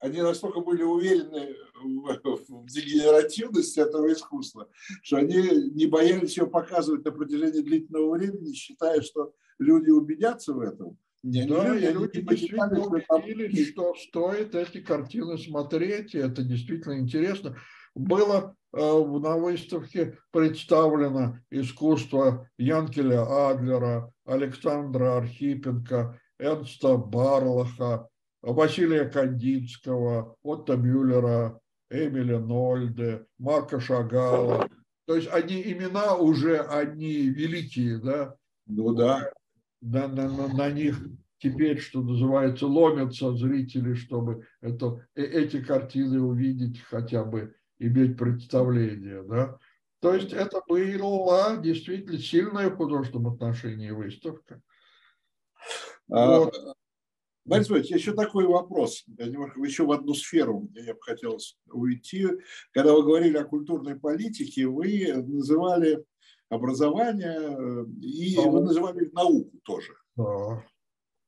они 0.00 0.22
настолько 0.22 0.60
были 0.60 0.82
уверены 0.82 1.54
в, 1.82 2.20
в 2.48 2.66
дегенеративности 2.66 3.80
этого 3.80 4.12
искусства, 4.12 4.68
что 5.02 5.16
они 5.16 5.70
не 5.72 5.86
боялись 5.86 6.36
ее 6.36 6.46
показывать 6.46 7.04
на 7.04 7.12
протяжении 7.12 7.60
длительного 7.60 8.16
времени, 8.16 8.52
считая, 8.52 9.00
что 9.02 9.32
люди 9.58 9.90
убедятся 9.90 10.52
в 10.52 10.60
этом. 10.60 10.96
Не, 11.24 11.46
да, 11.46 11.68
люди, 11.68 11.86
люди 11.86 12.20
действительно 12.20 12.80
убедились, 12.80 13.70
что 13.70 13.94
стоит 13.96 14.54
эти 14.54 14.80
картины 14.80 15.36
смотреть, 15.36 16.14
и 16.14 16.18
это 16.18 16.42
действительно 16.42 17.00
интересно. 17.00 17.56
Было 17.96 18.54
э, 18.72 18.78
на 18.78 19.36
выставке 19.36 20.16
представлено 20.30 21.38
искусство 21.50 22.48
Янкеля 22.56 23.50
Адлера, 23.50 24.12
Александра 24.24 25.16
Архипенко, 25.16 26.20
Энста 26.38 26.96
Барлаха, 26.96 28.08
Василия 28.42 29.04
Кандинского, 29.06 30.36
Отто 30.42 30.76
Мюллера, 30.76 31.58
Эмиля 31.90 32.38
Нольде, 32.38 33.26
Марка 33.38 33.80
Шагала. 33.80 34.68
То 35.06 35.16
есть 35.16 35.28
они 35.32 35.62
имена 35.62 36.16
уже, 36.16 36.60
они 36.60 37.28
великие, 37.28 37.98
да? 37.98 38.34
Ну 38.66 38.92
да. 38.94 39.30
На, 39.80 40.06
на, 40.08 40.28
на, 40.28 40.48
на 40.48 40.70
них 40.70 41.00
теперь, 41.38 41.80
что 41.80 42.02
называется, 42.02 42.66
ломятся 42.66 43.32
зрители, 43.34 43.94
чтобы 43.94 44.46
это, 44.60 45.06
э, 45.14 45.22
эти 45.22 45.62
картины 45.62 46.20
увидеть 46.20 46.80
хотя 46.82 47.24
бы 47.24 47.54
иметь 47.78 48.18
представление. 48.18 49.22
Да? 49.22 49.58
То 50.00 50.14
есть 50.14 50.32
это 50.32 50.60
была 50.68 51.56
действительно 51.56 52.18
сильная 52.18 52.70
в 52.70 52.76
художественном 52.76 53.32
отношении 53.32 53.90
выставка. 53.90 54.60
А, 56.10 56.38
вот. 56.38 56.76
Борис 57.48 57.68
Борисович, 57.68 58.00
еще 58.00 58.12
такой 58.12 58.46
вопрос, 58.46 59.04
немножко 59.06 59.60
еще 59.60 59.84
в 59.84 59.92
одну 59.92 60.14
сферу 60.14 60.68
мне 60.74 60.92
бы 60.92 61.00
хотелось 61.00 61.58
уйти. 61.66 62.28
Когда 62.72 62.92
вы 62.92 63.02
говорили 63.02 63.36
о 63.36 63.44
культурной 63.44 63.96
политике, 63.96 64.66
вы 64.66 65.12
называли 65.14 66.04
образование 66.48 67.38
э, 67.38 67.86
и 68.00 68.36
да. 68.36 68.42
вы 68.42 68.60
называли 68.62 69.10
науку 69.12 69.58
тоже. 69.64 69.94
Да. 70.16 70.64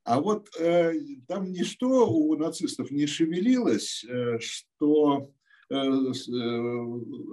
А 0.04 0.20
вот 0.20 0.48
э, 0.58 0.94
там 1.28 1.50
ничто 1.50 2.10
у 2.10 2.36
нацистов 2.36 2.90
не 2.90 3.06
шевелилось, 3.06 4.04
э, 4.04 4.38
что 4.38 5.30
Э, 5.70 5.76
э, 5.76 6.12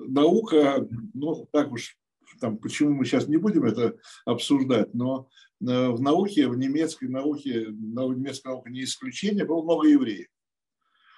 наука, 0.09 0.87
ну, 1.15 1.47
так 1.51 1.71
уж, 1.71 1.97
там, 2.39 2.57
почему 2.57 2.93
мы 2.93 3.05
сейчас 3.05 3.27
не 3.27 3.37
будем 3.37 3.65
это 3.65 3.97
обсуждать, 4.25 4.93
но 4.93 5.29
э, 5.61 5.89
в 5.89 6.01
науке, 6.01 6.47
в 6.47 6.57
немецкой 6.57 7.09
науке, 7.09 7.67
немецкая 7.69 8.49
наука 8.49 8.69
не 8.69 8.83
исключение, 8.83 9.45
было 9.45 9.63
много 9.63 9.87
евреев. 9.87 10.27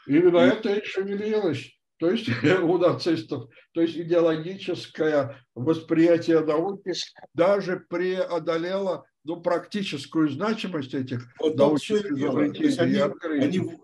Именно 0.08 0.38
и... 0.38 0.50
это 0.50 0.74
и 0.76 0.86
шевелилось. 0.86 1.76
То 1.98 2.10
есть 2.10 2.30
у 2.64 2.78
нацистов, 2.78 3.50
то 3.74 3.82
есть 3.82 3.98
идеологическое 3.98 5.46
восприятие 5.54 6.40
науки 6.40 6.94
даже 7.34 7.86
преодолело 7.90 9.06
ну, 9.24 9.42
практическую 9.42 10.30
значимость 10.30 10.94
этих 10.94 11.28
вот 11.40 11.56
научных 11.56 12.06
изобретений. 12.06 13.02
Они, 13.02 13.44
они 13.44 13.80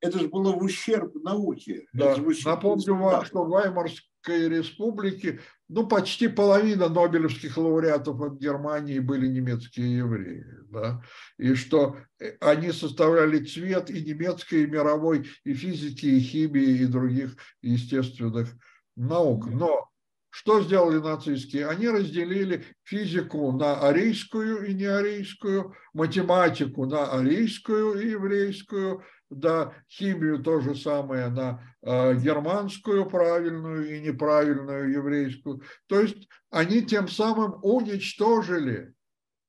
это 0.00 0.18
же 0.18 0.28
было 0.28 0.52
в 0.52 0.62
ущерб 0.62 1.14
науке. 1.22 1.86
Да. 1.92 2.14
Ущерб 2.14 2.46
Напомню 2.46 2.94
вам, 2.94 3.24
что 3.24 3.44
в 3.44 3.50
Ваймарской 3.50 4.48
республике 4.48 5.40
ну, 5.68 5.86
почти 5.86 6.28
половина 6.28 6.88
нобелевских 6.88 7.56
лауреатов 7.58 8.20
от 8.22 8.38
Германии 8.38 8.98
были 9.00 9.26
немецкие 9.26 9.98
евреи. 9.98 10.46
Да? 10.70 11.02
И 11.38 11.54
что 11.54 11.98
э, 12.18 12.36
они 12.40 12.72
составляли 12.72 13.44
цвет 13.44 13.90
и 13.90 14.02
немецкой, 14.02 14.64
и 14.64 14.66
мировой, 14.66 15.28
и 15.44 15.52
физики, 15.52 16.06
и 16.06 16.20
химии, 16.20 16.78
и 16.78 16.86
других 16.86 17.36
естественных 17.60 18.48
наук. 18.96 19.46
Но 19.50 19.88
что 20.30 20.62
сделали 20.62 20.98
нацистские? 20.98 21.66
Они 21.66 21.88
разделили 21.88 22.64
физику 22.84 23.52
на 23.52 23.80
арийскую 23.80 24.66
и 24.66 24.74
неарийскую, 24.74 25.74
математику 25.92 26.86
на 26.86 27.12
арийскую 27.12 28.00
и 28.00 28.10
еврейскую, 28.10 29.04
да, 29.30 29.74
химию 29.88 30.42
то 30.42 30.60
же 30.60 30.74
самое 30.74 31.28
на 31.28 31.60
э, 31.82 32.14
германскую 32.16 33.06
правильную 33.06 33.96
и 33.96 34.00
неправильную 34.00 34.90
еврейскую. 34.90 35.62
То 35.86 36.00
есть 36.00 36.28
они 36.50 36.82
тем 36.82 37.08
самым 37.08 37.58
уничтожили 37.62 38.94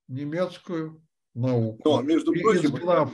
немецкую 0.07 1.01
науку. 1.33 1.81
Но, 1.85 2.01
между 2.01 2.33
прочим, 2.33 2.75
изгнав, 2.75 3.11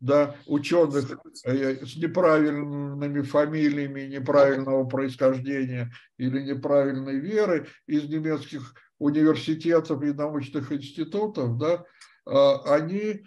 да, 0.00 0.36
ученых 0.46 1.18
э, 1.44 1.84
с 1.84 1.96
неправильными 1.96 3.22
фамилиями 3.22 4.02
неправильного 4.02 4.84
происхождения 4.84 5.92
или 6.18 6.40
неправильной 6.42 7.18
веры 7.18 7.68
из 7.86 8.04
немецких 8.04 8.74
университетов 8.98 10.02
и 10.02 10.12
научных 10.12 10.70
институтов, 10.70 11.58
да, 11.58 11.84
э, 12.26 12.54
они 12.66 13.24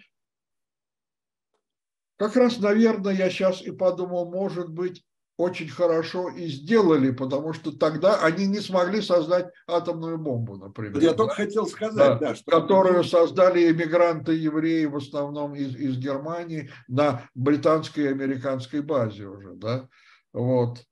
как 2.18 2.36
раз, 2.36 2.59
наверное, 2.59 3.13
я 3.13 3.30
сейчас 3.30 3.61
и 3.61 3.72
подумал, 3.72 4.30
может 4.30 4.70
быть, 4.70 5.03
очень 5.38 5.70
хорошо 5.70 6.30
и 6.30 6.47
сделали, 6.47 7.11
потому 7.11 7.53
что 7.53 7.72
тогда 7.72 8.20
они 8.22 8.47
не 8.47 8.59
смогли 8.59 9.01
создать 9.01 9.53
атомную 9.68 10.18
бомбу, 10.18 10.57
например. 10.57 10.99
Я 10.99 11.11
да? 11.11 11.18
только 11.18 11.36
хотел 11.36 11.68
сказать, 11.68 12.20
да, 12.20 12.30
да 12.30 12.36
что... 12.36 12.49
Которую 12.49 13.03
создали 13.03 13.72
эмигранты 13.72 14.34
евреи 14.34 14.86
в 14.86 14.95
основном 14.95 15.53
из, 15.53 15.76
из 15.76 15.97
Германии 15.99 16.72
на 16.88 17.30
британской 17.36 18.05
и 18.05 18.07
американской 18.07 18.82
базе 18.82 19.28
уже, 19.28 19.53
да, 19.53 19.88
вот. 20.34 20.84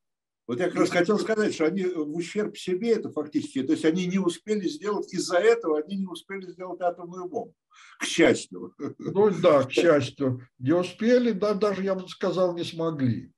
Вот 0.47 0.59
я 0.59 0.67
как 0.67 0.75
раз 0.75 0.91
хотел 0.91 1.17
сказать, 1.17 1.55
что 1.55 1.65
они 1.65 1.83
в 1.83 2.15
ущерб 2.15 2.55
себе 2.55 2.91
это 2.91 3.09
фактически, 3.09 3.63
то 3.63 3.71
есть 3.71 3.83
они 3.83 4.05
не 4.05 4.19
успели 4.19 4.67
сделать, 4.67 5.11
из-за 5.11 5.37
этого 5.37 5.79
они 5.79 5.95
не 5.95 6.05
успели 6.05 6.51
сделать 6.51 6.81
атомную 6.81 7.27
бомбу 7.27 7.55
к 7.99 8.05
счастью. 8.05 8.73
Ну 8.97 9.31
да, 9.41 9.63
к 9.63 9.71
счастью. 9.71 10.47
Не 10.59 10.73
успели, 10.73 11.31
да, 11.31 11.53
даже, 11.53 11.83
я 11.83 11.95
бы 11.95 12.07
сказал, 12.07 12.55
не 12.55 12.63
смогли. 12.63 13.31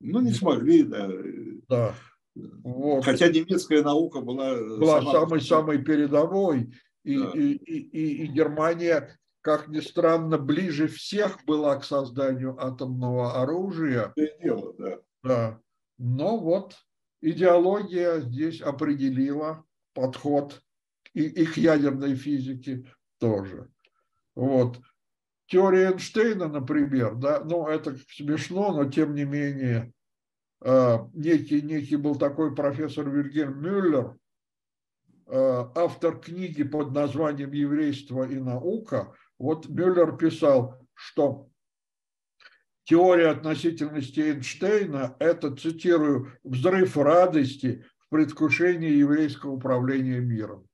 Ну, 0.00 0.20
не 0.20 0.32
смогли, 0.32 0.82
да. 0.84 1.10
Да. 1.68 1.94
Вот. 2.34 3.04
Хотя 3.04 3.28
немецкая 3.28 3.82
наука 3.82 4.20
была... 4.20 4.56
Была 4.56 5.02
самой-самой 5.02 5.82
передовой. 5.82 6.72
И, 7.04 7.18
да. 7.18 7.30
и, 7.34 7.52
и, 7.52 8.24
и 8.24 8.26
Германия, 8.26 9.18
как 9.40 9.68
ни 9.68 9.80
странно, 9.80 10.38
ближе 10.38 10.86
всех 10.88 11.44
была 11.44 11.76
к 11.76 11.84
созданию 11.84 12.56
атомного 12.58 13.40
оружия. 13.40 14.12
Это 14.14 14.42
дело, 14.42 14.74
да. 14.78 14.98
Да. 15.24 15.60
Но 15.98 16.38
вот 16.38 16.76
идеология 17.20 18.20
здесь 18.20 18.60
определила 18.60 19.64
подход 19.94 20.62
и, 21.14 21.24
и 21.24 21.46
к 21.46 21.56
ядерной 21.56 22.14
физике, 22.14 22.84
тоже. 23.18 23.68
Вот. 24.34 24.78
Теория 25.48 25.90
Эйнштейна, 25.90 26.46
например, 26.48 27.14
да, 27.14 27.42
ну, 27.42 27.66
это 27.66 27.96
смешно, 28.10 28.72
но 28.72 28.90
тем 28.90 29.14
не 29.14 29.24
менее, 29.24 29.92
э, 30.62 30.98
некий, 31.14 31.62
некий 31.62 31.96
был 31.96 32.16
такой 32.16 32.54
профессор 32.54 33.08
Вильгельм 33.08 33.60
Мюллер, 33.62 34.14
э, 35.26 35.64
автор 35.74 36.20
книги 36.20 36.64
под 36.64 36.92
названием 36.92 37.52
«Еврейство 37.52 38.28
и 38.28 38.38
наука». 38.38 39.14
Вот 39.38 39.68
Мюллер 39.68 40.18
писал, 40.18 40.78
что 40.92 41.48
теория 42.84 43.28
относительности 43.28 44.20
Эйнштейна– 44.20 45.16
это, 45.18 45.56
цитирую, 45.56 46.32
«взрыв 46.44 46.98
радости 46.98 47.86
в 48.00 48.10
предвкушении 48.10 48.90
еврейского 48.90 49.52
управления 49.52 50.20
миром». 50.20 50.67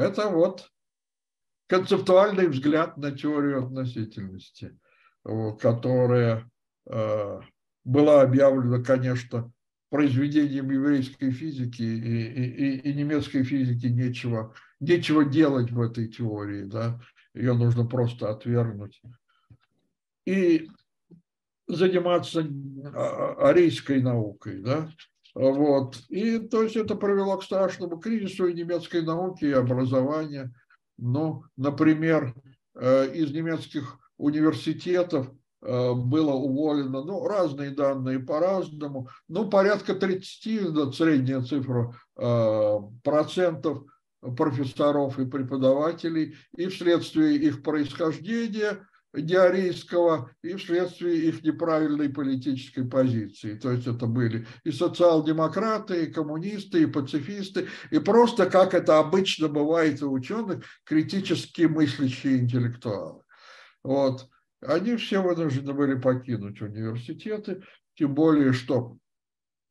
Это 0.00 0.28
вот 0.28 0.70
концептуальный 1.66 2.48
взгляд 2.48 2.96
на 2.96 3.12
теорию 3.12 3.64
относительности, 3.64 4.78
которая 5.60 6.50
э, 6.86 7.40
была 7.84 8.22
объявлена, 8.22 8.82
конечно, 8.82 9.52
произведением 9.90 10.70
еврейской 10.70 11.30
физики 11.32 11.82
и, 11.82 12.24
и, 12.26 12.76
и 12.78 12.94
немецкой 12.94 13.42
физики 13.42 13.86
нечего, 13.86 14.54
нечего 14.78 15.24
делать 15.24 15.70
в 15.70 15.80
этой 15.80 16.08
теории, 16.08 16.64
да? 16.64 16.98
ее 17.34 17.54
нужно 17.54 17.84
просто 17.86 18.30
отвергнуть. 18.30 19.02
И 20.26 20.68
заниматься 21.66 22.46
а, 22.94 23.48
арийской 23.50 24.00
наукой, 24.00 24.60
да, 24.60 24.90
вот. 25.34 25.96
И 26.08 26.38
то 26.38 26.62
есть 26.62 26.76
это 26.76 26.94
привело 26.94 27.36
к 27.38 27.44
страшному 27.44 27.98
кризису 27.98 28.46
и 28.46 28.54
немецкой 28.54 29.02
науки, 29.02 29.44
и 29.44 29.52
образования. 29.52 30.52
Ну, 30.98 31.44
например, 31.56 32.34
э, 32.74 33.12
из 33.14 33.32
немецких 33.32 33.98
университетов 34.18 35.30
э, 35.62 35.92
было 35.94 36.32
уволено, 36.32 37.02
ну, 37.02 37.26
разные 37.26 37.70
данные 37.70 38.18
по-разному, 38.18 39.08
ну, 39.28 39.48
порядка 39.48 39.94
30, 39.94 40.72
да, 40.72 40.92
средняя 40.92 41.40
цифра, 41.42 41.94
э, 42.18 42.78
процентов 43.02 43.84
профессоров 44.36 45.18
и 45.18 45.24
преподавателей 45.24 46.36
и 46.54 46.66
вследствие 46.66 47.36
их 47.36 47.62
происхождения 47.62 48.86
диарийского 49.12 50.30
и 50.42 50.54
вследствие 50.54 51.28
их 51.28 51.42
неправильной 51.42 52.08
политической 52.08 52.84
позиции. 52.84 53.56
То 53.56 53.72
есть 53.72 53.86
это 53.86 54.06
были 54.06 54.46
и 54.64 54.70
социал-демократы, 54.70 56.04
и 56.04 56.12
коммунисты, 56.12 56.82
и 56.82 56.86
пацифисты, 56.86 57.68
и 57.90 57.98
просто, 57.98 58.48
как 58.48 58.74
это 58.74 58.98
обычно 58.98 59.48
бывает 59.48 60.02
у 60.02 60.12
ученых, 60.12 60.64
критически 60.84 61.62
мыслящие 61.62 62.38
интеллектуалы. 62.38 63.22
Вот. 63.82 64.28
Они 64.62 64.96
все 64.96 65.22
вынуждены 65.22 65.72
были 65.72 65.94
покинуть 65.98 66.60
университеты, 66.60 67.62
тем 67.94 68.14
более, 68.14 68.52
что 68.52 68.98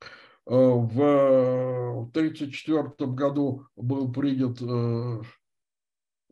э, 0.02 0.08
в 0.48 2.10
1934 2.10 3.12
году 3.12 3.68
был 3.76 4.12
принят 4.12 4.58
э, 4.62 5.22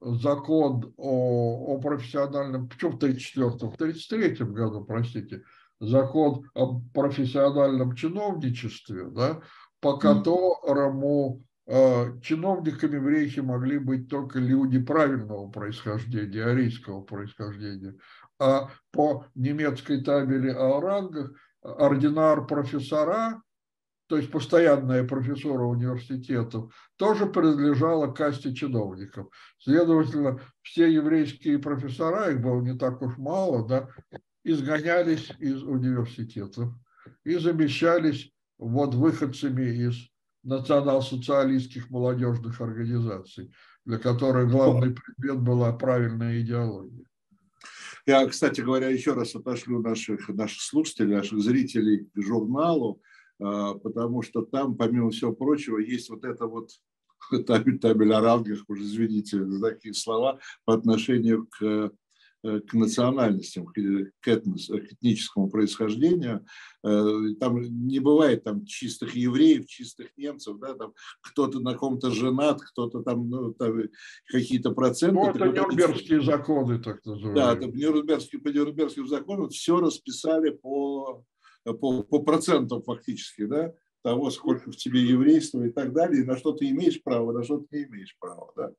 закон 0.01 0.93
о, 0.97 1.75
о 1.75 1.81
профессиональном, 1.81 2.67
почему 2.67 2.91
в 2.91 2.95
1934, 2.95 3.71
в 3.71 3.75
1933 3.75 4.45
году, 4.53 4.85
простите, 4.85 5.43
закон 5.79 6.49
о 6.53 6.79
профессиональном 6.93 7.95
чиновничестве, 7.95 9.05
да, 9.09 9.41
по 9.79 9.97
которому 9.97 11.43
э, 11.65 12.19
чиновниками 12.21 12.97
в 12.97 13.07
рейхе 13.07 13.41
могли 13.41 13.77
быть 13.77 14.09
только 14.09 14.39
люди 14.39 14.79
правильного 14.79 15.49
происхождения, 15.49 16.45
арийского 16.45 17.01
происхождения, 17.01 17.95
а 18.39 18.69
по 18.91 19.25
немецкой 19.35 20.03
табели 20.03 20.49
о 20.49 20.79
рангах 20.79 21.31
ординар 21.61 22.45
профессора 22.45 23.41
то 24.07 24.17
есть 24.17 24.31
постоянная 24.31 25.03
профессура 25.03 25.63
университетов, 25.63 26.73
тоже 26.95 27.25
принадлежала 27.25 28.07
касте 28.07 28.53
чиновников. 28.53 29.27
Следовательно, 29.59 30.39
все 30.61 30.91
еврейские 30.91 31.59
профессора, 31.59 32.31
их 32.31 32.41
было 32.41 32.61
не 32.61 32.77
так 32.77 33.01
уж 33.01 33.17
мало, 33.17 33.67
да, 33.67 33.89
изгонялись 34.43 35.31
из 35.39 35.61
университетов 35.61 36.73
и 37.25 37.37
замещались 37.37 38.31
вот 38.57 38.95
выходцами 38.95 39.87
из 39.87 39.95
национал-социалистских 40.43 41.89
молодежных 41.89 42.61
организаций, 42.61 43.51
для 43.85 43.97
которых 43.97 44.49
главный 44.49 44.95
предмет 44.95 45.41
была 45.41 45.73
правильная 45.73 46.39
идеология. 46.39 47.05
Я, 48.05 48.25
кстати 48.25 48.61
говоря, 48.61 48.87
еще 48.87 49.13
раз 49.13 49.35
отошлю 49.35 49.81
наших, 49.81 50.29
наших 50.29 50.61
слушателей, 50.61 51.15
наших 51.15 51.41
зрителей 51.41 52.09
к 52.15 52.21
журналу 52.21 53.01
потому 53.37 54.21
что 54.21 54.41
там, 54.41 54.75
помимо 54.75 55.11
всего 55.11 55.33
прочего, 55.33 55.77
есть 55.77 56.09
вот 56.09 56.25
это 56.25 56.47
вот 56.47 56.69
табель, 57.45 57.79
табель 57.79 58.13
о 58.13 58.21
рангах, 58.21 58.63
уже 58.67 58.83
извините 58.83 59.43
за 59.43 59.61
такие 59.61 59.93
слова, 59.93 60.39
по 60.65 60.73
отношению 60.73 61.47
к, 61.47 61.91
э, 62.43 62.59
к 62.61 62.73
национальностям, 62.73 63.65
к, 63.65 64.27
этнос, 64.27 64.67
к 64.67 64.93
этническому 64.93 65.49
происхождению. 65.49 66.45
Э, 66.83 67.33
там 67.39 67.61
не 67.61 67.99
бывает 67.99 68.43
там 68.43 68.65
чистых 68.65 69.15
евреев, 69.15 69.67
чистых 69.67 70.09
немцев, 70.17 70.57
да, 70.59 70.73
там 70.73 70.93
кто-то 71.21 71.59
на 71.59 71.75
ком-то 71.75 72.11
женат, 72.11 72.61
кто-то 72.61 73.01
там, 73.01 73.29
ну, 73.29 73.53
там 73.53 73.83
какие-то 74.27 74.71
проценты. 74.71 75.15
Ну, 75.15 75.29
это 75.29 75.47
Нюрнбергские 75.47 76.21
законы, 76.21 76.79
так 76.79 77.03
называемые. 77.05 77.35
Да, 77.35 77.53
это 77.53 77.67
Нюрнбергские, 77.67 78.41
по 78.41 78.49
Нюрнбергским 78.49 79.07
законам 79.07 79.49
все 79.49 79.79
расписали 79.79 80.51
по 80.51 81.23
по, 81.73 82.03
по 82.03 82.19
процентам 82.19 82.81
фактически, 82.81 83.45
да, 83.45 83.73
того, 84.03 84.29
сколько 84.29 84.71
в 84.71 84.75
тебе 84.75 85.03
еврейства 85.03 85.63
и 85.63 85.69
так 85.69 85.93
далее, 85.93 86.21
и 86.21 86.25
на 86.25 86.37
что 86.37 86.53
ты 86.53 86.69
имеешь 86.69 87.01
право, 87.03 87.31
на 87.33 87.43
что 87.43 87.59
ты 87.59 87.79
не 87.79 87.83
имеешь 87.85 88.15
права, 88.19 88.51
да. 88.55 88.71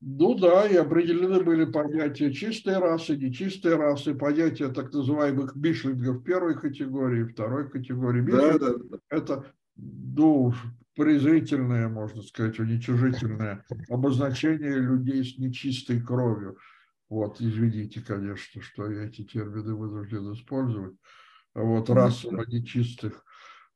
Ну 0.00 0.34
да, 0.34 0.68
и 0.68 0.76
определены 0.76 1.42
были 1.42 1.64
понятия 1.64 2.32
чистой 2.32 2.78
расы, 2.78 3.16
нечистой 3.16 3.76
расы, 3.76 4.14
понятия 4.14 4.68
так 4.68 4.92
называемых 4.92 5.56
бишлингов 5.56 6.22
первой 6.22 6.54
категории, 6.54 7.24
второй 7.24 7.70
категории. 7.70 8.20
Да, 8.20 8.58
да, 8.58 8.74
да. 8.74 8.98
Это, 9.08 9.52
ну, 9.74 10.52
презрительное, 10.94 11.88
можно 11.88 12.22
сказать, 12.22 12.58
уничижительное 12.60 13.64
обозначение 13.88 14.78
людей 14.78 15.24
с 15.24 15.38
нечистой 15.38 16.00
кровью. 16.00 16.58
Вот, 17.08 17.40
извините, 17.40 18.00
конечно, 18.00 18.60
что 18.60 18.90
я 18.90 19.04
эти 19.04 19.24
термины 19.24 19.74
вынужден 19.74 20.32
использовать 20.32 20.94
вот, 21.56 21.88
расово 21.90 22.44
нечистых. 22.46 23.24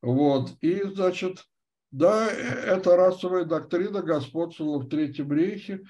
Вот, 0.02 0.52
и, 0.60 0.82
значит, 0.82 1.46
да, 1.90 2.28
э, 2.30 2.36
эта 2.76 2.96
расовая 2.96 3.44
доктрина 3.44 4.02
господствовала 4.02 4.78
в 4.78 4.88
Третьем 4.88 5.32
рейхе 5.32 5.82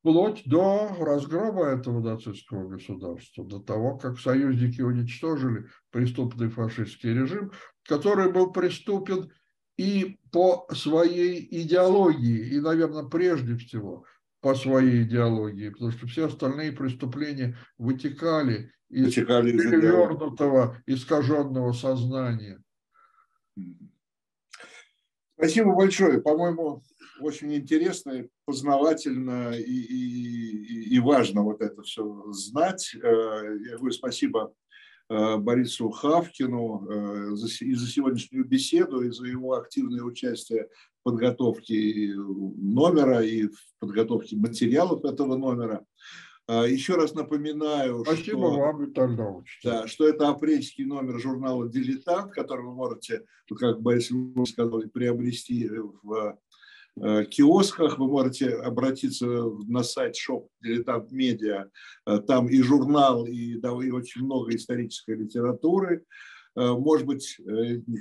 вплоть 0.00 0.42
до 0.44 0.94
разгрома 1.00 1.66
этого 1.66 2.00
нацистского 2.00 2.68
государства, 2.68 3.44
до 3.44 3.58
того, 3.58 3.96
как 3.96 4.18
союзники 4.18 4.82
уничтожили 4.82 5.66
преступный 5.90 6.50
фашистский 6.50 7.14
режим, 7.14 7.52
который 7.84 8.30
был 8.30 8.52
преступен 8.52 9.32
и 9.78 10.18
по 10.30 10.66
своей 10.74 11.48
идеологии, 11.62 12.48
и, 12.50 12.60
наверное, 12.60 13.04
прежде 13.04 13.56
всего 13.56 14.04
по 14.40 14.54
своей 14.54 15.04
идеологии, 15.04 15.70
потому 15.70 15.90
что 15.90 16.06
все 16.06 16.26
остальные 16.26 16.72
преступления 16.72 17.56
вытекали 17.78 18.73
из 18.94 19.14
перевернутого, 19.14 20.76
искаженного 20.86 21.72
сознания. 21.72 22.62
Спасибо 25.36 25.74
большое. 25.74 26.22
По-моему, 26.22 26.82
очень 27.20 27.54
интересно, 27.54 28.26
познавательно 28.44 29.52
и, 29.52 29.62
и, 29.62 30.94
и 30.94 30.98
важно 31.00 31.42
вот 31.42 31.60
это 31.60 31.82
все 31.82 32.24
знать. 32.32 32.94
Э, 32.94 33.58
я 33.68 33.76
говорю 33.76 33.92
спасибо 33.92 34.54
э, 35.08 35.36
Борису 35.36 35.90
Хавкину 35.90 36.86
э, 36.88 37.34
и 37.34 37.74
за 37.74 37.86
сегодняшнюю 37.86 38.44
беседу, 38.44 39.02
и 39.02 39.10
за 39.10 39.26
его 39.26 39.54
активное 39.54 40.02
участие 40.02 40.68
в 41.00 41.02
подготовке 41.02 42.14
номера 42.14 43.22
и 43.22 43.48
в 43.48 43.58
подготовке 43.80 44.36
материалов 44.36 45.04
этого 45.04 45.36
номера. 45.36 45.84
А, 46.46 46.66
еще 46.66 46.96
раз 46.96 47.14
напоминаю, 47.14 48.04
Спасибо 48.04 48.50
что, 48.50 48.58
вам, 48.58 48.84
Виталий 48.84 49.16
да, 49.62 49.86
что 49.86 50.06
это 50.06 50.28
апрельский 50.28 50.84
номер 50.84 51.18
журнала 51.18 51.68
«Дилетант», 51.68 52.32
который 52.32 52.66
вы 52.66 52.74
можете, 52.74 53.24
как 53.58 53.80
Борис 53.80 54.10
Львович 54.10 54.50
сказал, 54.50 54.82
приобрести 54.92 55.70
в 56.02 56.38
э, 57.00 57.24
киосках. 57.24 57.98
Вы 57.98 58.08
можете 58.08 58.50
обратиться 58.50 59.26
на 59.26 59.82
сайт 59.82 60.16
шоп 60.16 60.50
«Дилетант 60.60 61.12
Медиа». 61.12 61.70
Э, 62.06 62.18
там 62.18 62.46
и 62.48 62.60
журнал, 62.60 63.24
и, 63.24 63.54
да, 63.54 63.70
и 63.82 63.90
очень 63.90 64.24
много 64.24 64.54
исторической 64.54 65.16
литературы. 65.16 66.04
Э, 66.56 66.72
может 66.72 67.06
быть, 67.06 67.40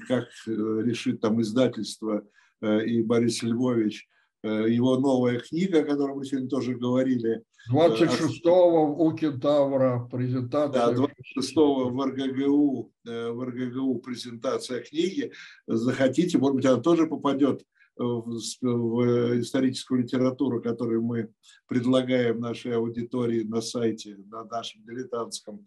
как 0.10 0.28
решит 0.46 1.22
там 1.22 1.42
издательство 1.42 2.26
и 2.62 3.02
Борис 3.02 3.42
Львович, 3.42 4.08
его 4.44 4.98
новая 4.98 5.40
книга, 5.40 5.80
о 5.80 5.86
которой 5.86 6.16
мы 6.16 6.26
сегодня 6.26 6.50
тоже 6.50 6.76
говорили, 6.76 7.44
26-го 7.72 9.06
у 9.06 9.16
Кентавра 9.16 10.08
презентация. 10.12 10.88
Да, 10.88 10.94
26-го 10.94 11.90
в 11.90 12.06
РГГУ, 12.06 12.92
э, 13.06 13.30
в 13.32 13.44
РГГУ 13.44 14.00
презентация 14.00 14.82
книги. 14.82 15.32
Захотите, 15.68 16.38
может 16.38 16.56
быть, 16.56 16.66
она 16.66 16.82
тоже 16.82 17.08
попадет 17.08 17.64
в, 17.96 18.40
в 18.62 19.40
историческую 19.40 20.02
литературу, 20.02 20.62
которую 20.62 21.04
мы 21.04 21.30
предлагаем 21.68 22.40
нашей 22.40 22.76
аудитории 22.76 23.44
на 23.44 23.62
сайте, 23.62 24.18
на 24.30 24.44
нашем 24.46 24.84
дилетантском. 24.84 25.66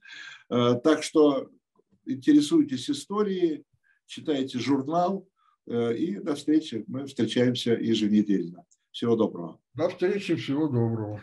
Э, 0.51 0.75
так 0.83 1.03
что 1.03 1.49
интересуйтесь 2.05 2.91
историей, 2.91 3.65
читайте 4.07 4.59
журнал 4.59 5.27
э, 5.67 5.97
и 5.97 6.17
до 6.19 6.35
встречи. 6.35 6.85
Мы 6.87 7.07
встречаемся 7.07 7.73
еженедельно. 7.73 8.65
Всего 8.91 9.15
доброго. 9.15 9.61
До 9.75 9.89
встречи, 9.89 10.35
всего 10.37 10.69
доброго. 10.69 11.23